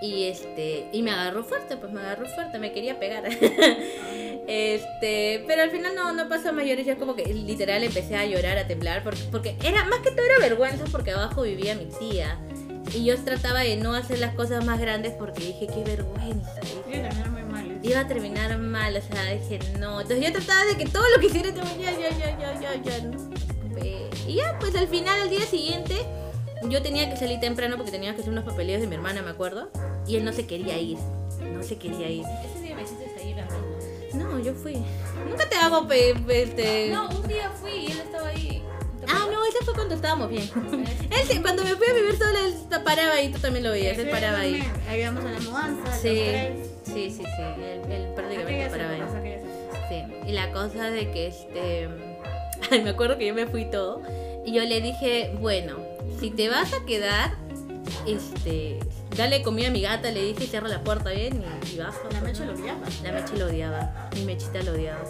Y 0.00 0.24
este 0.24 0.88
y 0.92 1.02
me 1.02 1.10
agarró 1.10 1.42
fuerte, 1.44 1.76
pues 1.76 1.92
me 1.92 2.00
agarró 2.00 2.26
fuerte, 2.28 2.58
me 2.58 2.72
quería 2.72 2.98
pegar. 3.00 3.24
este, 4.46 5.44
pero 5.46 5.62
al 5.62 5.70
final 5.70 5.94
no, 5.94 6.12
no 6.12 6.28
pasó 6.28 6.50
a 6.50 6.52
mayores, 6.52 6.86
ya 6.86 6.96
como 6.96 7.14
que 7.16 7.24
literal 7.26 7.82
empecé 7.82 8.16
a 8.16 8.24
llorar, 8.26 8.58
a 8.58 8.66
temblar, 8.66 9.02
porque, 9.02 9.20
porque 9.30 9.56
era, 9.62 9.84
más 9.86 10.00
que 10.00 10.10
todo 10.10 10.24
era 10.24 10.38
vergüenza 10.38 10.84
porque 10.90 11.10
abajo 11.12 11.42
vivía 11.42 11.74
mi 11.74 11.86
tía. 11.86 12.38
Y 12.94 13.04
yo 13.04 13.18
trataba 13.22 13.60
de 13.60 13.76
no 13.76 13.92
hacer 13.94 14.18
las 14.18 14.34
cosas 14.34 14.64
más 14.64 14.80
grandes 14.80 15.12
porque 15.12 15.44
dije, 15.44 15.66
qué 15.66 15.84
vergüenza. 15.84 16.54
dije. 16.86 17.06
Muy 17.30 17.42
mal. 17.42 17.70
¿eh? 17.70 17.78
Iba 17.82 18.00
a 18.00 18.06
terminar 18.08 18.56
mal, 18.56 18.96
o 18.96 19.02
sea, 19.02 19.24
dije, 19.32 19.58
no. 19.78 20.00
Entonces 20.00 20.24
yo 20.26 20.32
trataba 20.32 20.64
de 20.64 20.76
que 20.78 20.86
todo 20.86 21.02
lo 21.14 21.20
que 21.20 21.26
hiciera, 21.26 21.50
ya, 21.50 21.92
ya, 21.92 22.08
ya, 22.10 22.38
ya, 22.38 22.60
ya, 22.60 22.82
ya, 22.82 23.04
¿no? 23.04 23.30
Ve- 23.74 24.08
Y 24.26 24.36
ya, 24.36 24.56
pues 24.58 24.74
al 24.74 24.88
final, 24.88 25.20
al 25.20 25.28
día 25.28 25.44
siguiente, 25.44 25.96
yo 26.68 26.82
tenía 26.82 27.08
que 27.10 27.16
salir 27.16 27.40
temprano 27.40 27.76
porque 27.76 27.90
tenía 27.90 28.14
que 28.14 28.20
hacer 28.20 28.32
unos 28.32 28.44
papeleos 28.44 28.80
de 28.80 28.86
mi 28.86 28.94
hermana, 28.96 29.22
me 29.22 29.30
acuerdo. 29.30 29.70
Y 30.06 30.16
él 30.16 30.24
no 30.24 30.32
se 30.32 30.46
quería 30.46 30.78
ir, 30.78 30.98
no 31.52 31.62
se 31.62 31.76
quería 31.76 32.08
ir. 32.10 32.24
Ese 32.44 32.62
día 32.62 32.74
me 32.74 32.82
hiciste 32.82 33.10
salir 33.18 33.38
a 33.40 33.44
mí. 33.44 33.50
No, 34.14 34.38
yo 34.40 34.54
fui. 34.54 34.76
Nunca 35.28 35.48
te 35.48 35.56
hago, 35.56 35.86
pe, 35.86 36.14
pe- 36.26 36.42
este... 36.42 36.88
No, 36.90 37.08
un 37.10 37.28
día 37.28 37.50
fui 37.50 37.70
y 37.72 37.86
él 37.92 37.98
estaba 38.00 38.28
ahí. 38.28 38.62
¿Te 39.00 39.06
Ah, 39.08 39.26
no, 39.30 39.44
ese 39.44 39.64
fue 39.64 39.74
cuando 39.74 39.94
estábamos 39.94 40.28
bien. 40.30 40.48
Él, 41.30 41.42
cuando 41.42 41.62
me 41.62 41.74
fui 41.76 41.86
a 41.88 41.92
vivir 41.94 42.16
sola, 42.16 42.38
él 42.46 42.54
paraba 42.84 43.12
ahí, 43.14 43.28
tú 43.30 43.38
también 43.38 43.64
lo 43.64 43.70
veías, 43.70 43.96
él 43.98 44.06
Sí, 44.06 44.10
paraba 44.10 44.40
ahí. 44.40 44.62
Ayudamos 44.88 45.24
a 45.24 45.30
la 45.30 45.40
mudanza. 45.40 45.92
Sí, 45.92 46.20
sí, 46.84 47.10
sí, 47.10 47.22
sí, 47.22 47.42
él, 47.62 47.92
él 47.92 48.08
prácticamente 48.14 48.68
paraba 48.70 48.92
ahí. 48.94 49.02
Sí, 49.88 50.28
y 50.28 50.32
la 50.32 50.50
cosa 50.52 50.90
de 50.90 51.10
que 51.10 51.28
este. 51.28 51.88
Ay, 52.70 52.82
me 52.82 52.90
acuerdo 52.90 53.16
que 53.18 53.26
yo 53.26 53.34
me 53.34 53.46
fui 53.46 53.66
todo. 53.70 54.02
Y 54.44 54.52
yo 54.52 54.62
le 54.64 54.80
dije, 54.80 55.34
bueno, 55.40 55.76
si 56.18 56.30
te 56.30 56.48
vas 56.48 56.72
a 56.72 56.84
quedar, 56.84 57.34
este. 58.06 58.78
Dale 59.16 59.42
comida 59.42 59.68
a 59.68 59.70
mi 59.70 59.80
gata, 59.80 60.10
le 60.10 60.22
dije, 60.22 60.46
cierra 60.46 60.68
la 60.68 60.84
puerta 60.84 61.10
bien 61.10 61.42
y, 61.42 61.74
y 61.74 61.78
baja. 61.78 61.98
La 62.12 62.20
mecha 62.20 62.44
lo 62.44 62.52
odiaba. 62.52 62.86
La 63.02 63.12
Mechi 63.12 63.36
lo 63.36 63.46
odiaba. 63.46 64.10
Mi 64.14 64.24
mechita 64.24 64.62
lo 64.62 64.72
odiaba. 64.72 65.02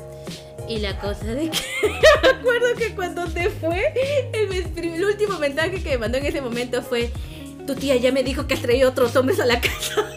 Y 0.68 0.78
la 0.78 0.98
cosa 0.98 1.24
de 1.24 1.50
que. 1.50 1.58
me 2.22 2.28
acuerdo 2.28 2.74
que 2.76 2.94
cuando 2.94 3.26
te 3.26 3.50
fue, 3.50 3.92
el, 4.32 4.52
el 4.52 5.04
último 5.04 5.38
mensaje 5.38 5.82
que 5.82 5.90
me 5.90 5.98
mandó 5.98 6.18
en 6.18 6.26
ese 6.26 6.40
momento 6.40 6.82
fue. 6.82 7.10
Tu 7.66 7.74
tía 7.74 7.96
ya 7.96 8.12
me 8.12 8.22
dijo 8.22 8.46
que 8.46 8.54
has 8.54 8.62
traído 8.62 8.88
otros 8.88 9.14
hombres 9.16 9.40
a 9.40 9.46
la 9.46 9.60
casa. 9.60 10.08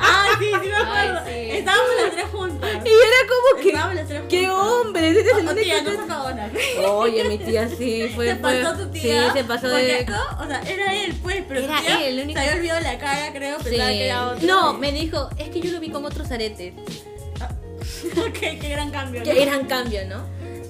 Ay, 0.00 0.30
sí, 0.38 0.44
sí 0.62 0.68
me 0.68 0.76
acuerdo. 0.76 1.20
Ay, 1.26 1.32
sí. 1.32 1.50
Estábamos 1.58 1.90
las 2.02 2.12
tres 2.12 2.26
juntas. 2.32 2.70
Y 2.84 2.88
era 2.88 3.20
como 3.28 3.62
que. 3.62 3.68
Estábamos 3.68 3.94
las 3.94 4.06
tres 4.08 4.20
juntas. 4.20 4.38
¡Qué 4.38 4.50
hombre! 4.50 5.10
Ese 5.10 5.20
es 5.20 5.26
el 5.28 5.36
único 5.38 5.54
tía, 5.54 5.82
no 5.82 5.90
sacó 6.06 6.28
una. 6.28 6.50
Oye, 6.90 7.24
mi 7.24 7.38
tía 7.38 7.68
sí, 7.68 8.08
fue. 8.14 8.26
Se 8.28 8.36
fue- 8.36 8.62
pasó 8.62 8.78
tu 8.78 8.90
tía. 8.90 9.32
Sí, 9.32 9.38
se 9.38 9.44
pasó 9.44 9.68
de. 9.68 10.06
no, 10.06 10.22
o 10.42 10.46
sea, 10.46 10.60
era 10.62 10.94
él, 10.94 11.14
pues, 11.22 11.42
pero 11.46 11.60
Era 11.60 11.80
tía 11.80 12.06
él, 12.06 12.18
el 12.18 12.24
único- 12.24 12.40
se 12.40 12.46
había 12.46 12.58
olvidado 12.60 12.80
la 12.80 12.98
cara, 12.98 13.32
creo, 13.32 13.58
Sí. 13.58 13.64
pensaba 13.64 13.90
que 13.90 14.04
era 14.06 14.28
otro. 14.28 14.46
No, 14.46 14.74
me 14.74 14.92
dijo, 14.92 15.28
es 15.38 15.48
que 15.50 15.60
yo 15.60 15.70
lo 15.72 15.80
vi 15.80 15.90
con 15.90 16.04
otros 16.04 16.30
aretes. 16.30 16.74
qué, 18.40 18.58
qué 18.58 18.68
gran 18.68 18.90
cambio. 18.90 19.20
¿no? 19.24 19.24
Que 19.32 19.42
eran 19.42 19.66
cambio, 19.66 20.00
¿no? 20.06 20.22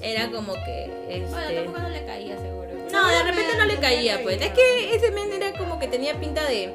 Era 0.02 0.30
como 0.30 0.52
que. 0.54 0.90
Bueno, 1.30 1.38
Este... 1.40 1.54
tampoco 1.56 1.78
no 1.80 1.88
le 1.88 2.04
caía 2.06 2.36
seguro. 2.38 2.68
No, 2.92 3.06
de 3.08 3.22
repente 3.22 3.56
no 3.58 3.64
le 3.66 3.76
caía, 3.76 4.22
pues. 4.22 4.40
Es 4.40 4.50
que 4.52 4.94
ese 4.94 5.10
men 5.10 5.30
era 5.32 5.52
como 5.58 5.78
que 5.78 5.88
tenía 5.88 6.18
pinta 6.18 6.44
de. 6.46 6.72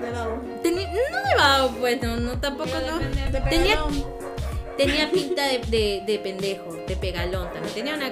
De 0.00 0.10
babo. 0.10 0.40
Tenía, 0.62 0.88
no 0.88 1.28
de 1.28 1.34
vago, 1.36 1.74
pues, 1.78 2.02
no, 2.02 2.16
no 2.16 2.40
tampoco 2.40 2.70
no. 2.86 2.98
de- 2.98 3.40
Tenía-. 3.50 3.82
Tenía 4.76 5.10
pinta 5.10 5.46
de, 5.46 5.58
de, 5.58 6.02
de 6.06 6.18
pendejo, 6.20 6.72
de 6.86 6.96
pegalón 6.96 7.52
también. 7.52 7.74
Tenía 7.74 7.94
una. 7.96 8.10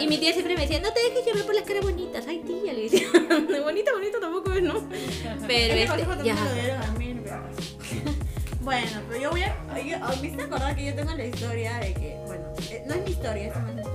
Y 0.00 0.08
mi 0.08 0.18
tía 0.18 0.32
siempre 0.32 0.56
me 0.56 0.62
decía, 0.62 0.80
no 0.80 0.92
te 0.92 1.00
dejes 1.00 1.24
llevar 1.24 1.44
por 1.44 1.54
las 1.54 1.64
caras 1.64 1.84
bonitas. 1.84 2.24
Ay, 2.26 2.40
tía, 2.40 2.72
le 2.72 2.82
decía. 2.82 3.06
bonita, 3.64 3.92
bonita 3.92 4.18
tampoco 4.20 4.52
es, 4.52 4.62
¿no? 4.62 4.88
Pero 5.46 5.74
este. 5.74 6.24
Ya. 6.24 6.34
Bueno, 8.60 8.88
pero 9.10 9.20
yo 9.20 9.30
voy 9.30 9.42
a. 9.42 9.54
oye, 9.74 9.94
oh, 10.02 10.08
¿Me 10.08 10.26
hiciste 10.26 10.42
acordar 10.42 10.74
que 10.74 10.86
yo 10.86 10.94
tengo 10.94 11.12
la 11.14 11.24
historia 11.26 11.78
de 11.80 11.92
que. 11.92 12.16
Bueno, 12.24 12.44
eh, 12.70 12.82
no 12.86 12.94
es 12.94 13.04
mi 13.04 13.10
historia, 13.10 13.48
es 13.48 13.56
mi 13.56 13.70
historia. 13.72 13.93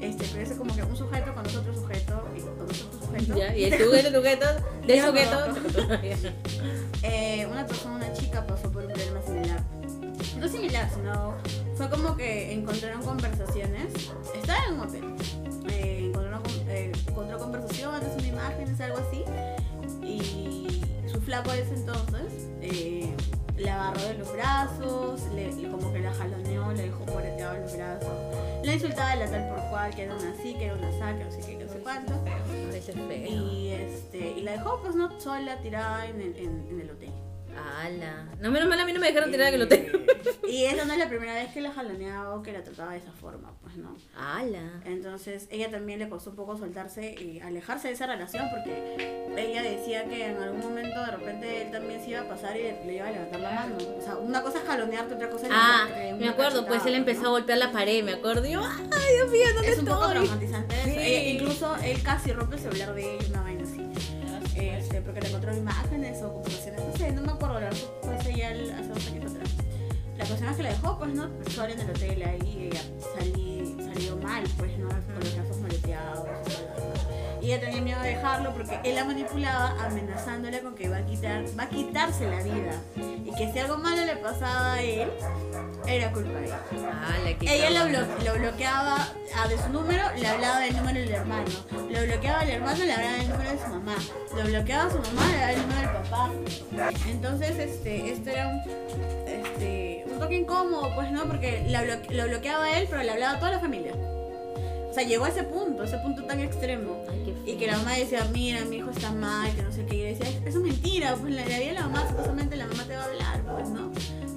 Este, 0.00 0.26
pero 0.32 0.42
es 0.42 0.52
como 0.58 0.74
que 0.74 0.82
un 0.82 0.96
sujeto 0.96 1.34
con 1.34 1.46
otro 1.46 1.74
sujeto 1.74 2.28
y 2.36 2.40
con 2.40 2.60
otro 2.60 2.74
sujeto. 2.74 3.34
Ya, 3.36 3.56
y 3.56 3.64
el 3.64 3.78
sujeto, 3.82 4.16
sujeto, 4.16 4.46
Ya, 4.86 5.06
sujeto. 5.06 5.38
eh, 7.02 7.46
una 7.50 7.66
persona, 7.66 7.96
una 7.96 8.12
chica 8.12 8.46
pasó 8.46 8.70
por 8.70 8.84
un 8.84 8.92
problema 8.92 9.22
similar. 9.22 9.62
No 10.38 10.48
similar, 10.48 10.90
sino 10.94 11.34
fue 11.76 11.88
como 11.88 12.16
que 12.16 12.52
encontraron 12.52 13.02
conversaciones. 13.02 13.92
Estaba 14.34 14.64
en 14.66 14.74
un 14.74 14.80
hotel. 14.80 15.04
Eh, 15.70 16.12
eh, 16.68 16.92
encontró 17.08 17.38
conversaciones, 17.38 18.08
una 18.16 18.26
imágenes, 18.26 18.80
algo 18.80 18.98
así. 18.98 19.24
Y 20.04 20.82
su 21.10 21.20
flaco 21.20 21.52
de 21.52 21.62
ese 21.62 21.74
entonces 21.74 22.48
eh, 22.60 23.08
la 23.56 23.88
agarró 23.90 24.08
de 24.08 24.14
los 24.18 24.32
brazos, 24.32 25.20
insultaba 28.76 29.10
de 29.10 29.16
la 29.16 29.30
tal 29.30 29.48
por 29.48 29.70
cual, 29.70 29.94
que 29.94 30.02
era 30.02 30.14
una 30.14 30.30
así, 30.30 30.54
que 30.54 30.66
era 30.66 30.74
una 30.74 30.92
saca, 30.92 31.24
no 31.24 31.30
sé 31.30 31.40
qué, 31.40 31.58
que 31.58 31.64
no 31.64 31.72
sé 31.72 31.78
cuánto. 31.80 32.12
Es 32.74 32.84
feo. 32.86 33.06
Y, 33.08 33.68
este, 33.68 34.18
y 34.38 34.42
la 34.42 34.52
dejó 34.52 34.80
pues 34.80 34.94
no 34.94 35.20
sola 35.20 35.58
tirada 35.60 36.06
en 36.06 36.20
el, 36.20 36.36
en, 36.36 36.66
en 36.70 36.80
el 36.80 36.90
hotel. 36.90 37.10
Ala. 37.56 38.26
No, 38.40 38.50
menos 38.50 38.68
mal 38.68 38.80
a 38.80 38.84
mí 38.84 38.92
no 38.92 39.00
me 39.00 39.06
dejaron 39.08 39.30
tirar 39.30 39.48
en 39.48 39.54
el 39.54 39.62
hotel. 39.62 40.02
Y, 40.46 40.58
y 40.58 40.64
esa 40.66 40.84
no 40.84 40.92
es 40.92 40.98
la 41.00 41.08
primera 41.08 41.34
vez 41.34 41.52
que 41.52 41.60
la 41.60 41.72
jaloneaba 41.72 42.34
o 42.36 42.42
que 42.42 42.52
la 42.52 42.62
trataba 42.62 42.92
de 42.92 42.98
esa 42.98 43.10
forma, 43.10 43.52
pues 43.62 43.76
no. 43.76 43.96
Ala. 44.16 44.80
Entonces 44.84 45.48
ella 45.50 45.70
también 45.72 45.98
le 45.98 46.08
costó 46.08 46.30
un 46.30 46.36
poco 46.36 46.56
soltarse 46.56 47.14
y 47.20 47.40
alejarse 47.40 47.88
de 47.88 47.94
esa 47.94 48.06
relación 48.06 48.48
porque 48.50 49.24
ella 49.36 49.62
decía 49.62 50.04
que 50.04 50.26
en 50.26 50.36
algún 50.40 50.60
momento 50.60 51.00
de 51.04 51.10
repente 51.10 51.62
él 51.62 51.70
también 51.72 52.00
se 52.00 52.10
iba 52.10 52.20
a 52.20 52.28
pasar 52.28 52.56
y 52.56 52.62
le, 52.62 52.84
le 52.86 52.94
iba 52.94 53.08
a 53.08 53.10
levantar 53.10 53.40
la 53.40 53.50
mano. 53.50 53.76
O 53.98 54.00
sea, 54.00 54.16
una 54.18 54.40
cosa 54.42 54.58
es 54.58 54.64
jalonearte, 54.68 55.14
otra 55.14 55.30
cosa 55.30 55.46
es 55.46 55.52
Ah, 55.54 55.88
me 56.16 56.28
acuerdo, 56.28 56.64
pues 56.66 56.86
él 56.86 56.94
empezó 56.94 57.26
a 57.26 57.30
golpear 57.30 57.58
la 57.58 57.72
pared, 57.72 58.04
me 58.04 58.12
acuerdo. 58.12 58.46
Y 58.46 58.52
yo, 58.52 58.62
ay, 58.62 59.14
Dios 59.16 59.30
mío, 59.30 59.46
¿dónde 59.52 59.70
Es 59.72 59.78
un 59.80 59.86
poco 59.86 60.08
traumatizante. 60.08 60.74
Sí. 60.84 60.90
Ella- 60.96 61.30
incluso 61.30 61.76
él 61.82 62.00
casi 62.04 62.32
rompe 62.32 62.54
el 62.56 62.62
celular 62.62 62.94
de 62.94 63.16
ella, 63.16 63.26
una 63.30 63.42
vaina 63.42 63.64
así. 63.64 63.82
Este, 64.54 65.00
porque 65.02 65.20
le 65.20 65.28
encontró 65.28 65.54
imágenes 65.54 66.22
o 66.22 66.32
conversaciones, 66.32 66.75
no 66.75 66.75
no 67.12 67.22
me 67.22 67.32
acuerdo, 67.32 67.60
la 67.60 67.70
fue 67.72 68.14
hace 68.14 68.34
ya 68.34 68.50
hace 68.50 68.88
dos 68.88 69.06
años 69.08 69.32
atrás. 69.32 69.50
La 70.16 70.24
es 70.24 70.56
que 70.56 70.62
la 70.62 70.70
dejó, 70.70 70.98
pues, 70.98 71.14
¿no? 71.14 71.28
Sola 71.50 71.72
en 71.72 71.80
el 71.80 71.90
hotel 71.90 72.22
ahí, 72.22 72.70
ella 72.70 72.80
salió 73.94 74.16
mal, 74.16 74.44
pues, 74.56 74.78
¿no? 74.78 74.88
Con 74.88 75.20
los 75.20 75.34
brazos 75.34 75.55
ella 77.52 77.60
tenía 77.60 77.80
miedo 77.82 78.00
de 78.02 78.08
dejarlo 78.10 78.52
porque 78.54 78.78
él 78.84 78.94
la 78.94 79.04
manipulaba 79.04 79.74
amenazándole 79.84 80.60
con 80.60 80.74
que 80.74 80.88
va 80.88 80.98
a 80.98 81.06
quitar, 81.06 81.44
va 81.58 81.64
a 81.64 81.68
quitarse 81.68 82.28
la 82.28 82.42
vida. 82.42 82.72
Y 83.24 83.32
que 83.36 83.52
si 83.52 83.58
algo 83.58 83.76
malo 83.78 84.04
le 84.04 84.16
pasaba 84.16 84.74
a 84.74 84.82
él, 84.82 85.08
era 85.86 86.12
culpa 86.12 86.38
de 86.38 86.46
ella. 86.46 86.58
Qué 87.40 87.56
Ella 87.66 87.70
lo, 87.70 87.90
blo- 87.90 88.24
lo 88.24 88.34
bloqueaba 88.34 89.08
a 89.36 89.48
de 89.48 89.58
su 89.58 89.68
número, 89.70 90.02
le 90.16 90.26
hablaba 90.26 90.60
del 90.60 90.76
número 90.76 91.00
del 91.00 91.10
hermano. 91.12 91.44
Lo 91.90 92.02
bloqueaba 92.04 92.40
al 92.40 92.50
hermano, 92.50 92.84
le 92.84 92.92
hablaba 92.92 93.12
del 93.18 93.28
número 93.28 93.50
de 93.50 93.58
su 93.58 93.66
mamá. 93.68 93.94
Lo 94.36 94.44
bloqueaba 94.44 94.84
a 94.84 94.90
su 94.90 94.98
mamá, 94.98 95.26
le 95.28 95.34
hablaba 95.34 95.50
del 95.52 95.62
número 95.62 95.80
del 95.80 96.02
papá. 96.02 96.30
Entonces, 97.08 97.58
este, 97.58 98.12
esto 98.12 98.30
era 98.30 98.48
un, 98.48 98.60
este, 99.26 100.04
un 100.10 100.18
toque 100.18 100.36
incómodo, 100.36 100.94
pues, 100.94 101.10
¿no? 101.10 101.24
Porque 101.24 101.64
la 101.68 101.82
lo 101.84 102.28
bloqueaba 102.28 102.78
él, 102.78 102.86
pero 102.88 103.02
le 103.02 103.10
hablaba 103.10 103.36
a 103.36 103.38
toda 103.40 103.52
la 103.52 103.58
familia. 103.60 103.92
O 104.96 104.98
sea, 104.98 105.06
llegó 105.06 105.26
a 105.26 105.28
ese 105.28 105.42
punto, 105.42 105.84
ese 105.84 105.98
punto 105.98 106.24
tan 106.24 106.40
extremo. 106.40 107.04
Ay. 107.10 107.36
Y 107.44 107.56
que 107.58 107.66
la 107.66 107.76
mamá 107.76 107.92
decía, 107.96 108.26
mira, 108.32 108.64
mi 108.64 108.76
hijo 108.76 108.88
está 108.88 109.12
mal, 109.12 109.54
que 109.54 109.62
no 109.62 109.70
sé 109.70 109.84
qué. 109.84 109.94
Y 109.94 109.98
yo 109.98 110.06
decía, 110.06 110.26
eso 110.46 110.56
es 110.58 110.64
mentira, 110.64 111.14
pues 111.16 111.34
la, 111.34 111.42
la 111.42 111.58
vida 111.58 111.66
de 111.66 111.72
la 111.74 111.82
mamá, 111.82 112.08
supuestamente 112.08 112.56
la 112.56 112.66
mamá 112.66 112.84
te 112.84 112.96
va 112.96 113.02
a 113.02 113.04
hablar, 113.04 113.42
pues, 113.42 113.68
¿no? 113.68 113.92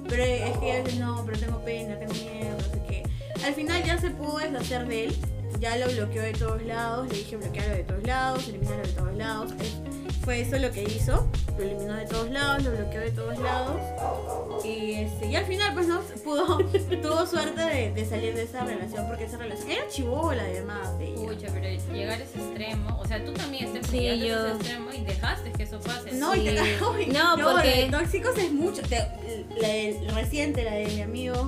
Pero 0.06 0.22
es 0.22 0.58
que 0.58 0.70
ella 0.70 0.84
dice, 0.84 0.98
no, 0.98 1.24
pero 1.24 1.38
tengo 1.38 1.64
pena, 1.64 1.98
tengo 1.98 2.12
miedo, 2.12 2.58
no 2.58 2.74
sé 2.74 2.82
qué. 2.86 3.02
al 3.42 3.54
final 3.54 3.82
ya 3.84 3.98
se 3.98 4.10
pudo 4.10 4.36
deshacer 4.36 4.86
de 4.86 5.04
él. 5.06 5.16
Ya 5.58 5.76
lo 5.76 5.86
bloqueó 5.90 6.22
de 6.22 6.32
todos 6.32 6.62
lados. 6.62 7.08
Le 7.10 7.18
dije 7.18 7.36
bloquearlo 7.36 7.74
de 7.74 7.84
todos 7.84 8.02
lados, 8.04 8.48
eliminarlo 8.48 8.82
de 8.86 8.92
todos 8.92 9.14
lados. 9.16 9.52
Fue 10.24 10.40
eso 10.42 10.58
lo 10.58 10.70
que 10.70 10.82
hizo. 10.82 11.26
Lo 11.58 11.64
eliminó 11.64 11.94
de 11.94 12.04
todos 12.06 12.30
lados, 12.30 12.62
lo 12.64 12.70
bloqueó 12.72 13.00
de 13.00 13.10
todos 13.10 13.38
lados. 13.38 13.80
Y, 14.64 14.92
este, 14.92 15.26
y 15.26 15.36
al 15.36 15.44
final, 15.46 15.72
pues 15.74 15.86
no, 15.88 16.00
pudo, 16.24 16.58
tuvo 17.02 17.26
suerte 17.26 17.60
de, 17.62 17.92
de 17.92 18.04
salir 18.04 18.34
de 18.34 18.42
esa 18.42 18.64
relación. 18.64 19.06
Porque 19.08 19.24
esa 19.24 19.38
relación 19.38 19.70
era 19.70 19.88
chivola 19.88 20.42
además 20.42 20.98
de 20.98 21.08
ella. 21.08 21.26
Pucha, 21.28 21.48
pero 21.52 21.92
llegar 21.92 22.20
a 22.20 22.24
ese 22.24 22.38
extremo, 22.38 22.98
o 23.00 23.06
sea, 23.06 23.24
tú 23.24 23.32
también 23.32 23.64
estás 23.74 23.90
Sí, 23.90 24.00
llegaste 24.00 24.24
a 24.24 24.28
yo- 24.28 24.46
ese 24.46 24.56
extremo 24.56 24.92
y 24.92 25.00
dejaste 25.04 25.52
que 25.52 25.62
eso 25.62 25.80
pase. 25.80 26.12
No, 26.12 26.34
y 26.34 26.44
te 26.44 26.56
Sí. 26.58 27.10
No, 27.12 27.36
no, 27.36 27.52
porque- 27.52 27.88
tóxicos 27.90 28.36
es 28.38 28.52
mucho. 28.52 28.82
Te- 28.82 29.06
la 29.60 30.14
reciente, 30.14 30.64
la 30.64 30.72
de 30.74 30.86
mi 30.86 31.00
amigo, 31.02 31.46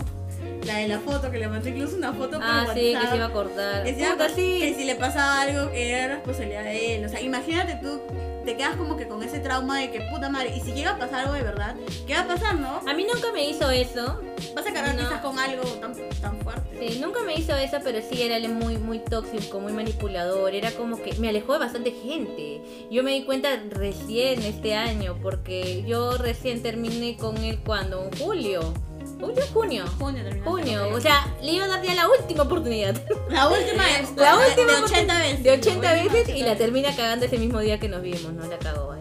la 0.64 0.76
de 0.78 0.88
la 0.88 0.98
foto, 1.00 1.30
que 1.30 1.38
le 1.38 1.48
mandé 1.48 1.70
incluso 1.70 1.96
una 1.96 2.12
foto 2.12 2.32
por 2.38 2.42
Ah, 2.44 2.58
WhatsApp. 2.66 2.76
sí, 2.76 2.94
que 3.00 3.06
se 3.08 3.16
iba 3.16 3.26
a 3.26 3.32
cortar. 3.32 3.84
Que, 3.84 3.94
se 3.94 4.00
iba 4.00 4.08
a 4.10 4.12
Puta, 4.12 4.26
cor- 4.28 4.36
sí. 4.36 4.58
que 4.60 4.74
si 4.74 4.84
le 4.84 4.94
pasaba 4.96 5.40
algo, 5.42 5.70
que 5.70 5.90
era 5.90 6.14
responsabilidad 6.14 6.64
de 6.64 6.96
él. 6.96 7.04
O 7.04 7.08
sea, 7.08 7.20
imagínate 7.20 7.76
tú, 7.82 8.00
te 8.44 8.56
quedas 8.56 8.74
como 8.76 8.96
que 8.96 9.06
con 9.06 9.22
ese 9.22 9.38
trauma 9.38 9.78
de 9.78 9.90
que 9.90 10.00
puta 10.12 10.28
madre, 10.28 10.52
y 10.56 10.60
si 10.60 10.72
llega 10.72 10.92
a 10.92 10.98
pasar 10.98 11.20
algo 11.20 11.34
de 11.34 11.42
verdad, 11.42 11.76
¿qué 12.06 12.14
va 12.14 12.20
a 12.22 12.26
pasar, 12.26 12.56
no? 12.56 12.80
A 12.88 12.94
mí 12.94 13.04
nunca 13.12 13.32
me 13.32 13.48
hizo 13.48 13.70
eso. 13.70 14.20
Vas 14.56 14.66
a 14.66 14.72
cargar 14.72 14.94
No. 14.96 15.02
quizás 15.02 15.20
con 15.20 15.38
algo 15.38 15.62
tan, 15.80 15.94
tan 16.20 16.38
fuerte. 16.40 16.88
Sí, 16.90 16.98
nunca 16.98 17.20
me 17.22 17.34
hizo 17.34 17.54
eso, 17.56 17.76
pero 17.84 18.00
sí 18.02 18.20
era 18.22 18.38
muy, 18.48 18.76
muy 18.78 18.98
tóxico, 18.98 19.60
muy 19.60 19.72
manipulador. 19.72 20.52
Era 20.54 20.72
como 20.72 21.00
que 21.00 21.12
me 21.14 21.28
alejó 21.28 21.52
de 21.54 21.58
bastante 21.60 21.92
gente. 21.92 22.60
Yo 22.90 23.02
me 23.04 23.12
di 23.12 23.22
cuenta 23.24 23.50
recién 23.70 24.42
este 24.42 24.74
año, 24.74 25.16
porque 25.22 25.84
yo 25.86 26.18
recién 26.18 26.60
terminé 26.62 27.16
con 27.16 27.36
él 27.38 27.60
cuando, 27.64 28.02
en 28.04 28.18
julio. 28.18 28.74
¿Julio 29.22 29.44
junio? 29.54 29.84
Junio 30.00 30.24
Junio, 30.44 30.88
o 30.92 31.00
sea, 31.00 31.32
le 31.40 31.52
iba 31.52 31.64
a 31.66 31.68
dar 31.68 31.82
ya 31.82 31.94
la 31.94 32.08
última 32.08 32.42
oportunidad. 32.42 33.00
la 33.30 33.48
última 33.48 33.88
es 34.00 34.16
La 34.16 34.36
última 34.36 34.72
de 34.72 34.82
80 34.82 35.18
veces. 35.20 35.42
De 35.44 35.50
80 35.52 35.80
La 35.80 36.02
última 36.02 36.14
veces 36.14 36.28
y 36.28 36.32
80 36.32 36.46
la 36.50 36.56
termina 36.56 36.96
cagando 36.96 37.26
ese 37.26 37.38
mismo 37.38 37.60
día 37.60 37.78
que 37.78 37.88
nos 37.88 38.02
vimos, 38.02 38.32
¿no? 38.32 38.44
La 38.46 38.58
cagó 38.58 38.91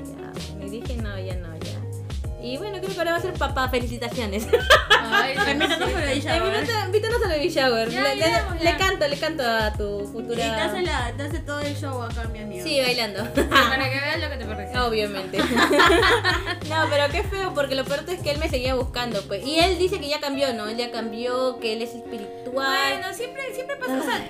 Y 2.52 2.58
bueno, 2.58 2.80
creo 2.80 2.92
que 2.94 2.98
ahora 3.00 3.12
va 3.14 3.18
a 3.18 3.22
ser 3.22 3.34
papá, 3.34 3.70
felicitaciones. 3.70 4.46
Ay, 4.90 5.36
invitan 5.52 5.72
a 5.72 5.88
baby 5.88 6.20
shower. 6.20 6.66
Invítanos 6.86 7.24
a 7.24 7.28
baby 7.30 7.50
shower. 7.50 7.90
Ya, 7.90 8.02
le, 8.04 8.16
le- 8.18 8.28
iremos, 8.30 8.60
ya. 8.62 8.72
le 8.72 8.78
canto, 8.78 9.08
le 9.08 9.18
canto 9.18 9.44
a 9.48 9.72
tu 9.74 10.02
Y 10.02 10.08
futura. 10.08 10.36
te 10.36 10.62
hace, 10.62 10.82
la, 10.82 11.14
te 11.16 11.24
hace 11.24 11.40
todo 11.40 11.60
el 11.62 11.76
show 11.78 12.02
acá, 12.02 12.26
mi 12.32 12.40
amigo. 12.40 12.64
Sí, 12.66 12.80
bailando. 12.82 13.24
Para 13.34 13.90
que 13.90 14.00
veas 14.00 14.20
lo 14.20 14.30
que 14.30 14.36
te 14.38 14.46
perdiste. 14.46 14.80
Obviamente. 14.80 15.38
no, 16.70 16.88
pero 16.90 17.08
qué 17.12 17.24
feo, 17.24 17.54
porque 17.54 17.76
lo 17.76 17.86
peor 17.86 18.04
es 18.08 18.20
que 18.22 18.32
él 18.32 18.38
me 18.40 18.50
seguía 18.50 18.76
buscando, 18.76 19.22
pues. 19.24 19.46
Y 19.46 19.60
él 19.60 19.78
dice 19.78 20.00
que 20.00 20.10
ya 20.10 20.20
cambió, 20.20 20.54
¿no? 20.54 20.68
Él 20.68 20.76
ya 20.78 20.92
cambió, 20.92 21.58
que 21.60 21.74
él 21.74 21.82
es 21.82 21.96
espiritual. 21.96 22.52
Bueno, 22.54 23.14
siempre, 23.14 23.44
siempre 23.54 23.78
pasa. 23.78 23.98
O 23.98 24.04
sea, 24.04 24.22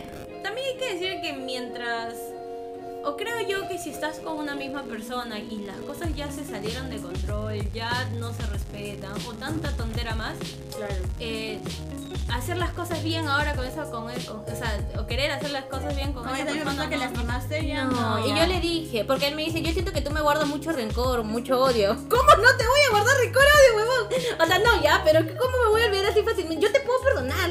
también 0.43 0.67
hay 0.67 0.77
que 0.77 0.93
decir 0.93 1.21
que 1.21 1.33
mientras. 1.33 2.13
O 3.03 3.17
creo 3.17 3.39
yo 3.47 3.67
que 3.67 3.77
si 3.79 3.89
estás 3.89 4.19
con 4.19 4.37
una 4.37 4.55
misma 4.55 4.83
persona 4.83 5.39
y 5.39 5.63
las 5.65 5.77
cosas 5.77 6.15
ya 6.15 6.29
se 6.31 6.45
salieron 6.45 6.89
de 6.89 6.97
control, 6.97 7.71
ya 7.73 8.07
no 8.19 8.31
se 8.33 8.45
respetan, 8.45 9.13
o 9.27 9.33
tanta 9.33 9.71
tontera 9.75 10.13
más, 10.15 10.35
Claro. 10.75 10.93
eh, 11.19 11.59
hacer 12.31 12.57
las 12.57 12.69
cosas 12.71 13.03
bien 13.03 13.27
ahora 13.27 13.55
con 13.55 13.65
esa, 13.65 13.89
con, 13.89 14.03
con- 14.03 14.43
o 14.51 14.55
sea, 14.55 14.79
o 14.99 15.07
querer 15.07 15.31
hacer 15.31 15.49
las 15.51 15.65
cosas 15.65 15.95
bien 15.95 16.13
con 16.13 16.23
Con 16.25 16.35
esa 16.35 16.45
persona. 16.45 16.89
que 16.89 16.95
no, 16.97 17.03
no. 17.05 17.09
lastimaste, 17.11 17.67
ya 17.67 17.83
No, 17.85 18.19
no. 18.19 18.27
y 18.27 18.37
yo 18.37 18.45
le 18.45 18.59
dije, 18.59 19.03
porque 19.03 19.27
él 19.27 19.35
me 19.35 19.43
dice, 19.45 19.61
yo 19.63 19.71
siento 19.71 19.91
que 19.91 20.01
tú 20.01 20.11
me 20.11 20.21
guardas 20.21 20.47
mucho 20.47 20.71
rencor, 20.71 21.23
mucho 21.23 21.59
odio. 21.59 21.95
¿Cómo 22.09 22.29
no 22.37 22.57
te 22.57 22.67
voy 22.67 22.79
a 22.87 22.91
guardar 22.91 23.17
rencor, 23.17 23.41
odio, 23.43 23.77
huevón? 23.77 24.07
O 24.41 24.45
sea, 24.45 24.59
no, 24.59 24.81
ya, 24.83 25.01
pero 25.03 25.25
que 25.25 25.35
¿cómo 25.35 25.57
me 25.65 25.69
voy 25.71 25.81
a 25.81 25.85
olvidar 25.87 26.05
así 26.07 26.21
fácilmente? 26.21 26.63
Yo 26.65 26.71
te 26.71 26.80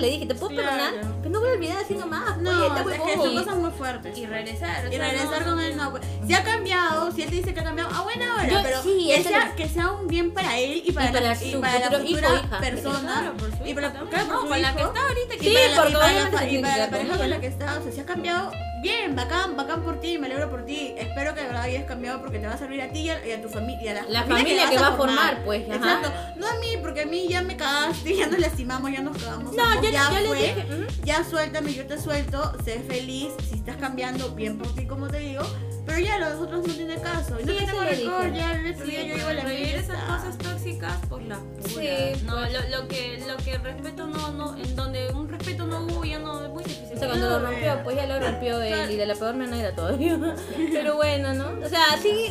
le 0.01 0.11
dije, 0.11 0.27
te 0.27 0.35
puedo 0.35 0.55
Claro. 0.55 0.71
perdonar, 0.71 1.15
pero 1.19 1.31
no 1.31 1.41
voy 1.41 1.51
a 1.51 1.53
olvidar 1.53 1.77
así 1.85 1.95
nomás. 1.95 2.39
No, 2.39 2.51
oye, 2.51 2.67
está 2.67 2.81
es 2.81 3.01
que 3.03 3.17
son 3.17 3.35
cosas 3.37 3.57
muy 3.57 3.71
fuertes. 3.71 4.19
Y 4.19 4.27
regresar. 4.27 4.87
o 4.87 4.89
Y 4.89 4.97
sea, 4.97 5.05
regresar 5.11 5.41
no- 5.41 5.47
con 5.53 5.61
él, 5.61 5.77
no. 5.77 5.91
pues, 5.91 6.03
Si 6.27 6.35
ha 6.35 6.43
cambiado, 6.45 7.13
si 7.13 7.23
él 7.23 7.31
te 7.31 7.37
dice 7.37 7.55
que 7.55 7.61
ha 7.61 7.65
cambiado, 7.65 7.91
a 7.95 8.03
buena 8.03 8.35
hora, 8.35 8.49
Yo- 8.49 8.63
pero 8.63 8.83
sí, 8.83 9.09
que, 9.15 9.23
sea, 9.23 9.55
que 9.57 9.69
sea 9.69 9.91
un 9.91 10.07
bien 10.09 10.33
para 10.33 10.59
él 10.59 10.83
y 10.85 10.93
para, 10.93 11.11
Y 11.11 11.13
para 11.13 11.27
la, 11.29 11.35
su 11.37 11.45
y 11.47 11.53
para 11.57 11.79
la 11.79 11.87
futuro 11.87 12.05
hijo, 12.05 12.17
futura 12.21 12.43
hija. 12.45 12.59
persona. 12.59 13.01
Claro, 13.21 13.37
por 13.37 13.51
su 13.59 13.67
y 13.67 13.75
para, 13.75 13.93
claro, 13.93 14.07
por 14.09 14.19
No, 14.29 14.49
con 14.49 14.63
la 14.63 14.77
que 14.77 14.83
está 14.83 15.01
ahorita 15.03 15.37
que 15.41 15.47
Y 15.47 15.49
Sí, 15.51 15.55
para 15.55 15.85
la- 15.85 15.91
y 15.91 15.93
para 15.93 16.13
la, 16.13 16.47
y 16.51 16.63
para 16.63 16.77
la 16.77 16.91
pareja 16.91 17.17
con 17.19 17.31
la 17.31 17.41
que 17.41 17.47
está, 17.47 17.79
o 17.79 17.83
sea, 17.83 17.93
si 17.93 18.01
has 18.01 18.07
cambiado, 18.07 18.51
bien, 18.83 19.15
bacán, 19.17 19.57
bacán 19.57 19.83
por 19.83 20.01
ti, 20.01 20.19
me 20.19 20.27
alegro 20.27 20.51
por 20.51 20.65
ti. 20.65 20.95
Espero 20.97 21.35
que 21.35 21.41
de 21.41 21.47
verdad 21.47 21.63
hayas 21.63 21.85
cambiado 21.85 22.21
porque 22.21 22.39
te 22.39 22.47
va 22.47 22.55
a 22.55 22.59
servir 22.59 22.81
a 22.83 22.91
ti 22.91 23.01
y 23.01 23.11
a, 23.11 23.27
y 23.27 23.33
a 23.33 23.43
tu 23.43 23.49
familia, 23.49 23.91
a 23.93 23.95
la, 23.95 24.09
La 24.09 24.23
familia 24.25 24.69
que 24.71 24.79
va 24.79 24.89
a 24.89 24.93
formar, 24.97 25.45
pues, 25.45 25.69
ajá. 25.69 25.77
Exacto. 25.77 26.13
No 26.37 26.47
a 26.49 26.55
mí, 26.55 26.77
porque 26.81 27.03
a 27.03 27.07
mí 27.07 27.29
ya 27.29 27.43
me 27.43 27.57
cagaste, 27.57 28.17
ya 28.17 28.27
nos 28.27 28.39
lastimamos, 28.39 28.91
ya 28.93 29.01
nos 29.03 29.17
cagamos. 29.17 29.55
No, 29.55 29.65
ambos, 29.65 29.91
ya 29.91 30.11
yo 30.11 30.19
le 30.21 30.27
fue 30.29 30.39
dije, 30.39 30.65
"Mm, 30.71 31.05
ya 31.05 31.25
suéltame, 31.25 31.75
yo 31.75 31.87
te 31.87 32.01
suelto, 32.01 32.53
sé 32.65 32.81
feliz, 32.81 33.29
si 33.49 33.57
estás 33.57 33.77
cambiando, 33.77 34.31
bien 34.35 34.59
por 34.59 34.75
ti, 34.75 34.87
como 34.87 35.09
te 35.09 35.19
digo, 35.19 35.43
pero 35.87 35.99
ya 35.99 36.19
los 36.19 36.41
otros 36.41 36.67
no 36.67 36.73
tienen 36.75 37.01
caso. 37.01 37.31
No 37.33 37.39
Sí, 37.39 37.67
tengo 37.67 37.81
rencor, 37.81 38.33
ya 38.33 38.53
el 38.53 38.73
otro 38.75 38.87
día 38.87 39.03
yo 39.03 39.15
digo 39.15 39.33
la 39.33 39.43
revivir 39.43 39.67
mía 39.69 39.77
esas 39.81 40.03
cosas 40.05 40.39
tóxicas 40.39 40.93
por 41.09 41.23
la 41.23 41.37
pura. 41.39 41.69
Sí, 41.69 42.23
no, 42.25 42.37
pues. 42.37 42.53
lo, 42.53 42.79
lo 42.83 42.89
que 42.89 43.25
lo 43.27 43.37
que 43.39 43.59
respeto 43.59 44.07
no 44.07 44.33
no 44.33 44.57
en 44.57 44.77
donde 44.77 45.09
un 45.13 45.29
respeto 45.29 45.67
no 45.67 45.81
hubo 45.87 46.05
ya 46.05 46.19
no 46.19 46.45
es 46.45 46.51
muy 46.51 46.65
difícil. 46.65 46.97
O 46.97 46.99
sea, 46.99 47.09
cuando 47.09 47.29
lo 47.31 47.39
No, 47.41 47.47
rompió, 47.47 47.73
eh. 47.73 47.81
pues 47.85 47.97
ya 47.97 48.07
lo 48.07 48.21
rompió 48.21 48.61
él 48.63 48.91
y 48.91 48.97
de 48.97 49.07
la 49.07 49.15
peor 49.15 49.35
manera 49.37 49.75
todavía. 49.75 50.19
Pero 50.73 50.97
bueno, 50.97 51.33
¿no? 51.35 51.65
O 51.65 51.69
sea, 51.69 51.85
sí, 52.03 52.27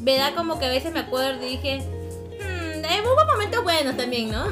me 0.00 0.16
da 0.16 0.34
como 0.34 0.58
que 0.58 0.66
a 0.66 0.70
veces 0.70 0.92
me 0.92 1.00
acuerdo 1.00 1.44
y 1.46 1.50
dije, 1.50 1.78
hmm, 1.80 3.06
hubo 3.06 3.26
momentos 3.32 3.62
buenos 3.62 3.96
también, 3.96 4.30
¿no? 4.32 4.44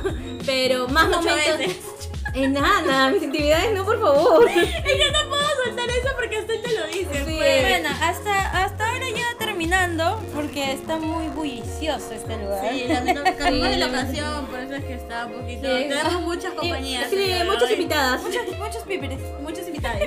Pero 0.47 0.89
más 0.89 1.09
Ocho 1.09 1.17
momentos. 1.23 1.59
veces. 1.59 1.77
Eh, 2.35 2.49
nada, 2.49 3.11
mis 3.11 3.23
intimidades 3.23 3.73
no, 3.75 3.85
por 3.85 4.01
favor. 4.01 4.49
Es 4.51 4.55
que 4.55 5.13
no 5.13 5.29
puedo 5.29 5.43
soltar 5.65 5.89
eso 5.91 6.09
porque 6.17 6.39
usted 6.41 6.61
te 6.63 6.73
lo 6.79 6.87
dice. 6.87 7.25
Sí. 7.25 7.35
pues. 7.37 7.63
Bueno, 7.63 7.89
hasta, 8.01 8.65
hasta 8.65 8.89
ahora 8.89 9.07
ya 9.11 9.39
terminando, 9.39 10.23
porque 10.35 10.73
está 10.73 10.97
muy 10.99 11.27
bullicioso 11.29 12.13
este 12.13 12.37
lugar. 12.37 12.69
Sí, 12.73 12.81
Sí, 12.83 12.87
de 12.89 12.95
lamentablemente. 12.95 13.79
locación, 13.79 14.47
por 14.47 14.61
eso 14.61 14.75
es 14.75 14.85
que 14.85 14.95
está 14.95 15.27
un 15.27 15.33
poquito. 15.33 15.63
Sí. 15.63 15.85
Tenemos 15.89 16.21
muchas 16.23 16.53
compañías. 16.55 17.11
Sí, 17.11 17.33
muchas 17.47 17.71
invitadas. 17.71 18.23
Muchos, 18.23 18.59
muchos 18.59 18.83
píperes. 18.85 19.19
Muchas 19.43 19.67
invitadas. 19.67 20.01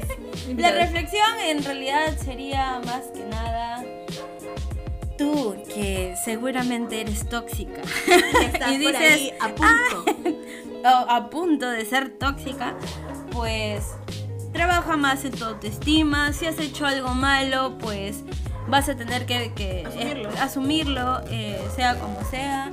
La 0.58 0.72
reflexión 0.72 1.40
en 1.46 1.64
realidad 1.64 2.18
sería 2.24 2.80
más 2.86 3.06
que 3.14 3.24
nada 3.26 3.84
tú 5.18 5.56
que 5.74 6.16
seguramente 6.24 7.02
eres 7.02 7.28
tóxica 7.30 7.82
Estás 8.42 8.72
Y 8.72 8.84
por 8.84 8.92
dices, 8.94 9.12
ahí 9.12 9.34
a 9.40 9.48
punto. 9.50 10.06
A 10.90 11.30
punto 11.30 11.70
de 11.70 11.86
ser 11.86 12.10
tóxica, 12.18 12.76
pues 13.32 13.84
trabaja 14.52 14.98
más 14.98 15.24
en 15.26 15.32
tu 15.32 15.46
autoestima. 15.46 16.34
Si 16.34 16.46
has 16.46 16.60
hecho 16.60 16.86
algo 16.86 17.10
malo, 17.14 17.78
pues 17.80 18.24
vas 18.68 18.90
a 18.90 18.96
tener 18.96 19.26
que, 19.26 19.52
que, 19.54 19.86
Asumirlo. 19.86 20.30
eh, 20.30 20.40
asumirlo, 20.40 21.22
eh, 21.30 21.68
sea 21.76 22.00
como 22.00 22.24
sea. 22.30 22.72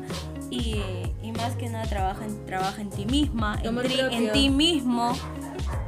Y, 0.50 0.82
y 1.22 1.32
más 1.32 1.54
que 1.54 1.68
nada 1.68 1.84
trabaja 1.86 2.24
en, 2.24 2.44
trabaja 2.46 2.80
en 2.82 2.90
ti 2.90 3.06
misma, 3.06 3.58
en, 3.62 3.76
tri- 3.76 4.32
ti 4.32 4.50
mismo. 4.50 5.12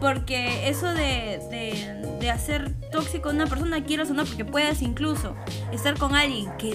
Porque 0.00 0.68
eso 0.68 0.86
de, 0.86 1.40
de, 1.50 2.16
de 2.20 2.30
hacer 2.30 2.72
tóxico 2.90 3.28
a 3.28 3.32
una 3.32 3.46
persona, 3.46 3.82
quiero 3.84 4.04
o 4.04 4.06
no, 4.14 4.24
porque 4.24 4.44
puedes 4.44 4.82
incluso 4.82 5.34
estar 5.72 5.96
con 5.98 6.14
alguien 6.14 6.50
que, 6.58 6.74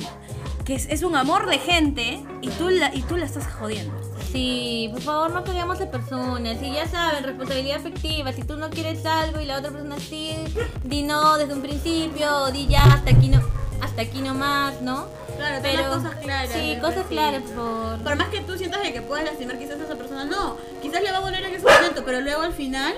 que 0.65 0.75
es, 0.75 0.85
es 0.89 1.03
un 1.03 1.15
amor 1.15 1.49
de 1.49 1.57
gente 1.59 2.23
y 2.41 2.49
tú, 2.49 2.69
la, 2.69 2.93
y 2.93 3.01
tú 3.01 3.17
la 3.17 3.25
estás 3.25 3.47
jodiendo. 3.53 3.93
Sí, 4.31 4.89
por 4.91 5.01
favor, 5.01 5.31
no 5.31 5.43
peleamos 5.43 5.79
a 5.81 5.89
personas. 5.89 6.59
Si 6.59 6.71
ya 6.71 6.87
saben, 6.87 7.23
responsabilidad 7.23 7.77
afectiva. 7.77 8.33
Si 8.33 8.43
tú 8.43 8.57
no 8.57 8.69
quieres 8.69 9.05
algo 9.05 9.39
y 9.39 9.45
la 9.45 9.57
otra 9.59 9.71
persona 9.71 9.97
sí, 9.99 10.35
di 10.83 11.03
no 11.03 11.37
desde 11.37 11.53
un 11.53 11.61
principio, 11.61 12.47
di 12.51 12.67
ya 12.67 12.83
hasta 12.83 13.11
aquí 13.11 13.29
no, 13.29 13.41
hasta 13.81 14.01
aquí 14.01 14.21
nomás, 14.21 14.81
¿no? 14.81 15.07
Claro, 15.37 15.61
las 15.63 15.95
cosas 15.95 16.15
claras. 16.15 16.51
Sí, 16.51 16.77
cosas 16.81 17.05
claras, 17.07 17.41
por 17.43 17.55
favor. 17.55 17.99
Por 17.99 18.15
más 18.15 18.27
que 18.29 18.41
tú 18.41 18.57
sientas 18.57 18.81
de 18.81 18.91
que 18.91 19.01
puedas 19.01 19.25
lastimar 19.25 19.57
quizás 19.57 19.79
a 19.79 19.83
esa 19.83 19.95
persona, 19.95 20.25
no. 20.25 20.57
Quizás 20.81 21.01
le 21.01 21.11
va 21.11 21.19
a 21.19 21.21
doler 21.21 21.43
en 21.43 21.55
ese 21.55 21.63
momento, 21.63 22.03
pero 22.03 22.21
luego 22.21 22.41
al 22.41 22.53
final 22.53 22.95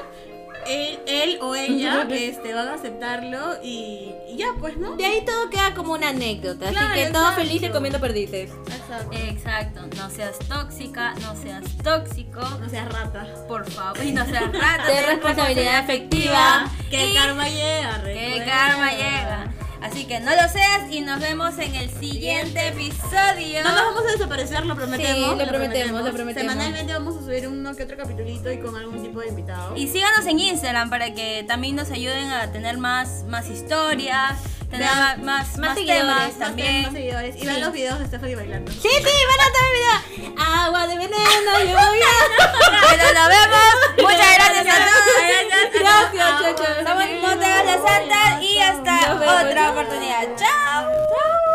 él, 0.68 1.00
él 1.08 1.40
o 1.42 1.56
ella 1.56 2.08
este, 2.12 2.54
van 2.54 2.68
a 2.68 2.74
aceptarlo 2.76 3.58
y, 3.64 4.14
y 4.28 4.38
ya, 4.38 4.48
pues, 4.60 4.78
¿no? 4.78 4.96
De 4.96 5.06
ahí 5.06 5.24
todo 5.26 5.50
queda 5.50 5.74
como 5.74 5.94
una 5.94 6.10
anécdota. 6.10 6.70
Claro, 6.70 6.88
así 6.94 7.00
que 7.04 7.10
todo 7.12 7.30
exacto. 7.30 7.42
feliz 7.42 7.64
y 7.64 7.70
comiendo 7.70 8.00
perdices. 8.00 8.52
Exacto. 8.68 9.10
Exacto, 9.18 9.82
no 9.98 10.10
seas 10.10 10.40
tóxica, 10.48 11.14
no 11.22 11.36
seas 11.36 11.64
tóxico, 11.84 12.42
No 12.42 12.70
seas 12.70 12.92
rata. 12.92 13.26
por 13.48 13.70
favor, 13.70 14.04
y 14.04 14.12
no 14.12 14.26
seas 14.26 14.52
rata. 14.52 14.86
De 14.88 14.94
ten 14.94 15.06
responsabilidad 15.06 15.78
afectiva. 15.78 16.70
Que 16.90 17.08
Y 17.10 17.14
karma 17.14 17.48
llega, 17.50 18.04
que 18.04 18.44
karma 18.46 18.92
llega. 18.92 19.48
Así 19.82 20.06
que 20.06 20.20
no 20.20 20.32
lo 20.32 20.50
seas 20.50 20.92
y 20.92 21.02
nos 21.02 21.20
vemos 21.20 21.58
en 21.58 21.74
el 21.76 21.90
siguiente 21.90 22.68
episodio. 22.68 23.64
No 23.64 23.72
nos 23.72 23.96
vamos 23.96 24.04
a 24.08 24.12
desaparecer, 24.12 24.66
lo 24.66 24.76
prometemos. 24.76 25.32
Sí, 25.32 25.40
lo 25.40 25.48
prometemos, 25.48 26.04
lo 26.04 26.14
prometemos. 26.14 26.52
Semanalmente 26.52 26.94
vamos 26.94 27.18
a 27.18 27.22
subir 27.22 27.48
uno 27.48 27.76
que 27.76 27.84
otro 27.84 27.96
capitulito 27.96 28.52
y 28.52 28.60
con 28.60 28.76
algún 28.76 29.02
tipo 29.02 29.22
de 29.22 29.30
invitado. 29.30 29.76
Y 29.78 29.88
síganos 29.88 30.26
en 30.26 30.40
Instagram 30.40 30.90
para 30.90 31.14
que 31.14 31.46
también 31.48 31.76
nos 31.76 31.92
ayuden 31.92 32.30
a 32.30 32.52
tener 32.52 32.78
más, 32.78 33.24
más 33.28 33.50
historias 33.50 34.38
ma- 34.72 35.16
más, 35.18 35.58
más, 35.58 35.74
seguidores, 35.76 36.06
temas 36.06 36.38
también. 36.40 36.84
más 36.84 36.94
seguidores. 36.94 37.36
Y 37.36 37.46
vean 37.46 37.62
los 37.62 37.72
videos 37.74 38.00
de 38.00 38.06
Stephanie 38.08 38.36
bailando. 38.36 38.72
Sí, 38.72 38.80
sí, 38.82 38.90
van 39.30 39.48
a 39.48 39.52
tener 39.54 39.72
video. 39.74 40.34
Agua 40.66 40.88
de 40.88 40.98
veneno, 40.98 41.60
lluvia. 41.60 42.08
Pero 42.90 43.14
nos 43.14 43.28
vemos. 43.28 43.70
Muchas 43.98 44.36
gracias 44.36 44.68
a 44.68 44.80
todos. 44.86 45.80
Gracias, 45.80 46.42
chao, 46.42 46.56
chao. 46.56 46.76
Somos 46.88 47.44
hagas 47.44 47.66
la 47.66 47.90
santa 47.90 48.42
y 48.44 48.60
hasta 48.60 49.16
otra 49.16 49.72
oportunidad. 49.72 50.28
Chao. 50.38 51.49